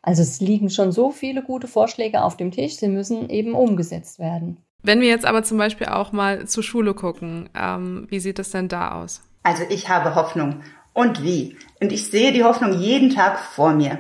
Also 0.02 0.22
es 0.22 0.42
liegen 0.42 0.70
schon 0.70 0.92
so 0.92 1.12
viele 1.12 1.44
gute 1.44 1.68
Vorschläge 1.68 2.24
auf 2.24 2.38
dem 2.38 2.52
Tisch, 2.52 2.76
sie 2.76 2.88
müssen 2.88 3.30
eben 3.30 3.54
umgesetzt 3.54 4.20
werden. 4.20 4.58
Wenn 4.84 5.02
wir 5.02 5.08
jetzt 5.08 5.26
aber 5.26 5.44
zum 5.44 5.58
Beispiel 5.58 5.88
auch 5.88 6.12
mal 6.12 6.46
zur 6.48 6.64
Schule 6.64 6.94
gucken, 6.94 7.50
ähm, 7.56 8.08
wie 8.10 8.20
sieht 8.20 8.40
es 8.40 8.52
denn 8.52 8.68
da 8.68 9.02
aus? 9.02 9.22
Also 9.44 9.64
ich 9.70 9.90
habe 9.90 10.16
Hoffnung. 10.16 10.62
Und 10.94 11.24
wie? 11.24 11.58
Und 11.82 11.92
ich 11.92 12.08
sehe 12.10 12.32
die 12.32 12.44
Hoffnung 12.44 12.74
jeden 12.74 13.10
Tag 13.14 13.40
vor 13.40 13.74
mir. 13.74 14.00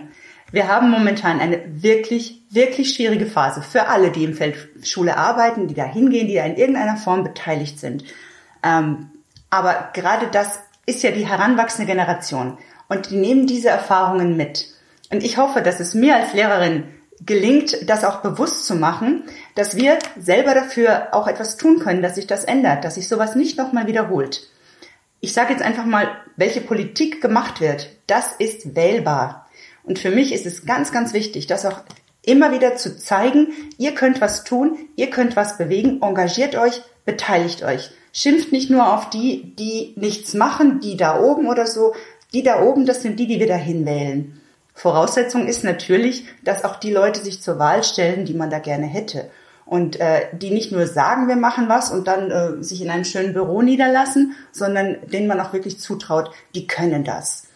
Wir 0.52 0.68
haben 0.68 0.90
momentan 0.90 1.40
eine 1.40 1.62
wirklich, 1.84 2.42
wirklich 2.50 2.94
schwierige 2.94 3.26
Phase 3.26 3.62
für 3.62 3.88
alle, 3.88 4.12
die 4.12 4.24
im 4.24 4.34
Feld 4.34 4.56
Schule 4.84 5.18
arbeiten, 5.18 5.68
die 5.68 5.74
da 5.74 5.84
hingehen, 5.84 6.28
die 6.28 6.36
da 6.36 6.46
in 6.46 6.56
irgendeiner 6.56 6.98
Form 6.98 7.24
beteiligt 7.24 7.80
sind. 7.80 8.06
Ähm, 8.64 9.10
aber 9.50 9.90
gerade 9.94 10.28
das 10.28 10.60
ist 10.86 11.04
ja 11.04 11.12
die 11.12 11.28
heranwachsende 11.28 11.92
Generation. 11.92 12.58
Und 12.88 13.10
die 13.10 13.18
nehmen 13.18 13.48
diese 13.48 13.70
Erfahrungen 13.70 14.38
mit. 14.38 14.68
Und 15.12 15.24
ich 15.24 15.38
hoffe, 15.38 15.62
dass 15.62 15.80
es 15.80 15.94
mir 15.94 16.16
als 16.16 16.34
Lehrerin 16.34 16.86
gelingt, 17.26 17.90
das 17.90 18.06
auch 18.06 18.22
bewusst 18.22 18.66
zu 18.66 18.76
machen, 18.76 19.24
dass 19.56 19.76
wir 19.76 19.98
selber 20.18 20.54
dafür 20.54 21.10
auch 21.12 21.28
etwas 21.28 21.58
tun 21.58 21.80
können, 21.80 22.02
dass 22.02 22.16
sich 22.16 22.28
das 22.28 22.44
ändert, 22.44 22.86
dass 22.86 22.96
sich 22.96 23.08
sowas 23.08 23.36
nicht 23.36 23.58
nochmal 23.58 23.88
wiederholt. 23.88 24.48
Ich 25.20 25.34
sage 25.34 25.52
jetzt 25.52 25.64
einfach 25.64 25.86
mal, 25.86 26.10
welche 26.36 26.62
Politik 26.62 27.22
gemacht 27.22 27.60
wird, 27.60 27.90
das 28.06 28.34
ist 28.34 28.76
wählbar. 28.76 29.47
Und 29.88 30.00
für 30.00 30.12
mich 30.12 30.34
ist 30.34 30.46
es 30.46 30.66
ganz, 30.66 30.92
ganz 30.92 31.14
wichtig, 31.14 31.48
das 31.48 31.66
auch 31.66 31.82
immer 32.22 32.52
wieder 32.52 32.76
zu 32.76 32.98
zeigen, 32.98 33.48
ihr 33.78 33.96
könnt 33.96 34.20
was 34.20 34.44
tun, 34.44 34.78
ihr 34.98 35.10
könnt 35.10 35.38
was 35.38 35.58
bewegen, 35.58 36.02
engagiert 36.02 36.58
euch, 36.58 36.82
beteiligt 37.06 37.64
euch. 37.64 37.92
Schimpft 38.12 38.52
nicht 38.52 38.70
nur 38.70 38.94
auf 38.94 39.10
die, 39.10 39.56
die 39.56 39.94
nichts 39.96 40.34
machen, 40.34 40.82
die 40.82 40.98
da 40.98 41.22
oben 41.22 41.48
oder 41.48 41.66
so. 41.66 41.94
Die 42.34 42.44
da 42.44 42.62
oben, 42.62 42.86
das 42.86 43.02
sind 43.02 43.18
die, 43.18 43.28
die 43.28 43.40
wir 43.40 43.48
dahin 43.48 43.86
wählen. 43.86 44.42
Voraussetzung 44.74 45.48
ist 45.48 45.64
natürlich, 45.64 46.26
dass 46.44 46.66
auch 46.66 46.76
die 46.76 46.92
Leute 46.92 47.22
sich 47.22 47.42
zur 47.42 47.58
Wahl 47.58 47.84
stellen, 47.86 48.26
die 48.26 48.34
man 48.34 48.50
da 48.50 48.60
gerne 48.60 48.88
hätte. 48.88 49.30
Und 49.66 50.00
äh, 50.00 50.26
die 50.34 50.52
nicht 50.52 50.74
nur 50.74 50.86
sagen, 50.86 51.30
wir 51.30 51.38
machen 51.38 51.70
was 51.70 51.92
und 51.92 52.08
dann 52.08 52.30
äh, 52.30 52.64
sich 52.64 52.82
in 52.82 52.90
einem 52.90 53.06
schönen 53.06 53.34
Büro 53.34 53.62
niederlassen, 53.62 54.36
sondern 54.52 54.98
denen 55.08 55.28
man 55.28 55.40
auch 55.40 55.54
wirklich 55.54 55.80
zutraut, 55.80 56.32
die 56.56 56.68
können 56.68 57.06
das. 57.06 57.47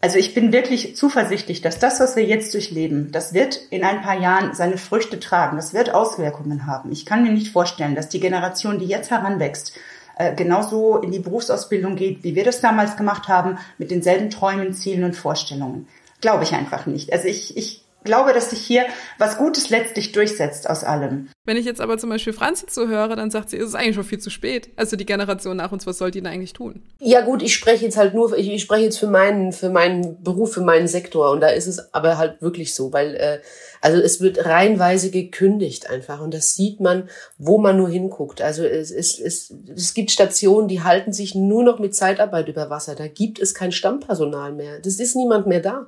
Also 0.00 0.16
ich 0.18 0.32
bin 0.32 0.52
wirklich 0.52 0.94
zuversichtlich, 0.94 1.60
dass 1.60 1.80
das, 1.80 1.98
was 1.98 2.14
wir 2.14 2.24
jetzt 2.24 2.54
durchleben, 2.54 3.10
das 3.10 3.34
wird 3.34 3.56
in 3.70 3.82
ein 3.82 4.00
paar 4.00 4.20
Jahren 4.20 4.54
seine 4.54 4.78
Früchte 4.78 5.18
tragen, 5.18 5.56
das 5.56 5.74
wird 5.74 5.92
Auswirkungen 5.92 6.66
haben. 6.66 6.92
Ich 6.92 7.04
kann 7.04 7.24
mir 7.24 7.32
nicht 7.32 7.52
vorstellen, 7.52 7.96
dass 7.96 8.08
die 8.08 8.20
Generation, 8.20 8.78
die 8.78 8.86
jetzt 8.86 9.10
heranwächst, 9.10 9.72
äh, 10.16 10.34
genauso 10.34 10.98
in 10.98 11.10
die 11.10 11.18
Berufsausbildung 11.18 11.96
geht, 11.96 12.22
wie 12.22 12.36
wir 12.36 12.44
das 12.44 12.60
damals 12.60 12.96
gemacht 12.96 13.26
haben, 13.26 13.58
mit 13.78 13.90
denselben 13.90 14.30
Träumen, 14.30 14.72
Zielen 14.72 15.02
und 15.02 15.16
Vorstellungen. 15.16 15.88
Glaube 16.20 16.44
ich 16.44 16.54
einfach 16.54 16.86
nicht. 16.86 17.12
Also 17.12 17.26
ich, 17.26 17.56
ich 17.56 17.82
glaube, 18.04 18.32
dass 18.32 18.50
sich 18.50 18.60
hier 18.60 18.86
was 19.18 19.38
Gutes 19.38 19.70
letztlich 19.70 20.12
durchsetzt 20.12 20.68
aus 20.68 20.84
allem. 20.84 21.28
Wenn 21.44 21.56
ich 21.56 21.64
jetzt 21.64 21.80
aber 21.80 21.98
zum 21.98 22.10
Beispiel 22.10 22.32
Franzi 22.32 22.66
zuhöre, 22.66 23.16
dann 23.16 23.30
sagt 23.30 23.50
sie, 23.50 23.56
es 23.56 23.68
ist 23.68 23.74
eigentlich 23.74 23.94
schon 23.94 24.04
viel 24.04 24.18
zu 24.18 24.30
spät. 24.30 24.70
Also 24.76 24.96
die 24.96 25.06
Generation 25.06 25.56
nach 25.56 25.72
uns, 25.72 25.86
was 25.86 25.98
soll 25.98 26.10
die 26.10 26.20
denn 26.20 26.32
eigentlich 26.32 26.52
tun? 26.52 26.82
Ja 27.00 27.22
gut, 27.22 27.42
ich 27.42 27.54
spreche 27.54 27.84
jetzt 27.84 27.96
halt 27.96 28.14
nur, 28.14 28.36
ich, 28.36 28.62
spreche 28.62 28.84
jetzt 28.84 28.98
für 28.98 29.06
meinen, 29.06 29.52
für 29.52 29.70
meinen 29.70 30.22
Beruf, 30.22 30.52
für 30.52 30.60
meinen 30.60 30.88
Sektor 30.88 31.30
und 31.30 31.40
da 31.40 31.48
ist 31.48 31.66
es 31.66 31.92
aber 31.92 32.18
halt 32.18 32.40
wirklich 32.40 32.74
so, 32.74 32.92
weil 32.92 33.14
äh, 33.14 33.38
also 33.80 34.00
es 34.00 34.20
wird 34.20 34.44
reihenweise 34.44 35.10
gekündigt 35.10 35.88
einfach 35.90 36.20
und 36.20 36.34
das 36.34 36.54
sieht 36.54 36.80
man, 36.80 37.08
wo 37.38 37.58
man 37.58 37.76
nur 37.76 37.88
hinguckt. 37.88 38.42
Also 38.42 38.64
es, 38.64 38.90
es, 38.90 39.18
es, 39.18 39.54
es 39.74 39.94
gibt 39.94 40.10
Stationen, 40.10 40.68
die 40.68 40.82
halten 40.82 41.12
sich 41.12 41.34
nur 41.34 41.62
noch 41.62 41.78
mit 41.78 41.94
Zeitarbeit 41.94 42.48
über 42.48 42.70
Wasser. 42.70 42.94
Da 42.94 43.06
gibt 43.06 43.38
es 43.38 43.54
kein 43.54 43.72
Stammpersonal 43.72 44.52
mehr. 44.52 44.80
Das 44.80 45.00
ist 45.00 45.16
niemand 45.16 45.46
mehr 45.46 45.60
da. 45.60 45.86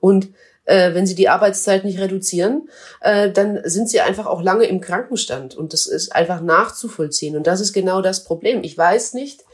Und 0.00 0.28
äh, 0.66 0.94
wenn 0.94 1.06
sie 1.06 1.14
die 1.14 1.28
Arbeitszeit 1.28 1.84
nicht 1.84 1.98
reduzieren, 1.98 2.68
äh, 3.00 3.30
dann 3.30 3.60
sind 3.64 3.88
sie 3.88 4.00
einfach 4.00 4.26
auch 4.26 4.42
lange 4.42 4.66
im 4.66 4.80
Krankenstand. 4.80 5.56
Und 5.56 5.72
das 5.72 5.86
ist 5.86 6.14
einfach 6.14 6.40
nachzuvollziehen. 6.40 7.36
Und 7.36 7.46
das 7.46 7.60
ist 7.60 7.72
genau 7.72 8.02
das 8.02 8.24
Problem. 8.24 8.62
Ich 8.62 8.76
weiß 8.76 9.14
nicht, 9.14 9.44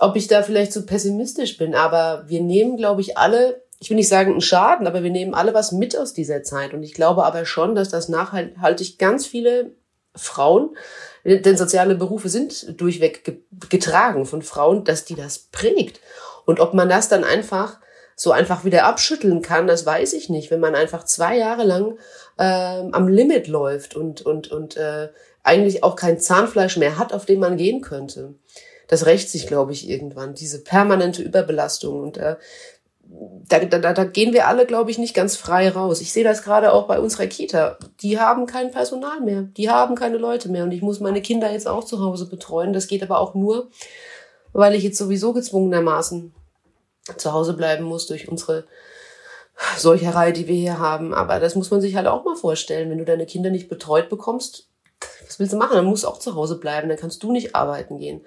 ob 0.00 0.16
ich 0.16 0.26
da 0.26 0.42
vielleicht 0.42 0.72
zu 0.72 0.80
so 0.80 0.86
pessimistisch 0.86 1.58
bin, 1.58 1.74
aber 1.74 2.24
wir 2.26 2.40
nehmen, 2.40 2.76
glaube 2.76 3.00
ich, 3.00 3.18
alle, 3.18 3.62
ich 3.78 3.90
will 3.90 3.96
nicht 3.96 4.08
sagen 4.08 4.32
einen 4.32 4.40
Schaden, 4.40 4.86
aber 4.86 5.02
wir 5.02 5.10
nehmen 5.10 5.34
alle 5.34 5.54
was 5.54 5.72
mit 5.72 5.96
aus 5.96 6.14
dieser 6.14 6.42
Zeit. 6.42 6.72
Und 6.72 6.82
ich 6.82 6.94
glaube 6.94 7.24
aber 7.24 7.44
schon, 7.44 7.74
dass 7.74 7.88
das 7.90 8.08
nachhaltig 8.08 8.98
ganz 8.98 9.26
viele 9.26 9.72
Frauen, 10.14 10.76
denn 11.24 11.56
soziale 11.56 11.94
Berufe 11.94 12.28
sind 12.28 12.80
durchweg 12.80 13.42
getragen 13.68 14.24
von 14.24 14.42
Frauen, 14.42 14.84
dass 14.84 15.04
die 15.04 15.14
das 15.14 15.38
prägt. 15.38 16.00
Und 16.46 16.60
ob 16.60 16.74
man 16.74 16.88
das 16.88 17.08
dann 17.08 17.24
einfach 17.24 17.78
so 18.20 18.32
einfach 18.32 18.64
wieder 18.64 18.84
abschütteln 18.84 19.42
kann, 19.42 19.68
das 19.68 19.86
weiß 19.86 20.12
ich 20.14 20.28
nicht. 20.28 20.50
Wenn 20.50 20.58
man 20.58 20.74
einfach 20.74 21.04
zwei 21.04 21.38
Jahre 21.38 21.62
lang 21.62 21.96
äh, 22.36 22.42
am 22.42 23.06
Limit 23.06 23.46
läuft 23.46 23.94
und, 23.94 24.22
und, 24.22 24.50
und 24.50 24.76
äh, 24.76 25.10
eigentlich 25.44 25.84
auch 25.84 25.94
kein 25.94 26.18
Zahnfleisch 26.18 26.76
mehr 26.78 26.98
hat, 26.98 27.12
auf 27.12 27.26
dem 27.26 27.38
man 27.38 27.56
gehen 27.56 27.80
könnte. 27.80 28.34
Das 28.88 29.06
rächt 29.06 29.30
sich, 29.30 29.46
glaube 29.46 29.72
ich, 29.72 29.88
irgendwann, 29.88 30.34
diese 30.34 30.64
permanente 30.64 31.22
Überbelastung. 31.22 32.00
Und 32.00 32.18
äh, 32.18 32.34
da, 33.48 33.60
da, 33.60 33.92
da 33.92 34.04
gehen 34.04 34.32
wir 34.32 34.48
alle, 34.48 34.66
glaube 34.66 34.90
ich, 34.90 34.98
nicht 34.98 35.14
ganz 35.14 35.36
frei 35.36 35.68
raus. 35.68 36.00
Ich 36.00 36.12
sehe 36.12 36.24
das 36.24 36.42
gerade 36.42 36.72
auch 36.72 36.88
bei 36.88 36.98
unserer 36.98 37.28
Kita. 37.28 37.78
Die 38.00 38.18
haben 38.18 38.46
kein 38.46 38.72
Personal 38.72 39.20
mehr. 39.20 39.42
Die 39.56 39.70
haben 39.70 39.94
keine 39.94 40.16
Leute 40.16 40.48
mehr. 40.48 40.64
Und 40.64 40.72
ich 40.72 40.82
muss 40.82 40.98
meine 40.98 41.22
Kinder 41.22 41.52
jetzt 41.52 41.68
auch 41.68 41.84
zu 41.84 42.00
Hause 42.00 42.28
betreuen. 42.28 42.72
Das 42.72 42.88
geht 42.88 43.04
aber 43.04 43.20
auch 43.20 43.36
nur, 43.36 43.68
weil 44.52 44.74
ich 44.74 44.82
jetzt 44.82 44.98
sowieso 44.98 45.32
gezwungenermaßen 45.32 46.34
zu 47.16 47.32
Hause 47.32 47.54
bleiben 47.54 47.84
muss 47.84 48.06
durch 48.06 48.28
unsere 48.28 48.66
Seucherei, 49.76 50.32
die 50.32 50.46
wir 50.46 50.54
hier 50.54 50.78
haben. 50.78 51.14
Aber 51.14 51.40
das 51.40 51.54
muss 51.54 51.70
man 51.70 51.80
sich 51.80 51.96
halt 51.96 52.06
auch 52.06 52.24
mal 52.24 52.36
vorstellen. 52.36 52.90
Wenn 52.90 52.98
du 52.98 53.04
deine 53.04 53.26
Kinder 53.26 53.50
nicht 53.50 53.68
betreut 53.68 54.08
bekommst, 54.08 54.68
was 55.26 55.38
willst 55.38 55.52
du 55.52 55.56
machen? 55.56 55.74
Dann 55.74 55.84
musst 55.84 56.04
du 56.04 56.08
auch 56.08 56.18
zu 56.18 56.34
Hause 56.34 56.58
bleiben, 56.58 56.88
dann 56.88 56.98
kannst 56.98 57.22
du 57.22 57.30
nicht 57.32 57.54
arbeiten 57.54 57.98
gehen. 57.98 58.22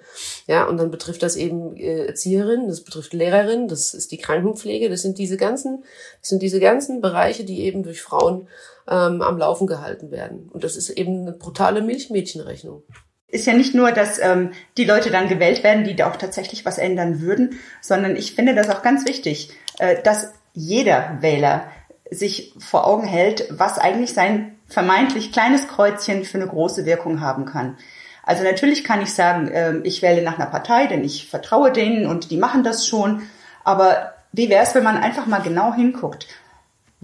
Ja, 0.46 0.64
und 0.64 0.78
dann 0.78 0.90
betrifft 0.90 1.22
das 1.22 1.36
eben 1.36 1.76
äh, 1.76 2.06
Erzieherinnen, 2.06 2.68
das 2.68 2.82
betrifft 2.82 3.12
Lehrerinnen, 3.12 3.68
das 3.68 3.92
ist 3.92 4.12
die 4.12 4.18
Krankenpflege, 4.18 4.88
das 4.88 5.02
sind 5.02 5.18
diese 5.18 5.36
ganzen, 5.36 5.84
das 6.20 6.30
sind 6.30 6.42
diese 6.42 6.60
ganzen 6.60 7.00
Bereiche, 7.00 7.44
die 7.44 7.62
eben 7.62 7.82
durch 7.82 8.00
Frauen 8.00 8.48
ähm, 8.88 9.20
am 9.20 9.36
Laufen 9.36 9.66
gehalten 9.66 10.10
werden. 10.10 10.48
Und 10.52 10.64
das 10.64 10.76
ist 10.76 10.90
eben 10.90 11.22
eine 11.22 11.32
brutale 11.32 11.82
Milchmädchenrechnung 11.82 12.84
ist 13.32 13.46
ja 13.46 13.54
nicht 13.54 13.74
nur, 13.74 13.90
dass 13.90 14.20
ähm, 14.20 14.52
die 14.76 14.84
Leute 14.84 15.10
dann 15.10 15.28
gewählt 15.28 15.64
werden, 15.64 15.84
die 15.84 15.96
da 15.96 16.08
auch 16.08 16.16
tatsächlich 16.16 16.64
was 16.64 16.78
ändern 16.78 17.20
würden, 17.20 17.58
sondern 17.80 18.14
ich 18.14 18.34
finde 18.34 18.54
das 18.54 18.70
auch 18.70 18.82
ganz 18.82 19.06
wichtig, 19.06 19.50
äh, 19.78 20.00
dass 20.02 20.34
jeder 20.52 21.18
Wähler 21.20 21.64
sich 22.10 22.52
vor 22.58 22.86
Augen 22.86 23.06
hält, 23.06 23.46
was 23.50 23.78
eigentlich 23.78 24.12
sein 24.12 24.56
vermeintlich 24.68 25.32
kleines 25.32 25.66
Kreuzchen 25.66 26.24
für 26.24 26.38
eine 26.38 26.46
große 26.46 26.84
Wirkung 26.84 27.20
haben 27.20 27.46
kann. 27.46 27.78
Also 28.22 28.44
natürlich 28.44 28.84
kann 28.84 29.02
ich 29.02 29.12
sagen, 29.14 29.48
äh, 29.48 29.78
ich 29.82 30.02
wähle 30.02 30.22
nach 30.22 30.38
einer 30.38 30.50
Partei, 30.50 30.86
denn 30.86 31.02
ich 31.02 31.28
vertraue 31.28 31.72
denen 31.72 32.06
und 32.06 32.30
die 32.30 32.36
machen 32.36 32.62
das 32.62 32.86
schon. 32.86 33.22
Aber 33.64 34.12
wie 34.32 34.50
wäre 34.50 34.62
es, 34.62 34.74
wenn 34.74 34.84
man 34.84 34.98
einfach 34.98 35.26
mal 35.26 35.40
genau 35.40 35.72
hinguckt? 35.72 36.26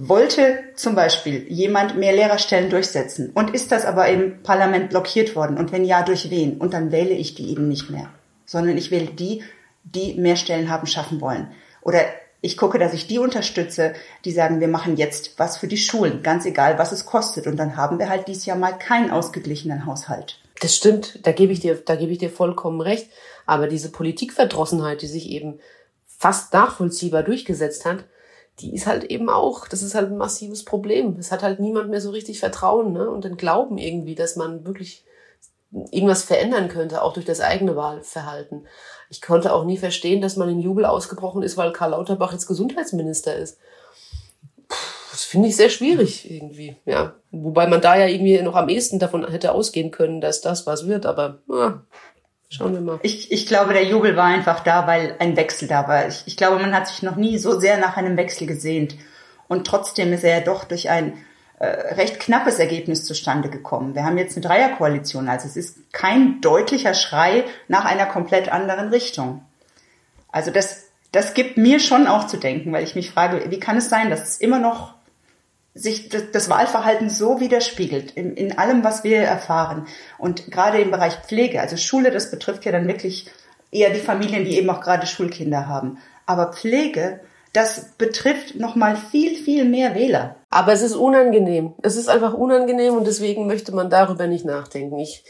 Wollte 0.01 0.61
zum 0.77 0.95
Beispiel 0.95 1.45
jemand 1.49 1.99
mehr 1.99 2.13
Lehrerstellen 2.13 2.71
durchsetzen 2.71 3.33
und 3.35 3.53
ist 3.53 3.73
das 3.73 3.85
aber 3.85 4.07
im 4.07 4.45
Parlament 4.45 4.91
blockiert 4.91 5.35
worden 5.35 5.57
und 5.59 5.73
wenn 5.73 5.85
ja, 5.85 6.05
durch 6.05 6.31
wen? 6.31 6.57
Und 6.59 6.73
dann 6.73 6.93
wähle 6.93 7.15
ich 7.15 7.35
die 7.35 7.51
eben 7.51 7.67
nicht 7.67 7.91
mehr, 7.91 8.09
sondern 8.47 8.77
ich 8.77 8.93
wähle 8.93 9.09
die, 9.09 9.43
die 9.83 10.15
mehr 10.15 10.37
Stellen 10.37 10.71
haben 10.71 10.87
schaffen 10.87 11.21
wollen. 11.21 11.51
Oder 11.83 12.03
ich 12.41 12.57
gucke, 12.57 12.79
dass 12.79 12.95
ich 12.95 13.09
die 13.09 13.19
unterstütze, 13.19 13.93
die 14.25 14.31
sagen, 14.31 14.61
wir 14.61 14.69
machen 14.69 14.97
jetzt 14.97 15.37
was 15.37 15.57
für 15.57 15.67
die 15.67 15.77
Schulen, 15.77 16.23
ganz 16.23 16.47
egal, 16.47 16.79
was 16.79 16.93
es 16.93 17.05
kostet. 17.05 17.49
Und 17.49 17.57
dann 17.57 17.77
haben 17.77 17.99
wir 17.99 18.09
halt 18.09 18.29
dieses 18.29 18.47
Jahr 18.47 18.57
mal 18.57 18.79
keinen 18.79 19.11
ausgeglichenen 19.11 19.85
Haushalt. 19.85 20.41
Das 20.61 20.77
stimmt, 20.77 21.27
da 21.27 21.33
gebe 21.33 21.53
ich 21.53 21.59
dir, 21.59 21.75
da 21.75 21.97
gebe 21.97 22.13
ich 22.13 22.19
dir 22.19 22.31
vollkommen 22.31 22.81
recht. 22.81 23.11
Aber 23.47 23.67
diese 23.67 23.91
Politikverdrossenheit, 23.91 25.03
die 25.03 25.09
sich 25.09 25.29
eben 25.29 25.59
fast 26.07 26.53
nachvollziehbar 26.53 27.25
durchgesetzt 27.25 27.85
hat, 27.85 28.05
die 28.61 28.75
ist 28.75 28.87
halt 28.87 29.05
eben 29.05 29.29
auch, 29.29 29.69
das 29.69 29.83
ist 29.83 29.95
halt 29.95 30.11
ein 30.11 30.19
massives 30.19 30.65
Problem. 30.65 31.17
Es 31.19 31.31
hat 31.31 31.43
halt 31.43 31.61
niemand 31.61 31.91
mehr 31.91 32.01
so 32.01 32.11
richtig 32.11 32.41
Vertrauen 32.41 32.93
ne? 32.93 33.09
und 33.09 33.25
den 33.25 33.37
Glauben 33.37 33.79
irgendwie, 33.79 34.15
dass 34.15 34.37
man 34.37 34.67
wirklich 34.67 35.05
irgendwas 35.71 36.25
verändern 36.25 36.69
könnte, 36.69 37.03
auch 37.03 37.13
durch 37.13 37.27
das 37.27 37.41
eigene 37.41 37.77
Wahlverhalten. 37.77 38.67
Ich 39.11 39.21
konnte 39.21 39.53
auch 39.53 39.65
nie 39.65 39.77
verstehen, 39.77 40.21
dass 40.21 40.37
man 40.37 40.49
in 40.49 40.61
Jubel 40.61 40.85
ausgebrochen 40.85 41.43
ist, 41.43 41.57
weil 41.57 41.73
Karl 41.73 41.91
Lauterbach 41.91 42.33
jetzt 42.33 42.47
Gesundheitsminister 42.47 43.37
ist. 43.37 43.59
Das 45.11 45.25
finde 45.25 45.49
ich 45.49 45.57
sehr 45.57 45.69
schwierig 45.69 46.31
irgendwie, 46.31 46.77
ja. 46.85 47.15
Wobei 47.31 47.67
man 47.67 47.81
da 47.81 47.97
ja 47.97 48.07
irgendwie 48.07 48.41
noch 48.41 48.55
am 48.55 48.69
ehesten 48.69 48.99
davon 48.99 49.29
hätte 49.29 49.53
ausgehen 49.53 49.91
können, 49.91 50.21
dass 50.21 50.41
das 50.41 50.67
was 50.67 50.87
wird, 50.87 51.07
aber 51.07 51.39
ja, 51.49 51.83
Schauen 52.51 52.73
wir 52.73 52.81
mal. 52.81 52.99
Ich, 53.03 53.31
ich 53.31 53.47
glaube, 53.47 53.75
der 53.75 53.85
Jubel 53.85 54.17
war 54.17 54.25
einfach 54.25 54.61
da, 54.61 54.87
weil 54.87 55.17
ein 55.19 55.37
Wechsel 55.37 55.69
da 55.69 55.87
war. 55.87 56.09
Ich, 56.09 56.23
ich 56.27 56.37
glaube, 56.37 56.59
man 56.59 56.75
hat 56.75 56.89
sich 56.89 57.03
noch 57.03 57.17
nie 57.17 57.39
so 57.39 57.61
sehr 57.61 57.77
nach 57.77 57.97
einem 57.97 58.17
Wechsel 58.17 58.47
gesehnt. 58.47 58.97
Und 59.49 59.67
trotzdem 59.67 60.13
ist 60.13 60.25
er 60.25 60.39
ja 60.39 60.45
doch 60.45 60.65
durch 60.65 60.89
ein 60.89 61.13
äh, 61.59 61.67
recht 61.67 62.21
knappes 62.21 62.59
Ergebnis 62.59 63.05
zustande 63.05 63.51
gekommen. 63.51 63.95
Wir 63.95 64.05
haben 64.05 64.17
jetzt 64.17 64.37
eine 64.37 64.47
Dreierkoalition, 64.47 65.29
also 65.29 65.47
es 65.47 65.57
ist 65.57 65.93
kein 65.93 66.41
deutlicher 66.41 66.95
Schrei 66.95 67.45
nach 67.67 67.85
einer 67.85 68.07
komplett 68.07 68.51
anderen 68.51 68.91
Richtung. 68.91 69.45
Also 70.31 70.51
das, 70.51 70.85
das 71.13 71.35
gibt 71.35 71.57
mir 71.57 71.81
schon 71.81 72.07
auch 72.07 72.27
zu 72.27 72.37
denken, 72.37 72.73
weil 72.73 72.85
ich 72.85 72.95
mich 72.95 73.11
frage, 73.11 73.51
wie 73.51 73.61
kann 73.61 73.77
es 73.77 73.89
sein, 73.89 74.09
dass 74.09 74.23
es 74.23 74.37
immer 74.39 74.59
noch 74.59 74.95
sich 75.79 76.09
das, 76.09 76.51
Wahlverhalten 76.51 77.09
so 77.09 77.41
widerspiegelt 77.41 78.11
in, 78.13 78.35
in 78.35 78.59
allem, 78.59 78.83
was 78.83 79.05
wir 79.05 79.19
erfahren. 79.19 79.87
Und 80.19 80.51
gerade 80.51 80.81
im 80.81 80.91
Bereich 80.91 81.15
Pflege, 81.27 81.61
also 81.61 81.77
Schule, 81.77 82.11
das 82.11 82.31
betrifft 82.31 82.65
ja 82.65 82.73
dann 82.73 82.89
wirklich 82.89 83.31
eher 83.71 83.91
die 83.91 84.01
Familien, 84.01 84.45
die 84.45 84.57
eben 84.59 84.71
auch 84.71 84.81
gerade 84.81 85.07
Schulkinder 85.07 85.69
haben. 85.69 85.99
Aber 86.27 86.53
Pflege, 86.53 87.21
das 87.53 87.93
betrifft 87.97 88.57
nochmal 88.57 88.97
viel, 88.97 89.37
viel 89.37 89.65
mehr 89.65 89.95
Wähler. 89.95 90.37
Aber 90.51 90.73
es 90.73 90.83
ist 90.83 90.95
unangenehm. 90.95 91.75
Es 91.83 91.97
ist 91.97 92.09
einfach 92.09 92.35
unangenehm 92.35 92.95
und 92.95 93.07
deswegen 93.07 93.47
möchte 93.47 93.73
man 93.73 93.91
darüber 93.91 94.27
nicht 94.27 94.45
nachdenken. 94.45 94.99
Ich, 94.99 95.25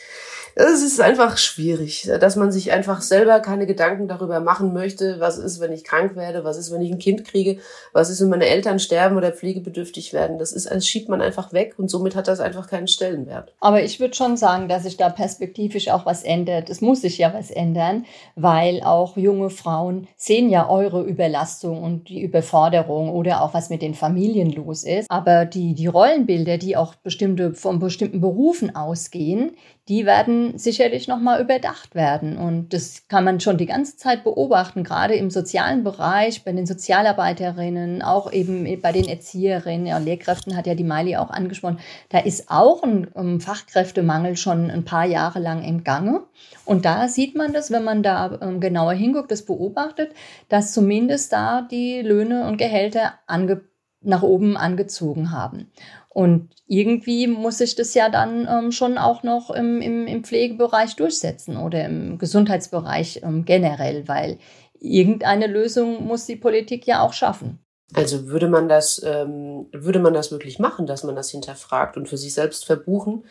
es 0.59 0.83
ist 0.83 1.01
einfach 1.01 1.39
schwierig, 1.39 2.11
dass 2.21 2.35
man 2.35 2.51
sich 2.51 2.73
einfach 2.73 3.01
selber 3.01 3.39
keine 3.39 3.65
Gedanken 3.65 4.09
darüber 4.09 4.41
machen 4.41 4.73
möchte, 4.73 5.21
was 5.21 5.39
ist, 5.39 5.61
wenn 5.61 5.73
ich 5.73 5.85
krank 5.85 6.17
werde, 6.17 6.43
was 6.43 6.59
ist, 6.59 6.73
wenn 6.73 6.83
ich 6.83 6.91
ein 6.91 6.99
Kind 6.99 7.25
kriege, 7.25 7.59
was 7.93 8.11
ist, 8.11 8.21
wenn 8.21 8.29
meine 8.29 8.47
Eltern 8.47 8.81
sterben 8.81 9.17
oder 9.17 9.31
pflegebedürftig 9.31 10.13
werden. 10.13 10.39
Das 10.39 10.53
ist, 10.53 10.69
das 10.69 10.87
schiebt 10.87 11.09
man 11.09 11.21
einfach 11.21 11.53
weg 11.53 11.75
und 11.79 11.89
somit 11.89 12.17
hat 12.17 12.27
das 12.27 12.41
einfach 12.41 12.69
keinen 12.69 12.89
Stellenwert. 12.89 13.53
Aber 13.61 13.83
ich 13.85 14.01
würde 14.01 14.15
schon 14.15 14.37
sagen, 14.37 14.69
dass 14.69 14.83
sich 14.83 14.97
da 14.97 15.11
perspektivisch 15.11 15.91
auch 15.91 16.07
was 16.07 16.25
ändert. 16.25 16.71
Es 16.71 16.81
muss 16.81 17.03
sich 17.03 17.19
ja 17.19 17.33
was 17.33 17.53
ändern, 17.53 18.05
weil 18.35 18.83
auch 18.83 19.17
junge 19.17 19.51
Frauen 19.51 20.09
sehen 20.17 20.51
ja 20.51 20.69
eure 20.69 21.05
Überlastung 21.05 21.85
und 21.85 22.09
die 22.09 22.21
Überforderung 22.21 23.11
oder 23.11 23.43
auch 23.43 23.55
was 23.55 23.71
mit 23.71 23.81
den 23.81 23.95
Familien 23.95 24.51
los 24.51 24.83
ist. 24.83 25.09
Aber 25.09 25.45
die, 25.45 25.75
die 25.75 25.87
Rollenbilder, 25.87 26.59
die 26.59 26.77
auch 26.77 26.97
bestimmte, 26.97 27.55
von 27.55 27.79
bestimmten 27.79 28.21
Berufen 28.21 28.75
ausgehen, 28.75 29.53
die 29.89 30.05
werden 30.05 30.59
sicherlich 30.59 31.09
nochmal 31.09 31.41
überdacht 31.41 31.95
werden. 31.95 32.37
Und 32.37 32.75
das 32.75 33.09
kann 33.09 33.25
man 33.25 33.41
schon 33.41 33.57
die 33.57 33.67
ganze 33.67 33.97
Zeit 33.97 34.23
beobachten, 34.23 34.85
gerade 34.85 35.15
im 35.15 35.31
sozialen 35.31 35.83
Bereich, 35.83 36.45
bei 36.45 36.53
den 36.53 36.67
Sozialarbeiterinnen, 36.67 38.03
auch 38.03 38.31
eben 38.31 38.67
bei 38.83 38.93
den 38.93 39.09
Erzieherinnen, 39.09 39.87
ja, 39.87 39.97
Lehrkräften 39.97 40.57
hat 40.57 40.67
ja 40.67 40.75
die 40.75 40.85
Miley 40.85 41.17
auch 41.17 41.31
angesprochen. 41.31 41.79
Da 42.11 42.19
ist 42.19 42.51
auch 42.51 42.83
ein, 42.83 43.09
ein 43.15 43.41
Fachkräftemangel 43.41 44.37
schon 44.37 44.71
ein 44.71 44.85
paar 44.85 45.07
Jahre 45.07 45.39
lang 45.41 45.65
im 45.65 45.85
Gange. 45.85 46.25
Und 46.67 46.85
da 46.85 47.09
sieht 47.09 47.35
man 47.35 47.55
das, 47.55 47.71
wenn 47.71 47.85
man 47.85 48.03
da 48.03 48.39
ähm, 48.43 48.61
genauer 48.61 48.93
hinguckt, 48.93 49.31
das 49.31 49.47
beobachtet, 49.47 50.13
dass 50.51 50.75
zumindest 50.75 51.33
da 51.33 51.63
die 51.63 52.03
Löhne 52.03 52.47
und 52.47 52.59
Gehälter 52.59 53.15
ange 53.27 53.63
nach 54.01 54.23
oben 54.23 54.57
angezogen 54.57 55.33
haben. 55.33 55.73
Und 56.19 56.51
irgendwie 56.67 57.29
muss 57.29 57.59
sich 57.59 57.77
das 57.77 57.95
ja 57.95 58.09
dann 58.09 58.49
ähm, 58.51 58.73
schon 58.73 58.99
auch 58.99 59.23
noch 59.23 59.53
im, 59.53 59.81
im, 59.81 60.09
im 60.09 60.25
Pflegebereich 60.25 60.97
durchsetzen 60.97 61.57
oder 61.57 61.85
im 61.85 62.19
Gesundheitsbereich 62.19 63.21
ähm, 63.23 63.45
generell, 63.45 64.09
weil 64.09 64.39
irgendeine 64.81 65.47
Lösung 65.47 66.05
muss 66.09 66.27
die 66.27 66.35
Politik 66.35 66.89
ja 66.89 67.03
auch 67.03 67.13
schaffen. 67.13 67.61
Also 67.95 68.27
würde 68.27 68.49
man 68.49 68.69
das, 68.69 69.01
ähm, 69.07 69.69
würde 69.73 70.01
man 70.01 70.13
das 70.13 70.33
wirklich 70.33 70.59
machen, 70.59 70.89
dass 70.89 71.05
man 71.05 71.15
das 71.15 71.31
hinterfragt 71.31 71.97
und 71.97 72.09
für 72.09 72.19
sich 72.19 72.35
selbst 72.35 72.65
verbuchen, 72.65 73.25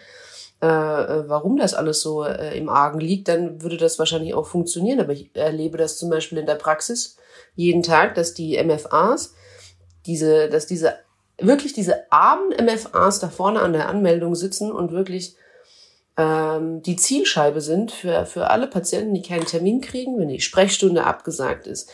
äh, 0.61 0.65
äh, 0.65 1.27
warum 1.27 1.57
das 1.57 1.73
alles 1.73 1.99
so 1.99 2.23
äh, 2.23 2.57
im 2.57 2.69
Argen 2.69 3.01
liegt, 3.01 3.27
dann 3.27 3.61
würde 3.61 3.75
das 3.75 3.99
wahrscheinlich 3.99 4.33
auch 4.33 4.47
funktionieren. 4.47 5.01
Aber 5.01 5.11
ich 5.11 5.35
erlebe 5.35 5.77
das 5.77 5.97
zum 5.97 6.09
Beispiel 6.09 6.37
in 6.37 6.45
der 6.45 6.55
Praxis 6.55 7.17
jeden 7.53 7.83
Tag, 7.83 8.15
dass 8.15 8.33
die 8.33 8.57
MFAs 8.63 9.33
diese, 10.05 10.47
dass 10.47 10.67
diese 10.67 11.05
wirklich 11.39 11.73
diese 11.73 12.11
armen 12.11 12.49
MFAs 12.49 13.19
da 13.19 13.29
vorne 13.29 13.61
an 13.61 13.73
der 13.73 13.89
Anmeldung 13.89 14.35
sitzen 14.35 14.71
und 14.71 14.91
wirklich 14.91 15.35
ähm, 16.17 16.81
die 16.81 16.95
Zielscheibe 16.95 17.61
sind 17.61 17.91
für, 17.91 18.25
für 18.25 18.49
alle 18.49 18.67
Patienten, 18.67 19.13
die 19.13 19.21
keinen 19.21 19.45
Termin 19.45 19.81
kriegen, 19.81 20.17
wenn 20.17 20.29
die 20.29 20.41
Sprechstunde 20.41 21.03
abgesagt 21.03 21.67
ist. 21.67 21.89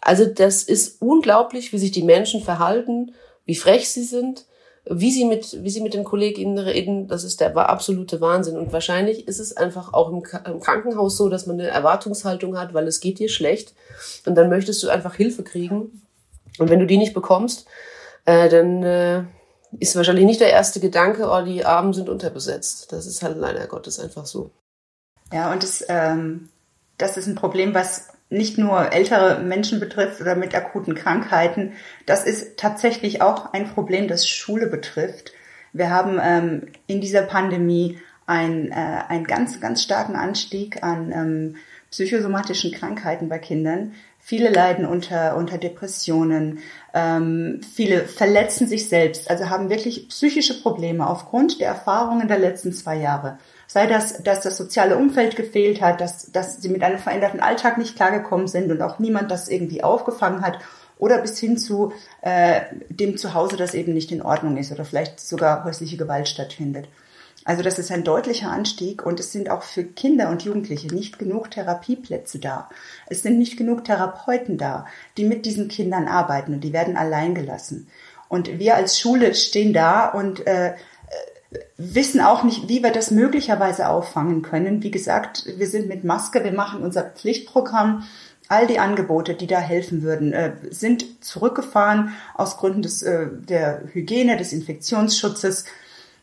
Also 0.00 0.24
das 0.24 0.62
ist 0.62 1.02
unglaublich, 1.02 1.72
wie 1.72 1.78
sich 1.78 1.90
die 1.90 2.04
Menschen 2.04 2.40
verhalten, 2.40 3.12
wie 3.44 3.56
frech 3.56 3.90
sie 3.90 4.04
sind, 4.04 4.46
wie 4.88 5.10
sie 5.10 5.24
mit, 5.24 5.64
wie 5.64 5.70
sie 5.70 5.80
mit 5.80 5.94
den 5.94 6.04
KollegInnen 6.04 6.58
reden. 6.58 7.08
Das 7.08 7.24
ist 7.24 7.40
der 7.40 7.56
absolute 7.56 8.20
Wahnsinn. 8.20 8.56
Und 8.56 8.72
wahrscheinlich 8.72 9.26
ist 9.26 9.40
es 9.40 9.56
einfach 9.56 9.92
auch 9.92 10.10
im, 10.10 10.22
im 10.44 10.60
Krankenhaus 10.60 11.16
so, 11.16 11.28
dass 11.28 11.46
man 11.46 11.58
eine 11.58 11.68
Erwartungshaltung 11.68 12.56
hat, 12.56 12.72
weil 12.72 12.86
es 12.86 13.00
geht 13.00 13.18
dir 13.18 13.28
schlecht. 13.28 13.74
Und 14.26 14.36
dann 14.36 14.48
möchtest 14.48 14.80
du 14.84 14.88
einfach 14.88 15.16
Hilfe 15.16 15.42
kriegen. 15.42 16.02
Und 16.58 16.70
wenn 16.70 16.78
du 16.78 16.86
die 16.86 16.98
nicht 16.98 17.14
bekommst, 17.14 17.66
äh, 18.26 18.48
dann 18.48 18.82
äh, 18.82 19.24
ist 19.78 19.96
wahrscheinlich 19.96 20.26
nicht 20.26 20.40
der 20.40 20.50
erste 20.50 20.80
Gedanke, 20.80 21.28
oh, 21.28 21.42
die 21.42 21.64
Armen 21.64 21.92
sind 21.92 22.08
unterbesetzt. 22.08 22.92
Das 22.92 23.06
ist 23.06 23.22
halt 23.22 23.36
leider 23.36 23.66
Gottes 23.66 23.98
einfach 23.98 24.26
so. 24.26 24.50
Ja, 25.32 25.52
und 25.52 25.62
das, 25.62 25.84
ähm, 25.88 26.48
das 26.98 27.16
ist 27.16 27.26
ein 27.26 27.34
Problem, 27.34 27.74
was 27.74 28.08
nicht 28.28 28.58
nur 28.58 28.92
ältere 28.92 29.40
Menschen 29.40 29.80
betrifft 29.80 30.20
oder 30.20 30.34
mit 30.34 30.54
akuten 30.54 30.94
Krankheiten. 30.94 31.74
Das 32.06 32.24
ist 32.24 32.58
tatsächlich 32.58 33.22
auch 33.22 33.52
ein 33.52 33.68
Problem, 33.72 34.08
das 34.08 34.28
Schule 34.28 34.66
betrifft. 34.66 35.32
Wir 35.72 35.90
haben 35.90 36.18
ähm, 36.22 36.66
in 36.86 37.00
dieser 37.00 37.22
Pandemie 37.22 37.98
ein, 38.26 38.72
äh, 38.72 39.02
einen 39.08 39.24
ganz, 39.24 39.60
ganz 39.60 39.82
starken 39.82 40.16
Anstieg 40.16 40.82
an 40.82 41.12
ähm, 41.12 41.56
psychosomatischen 41.90 42.72
Krankheiten 42.72 43.28
bei 43.28 43.38
Kindern. 43.38 43.92
Viele 44.18 44.50
leiden 44.50 44.86
unter, 44.86 45.36
unter 45.36 45.56
Depressionen, 45.56 46.58
ähm, 46.96 47.60
viele 47.74 48.06
verletzen 48.06 48.66
sich 48.66 48.88
selbst, 48.88 49.30
also 49.30 49.50
haben 49.50 49.68
wirklich 49.68 50.08
psychische 50.08 50.62
Probleme 50.62 51.06
aufgrund 51.06 51.60
der 51.60 51.68
Erfahrungen 51.68 52.26
der 52.26 52.38
letzten 52.38 52.72
zwei 52.72 52.96
Jahre. 52.96 53.36
Sei 53.66 53.86
das, 53.86 54.22
dass 54.22 54.40
das 54.40 54.56
soziale 54.56 54.96
Umfeld 54.96 55.36
gefehlt 55.36 55.82
hat, 55.82 56.00
dass, 56.00 56.32
dass 56.32 56.62
sie 56.62 56.70
mit 56.70 56.82
einem 56.82 56.98
veränderten 56.98 57.40
Alltag 57.40 57.76
nicht 57.76 57.96
klargekommen 57.96 58.48
sind 58.48 58.70
und 58.70 58.80
auch 58.80 58.98
niemand 58.98 59.30
das 59.30 59.50
irgendwie 59.50 59.84
aufgefangen 59.84 60.40
hat 60.40 60.58
oder 60.98 61.18
bis 61.18 61.38
hin 61.38 61.58
zu 61.58 61.92
äh, 62.22 62.62
dem 62.88 63.18
Zuhause, 63.18 63.58
das 63.58 63.74
eben 63.74 63.92
nicht 63.92 64.10
in 64.10 64.22
Ordnung 64.22 64.56
ist 64.56 64.72
oder 64.72 64.86
vielleicht 64.86 65.20
sogar 65.20 65.64
häusliche 65.64 65.98
Gewalt 65.98 66.28
stattfindet. 66.28 66.88
Also 67.46 67.62
das 67.62 67.78
ist 67.78 67.92
ein 67.92 68.02
deutlicher 68.02 68.50
Anstieg 68.50 69.06
und 69.06 69.20
es 69.20 69.30
sind 69.30 69.50
auch 69.50 69.62
für 69.62 69.84
Kinder 69.84 70.30
und 70.30 70.42
Jugendliche 70.42 70.92
nicht 70.92 71.16
genug 71.16 71.52
Therapieplätze 71.52 72.40
da. 72.40 72.68
Es 73.06 73.22
sind 73.22 73.38
nicht 73.38 73.56
genug 73.56 73.84
Therapeuten 73.84 74.58
da, 74.58 74.84
die 75.16 75.24
mit 75.24 75.46
diesen 75.46 75.68
Kindern 75.68 76.08
arbeiten 76.08 76.54
und 76.54 76.60
die 76.62 76.72
werden 76.72 76.96
allein 76.96 77.36
gelassen. 77.36 77.86
Und 78.28 78.58
wir 78.58 78.74
als 78.74 78.98
Schule 78.98 79.32
stehen 79.36 79.72
da 79.72 80.08
und 80.08 80.44
äh, 80.44 80.74
wissen 81.76 82.20
auch 82.20 82.42
nicht, 82.42 82.68
wie 82.68 82.82
wir 82.82 82.90
das 82.90 83.12
möglicherweise 83.12 83.88
auffangen 83.88 84.42
können. 84.42 84.82
Wie 84.82 84.90
gesagt, 84.90 85.44
wir 85.56 85.68
sind 85.68 85.86
mit 85.86 86.02
Maske, 86.02 86.42
wir 86.42 86.52
machen 86.52 86.82
unser 86.82 87.04
Pflichtprogramm. 87.04 88.02
All 88.48 88.66
die 88.66 88.80
Angebote, 88.80 89.34
die 89.34 89.46
da 89.46 89.60
helfen 89.60 90.02
würden, 90.02 90.32
äh, 90.32 90.52
sind 90.70 91.24
zurückgefahren 91.24 92.12
aus 92.34 92.56
Gründen 92.56 92.82
des, 92.82 93.02
äh, 93.02 93.28
der 93.30 93.82
Hygiene, 93.92 94.36
des 94.36 94.52
Infektionsschutzes. 94.52 95.64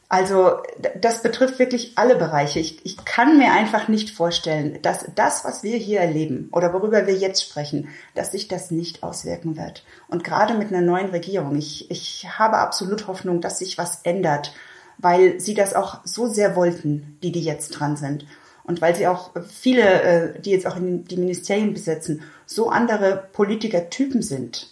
Also 0.10 0.58
das 1.02 1.24
betrifft 1.24 1.58
wirklich 1.58 1.94
alle 1.96 2.16
Bereiche. 2.16 2.60
Ich, 2.60 2.86
ich 2.86 3.04
kann 3.04 3.40
mir 3.40 3.52
einfach 3.52 3.88
nicht 3.88 4.12
vorstellen, 4.12 4.80
dass 4.84 5.06
das, 5.16 5.44
was 5.44 5.64
wir 5.64 5.78
hier 5.78 6.02
erleben 6.02 6.50
oder 6.52 6.72
worüber 6.72 7.08
wir 7.08 7.16
jetzt 7.16 7.42
sprechen, 7.44 7.90
dass 8.14 8.32
sich 8.32 8.48
das 8.48 8.70
nicht 8.70 9.02
auswirken 9.02 9.58
wird. 9.58 9.84
Und 10.08 10.24
gerade 10.24 10.54
mit 10.54 10.68
einer 10.72 10.82
neuen 10.82 11.10
Regierung, 11.10 11.56
ich, 11.56 11.90
ich 11.90 12.28
habe 12.38 12.58
absolut 12.58 13.08
Hoffnung, 13.08 13.42
dass 13.42 13.60
sich 13.60 13.78
was 13.80 14.02
ändert, 14.04 14.54
weil 15.00 15.40
sie 15.40 15.56
das 15.56 15.74
auch 15.74 16.02
so 16.04 16.28
sehr 16.28 16.56
wollten, 16.56 17.18
die, 17.24 17.32
die 17.32 17.44
jetzt 17.44 17.70
dran 17.70 17.98
sind. 17.98 18.26
Und 18.66 18.82
weil 18.82 18.96
sie 18.96 19.08
auch 19.08 19.32
viele, 19.50 20.02
äh, 20.04 20.40
die 20.40 20.52
jetzt 20.52 20.68
auch 20.68 20.78
in 20.78 21.06
die 21.06 21.18
Ministerien 21.18 21.74
besetzen, 21.74 22.22
so 22.46 22.70
andere 22.70 23.30
Politikertypen 23.34 24.22
sind. 24.22 24.68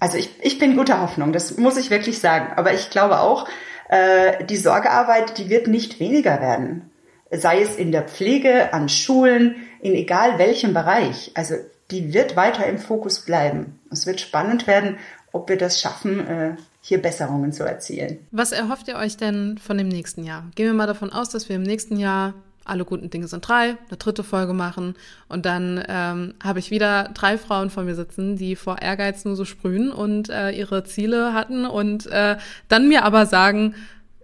Also 0.00 0.16
ich, 0.16 0.30
ich 0.42 0.58
bin 0.58 0.76
guter 0.76 1.00
Hoffnung, 1.00 1.32
das 1.32 1.58
muss 1.58 1.76
ich 1.76 1.90
wirklich 1.90 2.18
sagen. 2.18 2.54
Aber 2.56 2.72
ich 2.72 2.90
glaube 2.90 3.20
auch, 3.20 3.46
äh, 3.88 4.44
die 4.44 4.56
Sorgearbeit, 4.56 5.38
die 5.38 5.48
wird 5.48 5.66
nicht 5.66 6.00
weniger 6.00 6.40
werden. 6.40 6.90
Sei 7.30 7.62
es 7.62 7.76
in 7.76 7.92
der 7.92 8.02
Pflege, 8.02 8.72
an 8.72 8.88
Schulen, 8.88 9.56
in 9.80 9.94
egal 9.94 10.38
welchem 10.38 10.74
Bereich. 10.74 11.32
Also 11.34 11.54
die 11.90 12.12
wird 12.12 12.36
weiter 12.36 12.66
im 12.66 12.78
Fokus 12.78 13.24
bleiben. 13.24 13.80
Es 13.90 14.06
wird 14.06 14.20
spannend 14.20 14.66
werden, 14.66 14.98
ob 15.32 15.48
wir 15.48 15.56
das 15.56 15.80
schaffen, 15.80 16.26
äh, 16.26 16.56
hier 16.80 17.00
Besserungen 17.00 17.52
zu 17.52 17.64
erzielen. 17.64 18.26
Was 18.32 18.52
erhofft 18.52 18.88
ihr 18.88 18.96
euch 18.96 19.16
denn 19.16 19.58
von 19.58 19.78
dem 19.78 19.88
nächsten 19.88 20.24
Jahr? 20.24 20.44
Gehen 20.54 20.66
wir 20.66 20.74
mal 20.74 20.86
davon 20.86 21.12
aus, 21.12 21.30
dass 21.30 21.48
wir 21.48 21.56
im 21.56 21.62
nächsten 21.62 21.96
Jahr 21.96 22.34
alle 22.64 22.84
guten 22.84 23.10
Dinge 23.10 23.28
sind 23.28 23.46
drei, 23.46 23.76
eine 23.88 23.96
dritte 23.98 24.22
Folge 24.22 24.52
machen 24.52 24.94
und 25.28 25.46
dann 25.46 25.82
ähm, 25.88 26.34
habe 26.42 26.58
ich 26.58 26.70
wieder 26.70 27.10
drei 27.14 27.38
Frauen 27.38 27.70
vor 27.70 27.82
mir 27.82 27.94
sitzen, 27.94 28.36
die 28.36 28.56
vor 28.56 28.80
Ehrgeiz 28.80 29.24
nur 29.24 29.36
so 29.36 29.44
sprühen 29.44 29.90
und 29.90 30.28
äh, 30.28 30.50
ihre 30.50 30.84
Ziele 30.84 31.32
hatten 31.34 31.66
und 31.66 32.06
äh, 32.06 32.36
dann 32.68 32.88
mir 32.88 33.04
aber 33.04 33.26
sagen, 33.26 33.74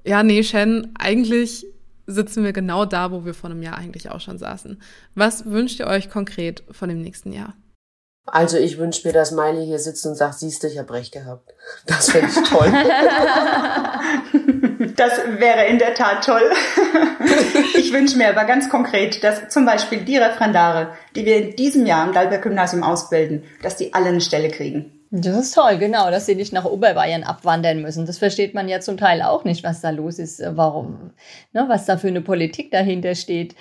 ja, 0.05 0.23
nee, 0.23 0.43
Shen, 0.43 0.93
eigentlich 0.99 1.67
sitzen 2.07 2.43
wir 2.43 2.53
genau 2.53 2.85
da, 2.85 3.13
wo 3.13 3.25
wir 3.25 3.35
vor 3.35 3.51
einem 3.51 3.63
Jahr 3.63 3.77
eigentlich 3.77 4.11
auch 4.11 4.21
schon 4.21 4.39
saßen. 4.39 4.81
Was 5.15 5.45
wünscht 5.45 5.81
ihr 5.81 5.87
euch 5.87 6.09
konkret 6.09 6.63
von 6.71 6.89
dem 6.89 7.03
nächsten 7.03 7.33
Jahr? 7.33 7.55
Also 8.33 8.59
ich 8.59 8.79
wünsche 8.79 9.07
mir, 9.07 9.13
dass 9.13 9.33
Miley 9.33 9.67
hier 9.67 9.79
sitzt 9.79 10.07
und 10.07 10.15
sagt, 10.15 10.39
siehst 10.39 10.63
du, 10.63 10.69
ich 10.69 10.79
habe 10.79 10.93
recht 10.93 11.13
gehabt. 11.13 11.55
Das 11.87 12.11
fände 12.11 12.29
ich 12.29 12.49
toll. 12.49 12.71
das 14.97 15.13
wäre 15.39 15.67
in 15.67 15.79
der 15.79 15.95
Tat 15.95 16.25
toll. 16.25 16.43
ich 17.77 17.93
wünsche 17.93 18.17
mir 18.17 18.29
aber 18.29 18.45
ganz 18.45 18.69
konkret, 18.69 19.23
dass 19.25 19.49
zum 19.49 19.65
Beispiel 19.65 20.05
die 20.05 20.17
Referendare, 20.17 20.93
die 21.15 21.25
wir 21.25 21.37
in 21.37 21.57
diesem 21.57 21.87
Jahr 21.87 22.07
im 22.07 22.13
Dalberg-Gymnasium 22.13 22.83
ausbilden, 22.83 23.45
dass 23.63 23.77
die 23.77 23.95
alle 23.95 24.09
eine 24.09 24.21
Stelle 24.21 24.51
kriegen. 24.51 24.95
Das 25.11 25.37
ist 25.37 25.55
toll, 25.55 25.79
genau, 25.79 26.11
dass 26.11 26.27
sie 26.27 26.35
nicht 26.35 26.53
nach 26.53 26.67
Oberbayern 26.67 27.25
abwandern 27.25 27.81
müssen. 27.81 28.05
Das 28.05 28.19
versteht 28.19 28.53
man 28.53 28.69
ja 28.69 28.81
zum 28.81 28.99
Teil 28.99 29.23
auch 29.23 29.45
nicht, 29.45 29.65
was 29.65 29.81
da 29.81 29.91
los 29.91 30.19
ist, 30.19 30.43
warum, 30.45 31.13
ne, 31.53 31.65
was 31.67 31.87
da 31.87 31.97
für 31.97 32.09
eine 32.09 32.21
Politik 32.21 32.71
dahinter 32.71 33.15
steht. 33.15 33.57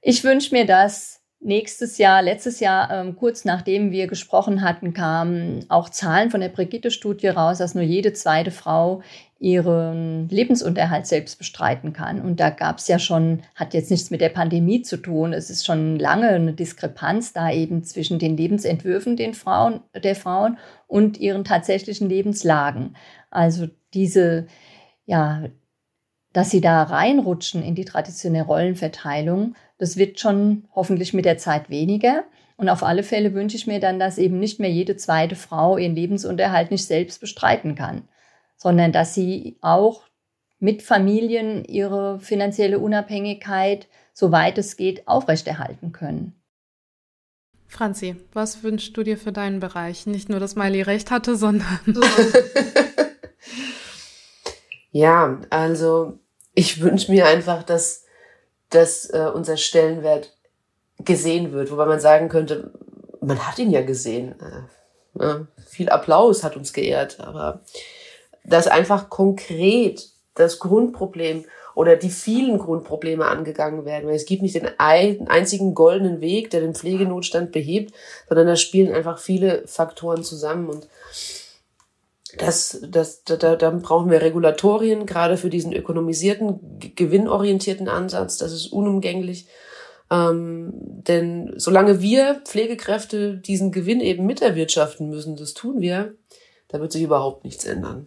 Ich 0.00 0.24
wünsche 0.24 0.54
mir 0.54 0.64
das 0.64 1.20
nächstes 1.44 1.98
Jahr, 1.98 2.22
letztes 2.22 2.60
Jahr, 2.60 2.90
ähm, 2.90 3.16
kurz 3.16 3.44
nachdem 3.44 3.90
wir 3.90 4.06
gesprochen 4.06 4.62
hatten, 4.62 4.94
kamen 4.94 5.64
auch 5.68 5.88
Zahlen 5.88 6.30
von 6.30 6.40
der 6.40 6.48
Brigitte-Studie 6.48 7.28
raus, 7.28 7.58
dass 7.58 7.74
nur 7.74 7.84
jede 7.84 8.12
zweite 8.12 8.50
Frau 8.50 9.02
ihren 9.38 10.28
Lebensunterhalt 10.30 11.06
selbst 11.06 11.36
bestreiten 11.36 11.92
kann. 11.92 12.22
Und 12.22 12.40
da 12.40 12.48
gab 12.50 12.78
es 12.78 12.88
ja 12.88 12.98
schon, 12.98 13.42
hat 13.54 13.74
jetzt 13.74 13.90
nichts 13.90 14.10
mit 14.10 14.22
der 14.22 14.30
Pandemie 14.30 14.80
zu 14.82 14.96
tun, 14.96 15.34
es 15.34 15.50
ist 15.50 15.66
schon 15.66 15.98
lange 15.98 16.30
eine 16.30 16.54
Diskrepanz 16.54 17.34
da 17.34 17.50
eben 17.50 17.84
zwischen 17.84 18.18
den 18.18 18.36
Lebensentwürfen 18.36 19.16
den 19.16 19.34
Frauen, 19.34 19.80
der 19.94 20.16
Frauen 20.16 20.56
und 20.86 21.18
ihren 21.18 21.44
tatsächlichen 21.44 22.08
Lebenslagen. 22.08 22.96
Also 23.30 23.68
diese, 23.92 24.46
ja, 25.04 25.44
dass 26.32 26.50
sie 26.50 26.60
da 26.60 26.82
reinrutschen 26.82 27.62
in 27.62 27.74
die 27.74 27.84
traditionelle 27.84 28.44
Rollenverteilung, 28.44 29.54
das 29.78 29.96
wird 29.96 30.20
schon 30.20 30.68
hoffentlich 30.74 31.14
mit 31.14 31.24
der 31.24 31.38
Zeit 31.38 31.70
weniger. 31.70 32.24
Und 32.56 32.68
auf 32.68 32.82
alle 32.82 33.02
Fälle 33.02 33.34
wünsche 33.34 33.56
ich 33.56 33.66
mir 33.66 33.80
dann, 33.80 33.98
dass 33.98 34.18
eben 34.18 34.38
nicht 34.38 34.60
mehr 34.60 34.70
jede 34.70 34.96
zweite 34.96 35.34
Frau 35.34 35.76
ihren 35.76 35.96
Lebensunterhalt 35.96 36.70
nicht 36.70 36.84
selbst 36.84 37.20
bestreiten 37.20 37.74
kann 37.74 38.08
sondern 38.56 38.92
dass 38.92 39.14
sie 39.14 39.58
auch 39.60 40.04
mit 40.58 40.82
Familien 40.82 41.64
ihre 41.64 42.18
finanzielle 42.20 42.78
Unabhängigkeit, 42.78 43.88
soweit 44.14 44.56
es 44.56 44.76
geht, 44.76 45.06
aufrechterhalten 45.06 45.92
können. 45.92 46.40
Franzi, 47.66 48.16
was 48.32 48.62
wünschst 48.62 48.96
du 48.96 49.02
dir 49.02 49.18
für 49.18 49.32
deinen 49.32 49.60
Bereich? 49.60 50.06
Nicht 50.06 50.28
nur, 50.28 50.40
dass 50.40 50.54
Miley 50.54 50.80
recht 50.80 51.10
hatte, 51.10 51.36
sondern. 51.36 51.78
ja, 54.92 55.40
also 55.50 56.20
ich 56.54 56.80
wünsche 56.80 57.12
mir 57.12 57.26
einfach, 57.26 57.64
dass, 57.64 58.03
dass 58.74 59.06
äh, 59.10 59.30
unser 59.32 59.56
Stellenwert 59.56 60.36
gesehen 60.98 61.52
wird, 61.52 61.70
wobei 61.70 61.86
man 61.86 62.00
sagen 62.00 62.28
könnte, 62.28 62.70
man 63.20 63.46
hat 63.46 63.58
ihn 63.58 63.70
ja 63.70 63.82
gesehen. 63.82 64.34
Äh, 64.40 65.24
äh, 65.24 65.44
viel 65.66 65.88
Applaus 65.88 66.44
hat 66.44 66.56
uns 66.56 66.72
geehrt, 66.72 67.20
aber 67.20 67.60
dass 68.44 68.66
einfach 68.66 69.08
konkret 69.10 70.08
das 70.34 70.58
Grundproblem 70.58 71.44
oder 71.74 71.96
die 71.96 72.10
vielen 72.10 72.58
Grundprobleme 72.58 73.26
angegangen 73.26 73.84
werden. 73.84 74.08
Weil 74.08 74.16
es 74.16 74.26
gibt 74.26 74.42
nicht 74.42 74.54
den 74.54 74.68
einzigen 74.78 75.74
goldenen 75.74 76.20
Weg, 76.20 76.50
der 76.50 76.60
den 76.60 76.74
Pflegenotstand 76.74 77.52
behebt, 77.52 77.94
sondern 78.28 78.46
da 78.46 78.56
spielen 78.56 78.94
einfach 78.94 79.18
viele 79.18 79.66
Faktoren 79.66 80.22
zusammen 80.22 80.68
und 80.68 80.86
das, 82.38 82.80
das, 82.88 83.24
da, 83.24 83.56
da 83.56 83.70
brauchen 83.70 84.10
wir 84.10 84.22
Regulatorien, 84.22 85.06
gerade 85.06 85.36
für 85.36 85.50
diesen 85.50 85.72
ökonomisierten, 85.72 86.78
gewinnorientierten 86.94 87.88
Ansatz. 87.88 88.38
Das 88.38 88.52
ist 88.52 88.68
unumgänglich. 88.68 89.46
Ähm, 90.10 90.72
denn 90.74 91.52
solange 91.56 92.00
wir 92.00 92.42
Pflegekräfte 92.44 93.36
diesen 93.36 93.72
Gewinn 93.72 94.00
eben 94.00 94.26
miterwirtschaften 94.26 95.08
müssen, 95.08 95.36
das 95.36 95.54
tun 95.54 95.80
wir, 95.80 96.14
da 96.68 96.80
wird 96.80 96.92
sich 96.92 97.02
überhaupt 97.02 97.44
nichts 97.44 97.64
ändern. 97.64 98.06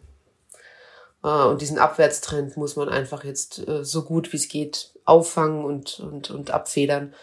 Äh, 1.23 1.45
und 1.45 1.61
diesen 1.61 1.79
Abwärtstrend 1.79 2.57
muss 2.57 2.75
man 2.75 2.89
einfach 2.89 3.23
jetzt 3.23 3.67
äh, 3.67 3.83
so 3.83 4.03
gut 4.03 4.31
wie 4.31 4.37
es 4.37 4.47
geht 4.47 4.91
auffangen 5.05 5.65
und, 5.65 5.99
und, 5.99 6.29
und 6.29 6.51
abfedern. 6.51 7.13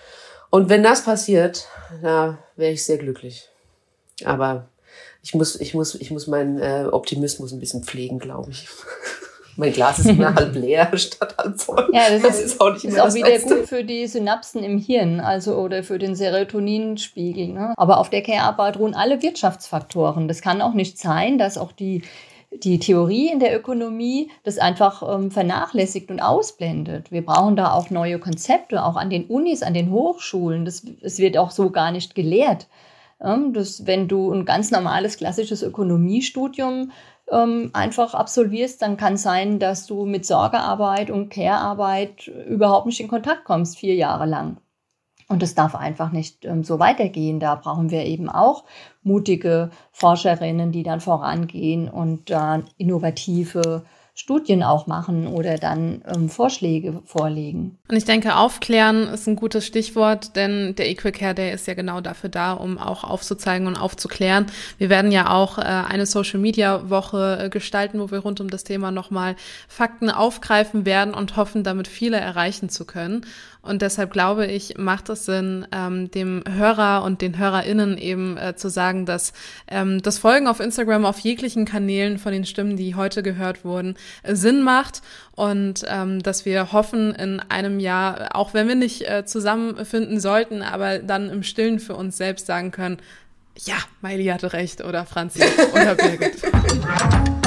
Und 0.50 0.68
wenn 0.68 0.82
das 0.82 1.04
passiert, 1.04 1.66
da 2.02 2.38
wäre 2.56 2.72
ich 2.72 2.84
sehr 2.84 2.98
glücklich. 2.98 3.48
Aber 4.24 4.68
ich 5.22 5.34
muss, 5.34 5.60
ich 5.60 5.74
muss, 5.74 5.94
ich 5.94 6.10
muss 6.10 6.26
meinen 6.26 6.58
äh, 6.58 6.86
Optimismus 6.90 7.52
ein 7.52 7.60
bisschen 7.60 7.82
pflegen, 7.82 8.18
glaube 8.18 8.50
ich. 8.50 8.68
mein 9.56 9.72
Glas 9.72 9.98
ist 9.98 10.08
immer 10.08 10.34
halb 10.34 10.54
leer 10.54 10.90
statt 10.96 11.34
halb 11.38 11.60
voll. 11.60 11.88
Ja, 11.92 12.10
das, 12.10 12.22
das 12.22 12.40
ist, 12.40 12.60
auch 12.60 12.72
nicht 12.72 12.84
ist 12.84 13.00
auch 13.00 13.14
wieder 13.14 13.28
Beste. 13.28 13.56
gut 13.56 13.68
für 13.68 13.84
die 13.84 14.06
Synapsen 14.06 14.62
im 14.62 14.78
Hirn, 14.78 15.20
also 15.20 15.56
oder 15.56 15.82
für 15.82 15.98
den 15.98 16.14
Serotoninspiegel. 16.14 17.48
Ne? 17.48 17.74
Aber 17.76 17.98
auf 17.98 18.10
der 18.10 18.22
Care-Arbeit 18.22 18.78
ruhen 18.78 18.94
alle 18.94 19.22
Wirtschaftsfaktoren. 19.22 20.28
Das 20.28 20.40
kann 20.40 20.60
auch 20.60 20.74
nicht 20.74 20.98
sein, 20.98 21.38
dass 21.38 21.58
auch 21.58 21.72
die 21.72 22.02
die 22.62 22.78
Theorie 22.78 23.32
in 23.32 23.40
der 23.40 23.56
Ökonomie 23.56 24.30
das 24.44 24.58
einfach 24.58 25.02
ähm, 25.02 25.32
vernachlässigt 25.32 26.10
und 26.10 26.20
ausblendet. 26.20 27.10
Wir 27.10 27.24
brauchen 27.24 27.56
da 27.56 27.72
auch 27.72 27.90
neue 27.90 28.20
Konzepte, 28.20 28.84
auch 28.84 28.96
an 28.96 29.10
den 29.10 29.26
Unis, 29.26 29.64
an 29.64 29.74
den 29.74 29.90
Hochschulen. 29.90 30.64
Das, 30.64 30.84
es 31.00 31.18
wird 31.18 31.36
auch 31.36 31.50
so 31.50 31.70
gar 31.70 31.90
nicht 31.90 32.14
gelehrt. 32.14 32.68
Ähm, 33.20 33.52
dass, 33.52 33.86
wenn 33.86 34.08
du 34.08 34.32
ein 34.32 34.44
ganz 34.44 34.70
normales 34.70 35.16
klassisches 35.16 35.62
Ökonomiestudium 35.62 36.92
ähm, 37.30 37.70
einfach 37.72 38.14
absolvierst, 38.14 38.82
dann 38.82 38.96
kann 38.96 39.14
es 39.14 39.22
sein, 39.22 39.58
dass 39.58 39.86
du 39.86 40.04
mit 40.04 40.26
Sorgearbeit 40.26 41.10
und 41.10 41.30
Care-Arbeit 41.30 42.26
überhaupt 42.26 42.86
nicht 42.86 43.00
in 43.00 43.08
Kontakt 43.08 43.44
kommst, 43.44 43.78
vier 43.78 43.94
Jahre 43.94 44.26
lang. 44.26 44.58
Und 45.28 45.42
es 45.42 45.54
darf 45.54 45.74
einfach 45.74 46.12
nicht 46.12 46.44
ähm, 46.44 46.64
so 46.64 46.78
weitergehen. 46.78 47.40
Da 47.40 47.54
brauchen 47.54 47.90
wir 47.90 48.04
eben 48.04 48.28
auch 48.28 48.64
mutige 49.02 49.70
Forscherinnen, 49.92 50.70
die 50.70 50.82
dann 50.82 51.00
vorangehen 51.00 51.88
und 51.88 52.30
äh, 52.30 52.62
innovative 52.76 53.84
Studien 54.16 54.62
auch 54.62 54.86
machen 54.86 55.26
oder 55.26 55.58
dann 55.58 56.02
ähm, 56.06 56.28
Vorschläge 56.28 57.02
vorlegen. 57.04 57.78
Und 57.88 57.96
ich 57.96 58.04
denke, 58.04 58.36
aufklären 58.36 59.08
ist 59.08 59.26
ein 59.26 59.34
gutes 59.34 59.66
Stichwort, 59.66 60.36
denn 60.36 60.76
der 60.76 60.88
Equal 60.88 61.12
Care 61.12 61.34
Day 61.34 61.52
ist 61.52 61.66
ja 61.66 61.74
genau 61.74 62.00
dafür 62.00 62.30
da, 62.30 62.52
um 62.52 62.78
auch 62.78 63.02
aufzuzeigen 63.02 63.66
und 63.66 63.76
aufzuklären. 63.76 64.46
Wir 64.78 64.88
werden 64.88 65.10
ja 65.10 65.30
auch 65.30 65.58
äh, 65.58 65.62
eine 65.62 66.06
Social 66.06 66.38
Media 66.38 66.88
Woche 66.90 67.38
äh, 67.42 67.48
gestalten, 67.48 67.98
wo 67.98 68.12
wir 68.12 68.20
rund 68.20 68.40
um 68.40 68.48
das 68.48 68.62
Thema 68.62 68.92
nochmal 68.92 69.34
Fakten 69.66 70.10
aufgreifen 70.10 70.86
werden 70.86 71.12
und 71.12 71.36
hoffen, 71.36 71.64
damit 71.64 71.88
viele 71.88 72.18
erreichen 72.18 72.68
zu 72.68 72.84
können. 72.84 73.26
Und 73.64 73.82
deshalb 73.82 74.12
glaube 74.12 74.46
ich, 74.46 74.76
macht 74.76 75.08
es 75.08 75.24
Sinn, 75.24 75.66
ähm, 75.72 76.10
dem 76.10 76.44
Hörer 76.48 77.02
und 77.02 77.22
den 77.22 77.38
HörerInnen 77.38 77.96
eben 77.98 78.36
äh, 78.36 78.54
zu 78.56 78.68
sagen, 78.68 79.06
dass 79.06 79.32
ähm, 79.68 80.02
das 80.02 80.18
Folgen 80.18 80.46
auf 80.46 80.60
Instagram 80.60 81.04
auf 81.04 81.18
jeglichen 81.18 81.64
Kanälen 81.64 82.18
von 82.18 82.32
den 82.32 82.44
Stimmen, 82.44 82.76
die 82.76 82.94
heute 82.94 83.22
gehört 83.22 83.64
wurden, 83.64 83.96
äh, 84.22 84.34
Sinn 84.34 84.62
macht 84.62 85.02
und 85.32 85.82
ähm, 85.88 86.22
dass 86.22 86.44
wir 86.44 86.72
hoffen, 86.72 87.14
in 87.14 87.40
einem 87.40 87.80
Jahr, 87.80 88.36
auch 88.36 88.54
wenn 88.54 88.68
wir 88.68 88.74
nicht 88.74 89.08
äh, 89.08 89.24
zusammenfinden 89.24 90.20
sollten, 90.20 90.62
aber 90.62 90.98
dann 90.98 91.30
im 91.30 91.42
Stillen 91.42 91.80
für 91.80 91.96
uns 91.96 92.16
selbst 92.16 92.46
sagen 92.46 92.70
können, 92.70 92.98
ja, 93.58 93.76
Miley 94.02 94.26
hatte 94.26 94.52
recht 94.52 94.84
oder 94.84 95.06
Franzi 95.06 95.42
oder 95.72 95.94
Birgit. 95.94 96.42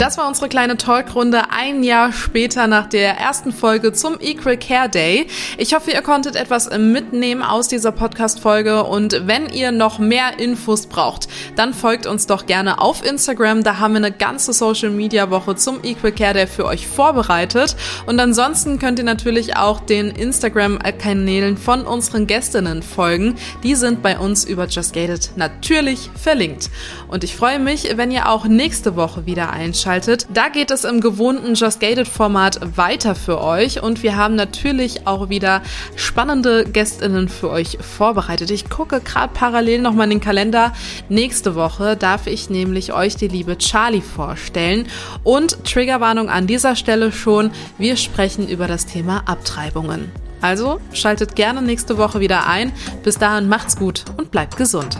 Das 0.00 0.18
war 0.18 0.26
unsere 0.26 0.48
kleine 0.48 0.76
Talkrunde 0.76 1.50
ein 1.50 1.84
Jahr 1.84 2.12
später 2.12 2.66
nach 2.66 2.88
der 2.88 3.16
ersten 3.16 3.52
Folge 3.52 3.92
zum 3.92 4.18
Equal 4.20 4.56
Care 4.56 4.88
Day. 4.88 5.28
Ich 5.56 5.72
hoffe, 5.72 5.92
ihr 5.92 6.02
konntet 6.02 6.34
etwas 6.34 6.68
mitnehmen 6.76 7.42
aus 7.42 7.68
dieser 7.68 7.92
Podcast-Folge 7.92 8.82
und 8.82 9.22
wenn 9.28 9.48
ihr 9.48 9.70
noch 9.70 10.00
mehr 10.00 10.40
Infos 10.40 10.88
braucht, 10.88 11.28
dann 11.54 11.72
folgt 11.72 12.06
uns 12.06 12.26
doch 12.26 12.46
gerne 12.46 12.80
auf 12.80 13.06
Instagram. 13.06 13.62
Da 13.62 13.78
haben 13.78 13.94
wir 13.94 13.98
eine 13.98 14.10
ganze 14.10 14.52
Social 14.52 14.90
Media 14.90 15.30
Woche 15.30 15.54
zum 15.54 15.78
Equal 15.84 16.10
Care 16.10 16.34
Day 16.34 16.48
für 16.48 16.66
euch 16.66 16.88
vorbereitet. 16.88 17.76
Und 18.06 18.18
ansonsten 18.18 18.80
könnt 18.80 18.98
ihr 18.98 19.04
natürlich 19.04 19.56
auch 19.56 19.78
den 19.78 20.10
Instagram-Kanälen 20.10 21.56
von 21.56 21.86
unseren 21.86 22.26
Gästinnen 22.26 22.82
folgen. 22.82 23.36
Die 23.62 23.76
sind 23.76 24.02
bei 24.02 24.18
uns 24.18 24.44
über 24.44 24.66
Just 24.66 24.92
Gated 24.92 25.30
natürlich 25.36 26.10
verlinkt. 26.20 26.68
Und 27.06 27.22
ich 27.22 27.36
freue 27.36 27.60
mich, 27.60 27.96
wenn 27.96 28.10
ihr 28.10 28.28
auch 28.28 28.44
nächste 28.46 28.96
Woche 28.96 29.24
wieder 29.24 29.50
einschaltet 29.50 29.84
eingeschaltet. 29.94 30.26
Da 30.32 30.48
geht 30.48 30.70
es 30.70 30.84
im 30.84 31.00
gewohnten 31.00 31.54
Just 31.54 31.80
Gated 31.80 32.08
Format 32.08 32.76
weiter 32.76 33.14
für 33.14 33.40
euch 33.40 33.82
und 33.82 34.02
wir 34.02 34.16
haben 34.16 34.34
natürlich 34.34 35.06
auch 35.06 35.28
wieder 35.28 35.62
spannende 35.96 36.64
Gästinnen 36.64 37.28
für 37.28 37.50
euch 37.50 37.78
vorbereitet. 37.80 38.50
Ich 38.50 38.68
gucke 38.68 39.00
gerade 39.00 39.32
parallel 39.32 39.80
nochmal 39.80 40.04
in 40.04 40.18
den 40.18 40.20
Kalender. 40.20 40.72
Nächste 41.08 41.54
Woche 41.54 41.96
darf 41.96 42.26
ich 42.26 42.50
nämlich 42.50 42.92
euch 42.92 43.16
die 43.16 43.28
liebe 43.28 43.58
Charlie 43.58 44.02
vorstellen 44.02 44.86
und 45.22 45.64
Triggerwarnung 45.64 46.28
an 46.28 46.46
dieser 46.46 46.76
Stelle 46.76 47.12
schon. 47.12 47.50
Wir 47.78 47.96
sprechen 47.96 48.48
über 48.48 48.66
das 48.66 48.86
Thema 48.86 49.22
Abtreibungen. 49.26 50.10
Also 50.40 50.80
schaltet 50.92 51.36
gerne 51.36 51.62
nächste 51.62 51.96
Woche 51.96 52.20
wieder 52.20 52.46
ein. 52.46 52.72
Bis 53.02 53.18
dahin 53.18 53.48
macht's 53.48 53.76
gut 53.76 54.04
und 54.18 54.30
bleibt 54.30 54.56
gesund. 54.58 54.98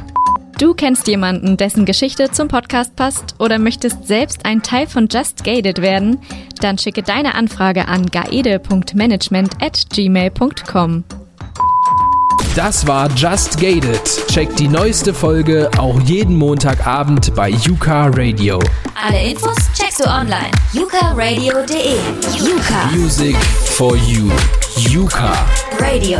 Du 0.58 0.72
kennst 0.72 1.08
jemanden, 1.08 1.56
dessen 1.56 1.84
Geschichte 1.84 2.30
zum 2.30 2.48
Podcast 2.48 2.94
passt 2.96 3.34
oder 3.38 3.58
möchtest 3.58 4.06
selbst 4.06 4.44
ein 4.46 4.62
Teil 4.62 4.86
von 4.86 5.08
Just 5.10 5.42
Gated 5.44 5.82
werden? 5.82 6.20
Dann 6.60 6.78
schicke 6.78 7.02
deine 7.02 7.34
Anfrage 7.34 7.88
an 7.88 8.06
gaede.management 8.06 9.60
at 9.60 9.86
gmail.com. 9.92 11.04
Das 12.54 12.86
war 12.86 13.10
Just 13.16 13.60
Gated. 13.60 14.00
Checkt 14.28 14.60
die 14.60 14.68
neueste 14.68 15.12
Folge 15.12 15.68
auch 15.76 16.00
jeden 16.02 16.36
Montagabend 16.36 17.34
bei 17.34 17.50
Yuka 17.50 18.06
Radio. 18.14 18.60
Alle 18.94 19.30
Infos 19.30 19.56
checkst 19.76 19.98
du 19.98 20.08
online. 20.08 20.52
yukaradio.de 20.72 21.96
Yuka 22.38 22.96
Music 22.96 23.36
for 23.36 23.96
you. 23.96 24.30
Yuka. 24.88 25.32
Radio. 25.80 26.18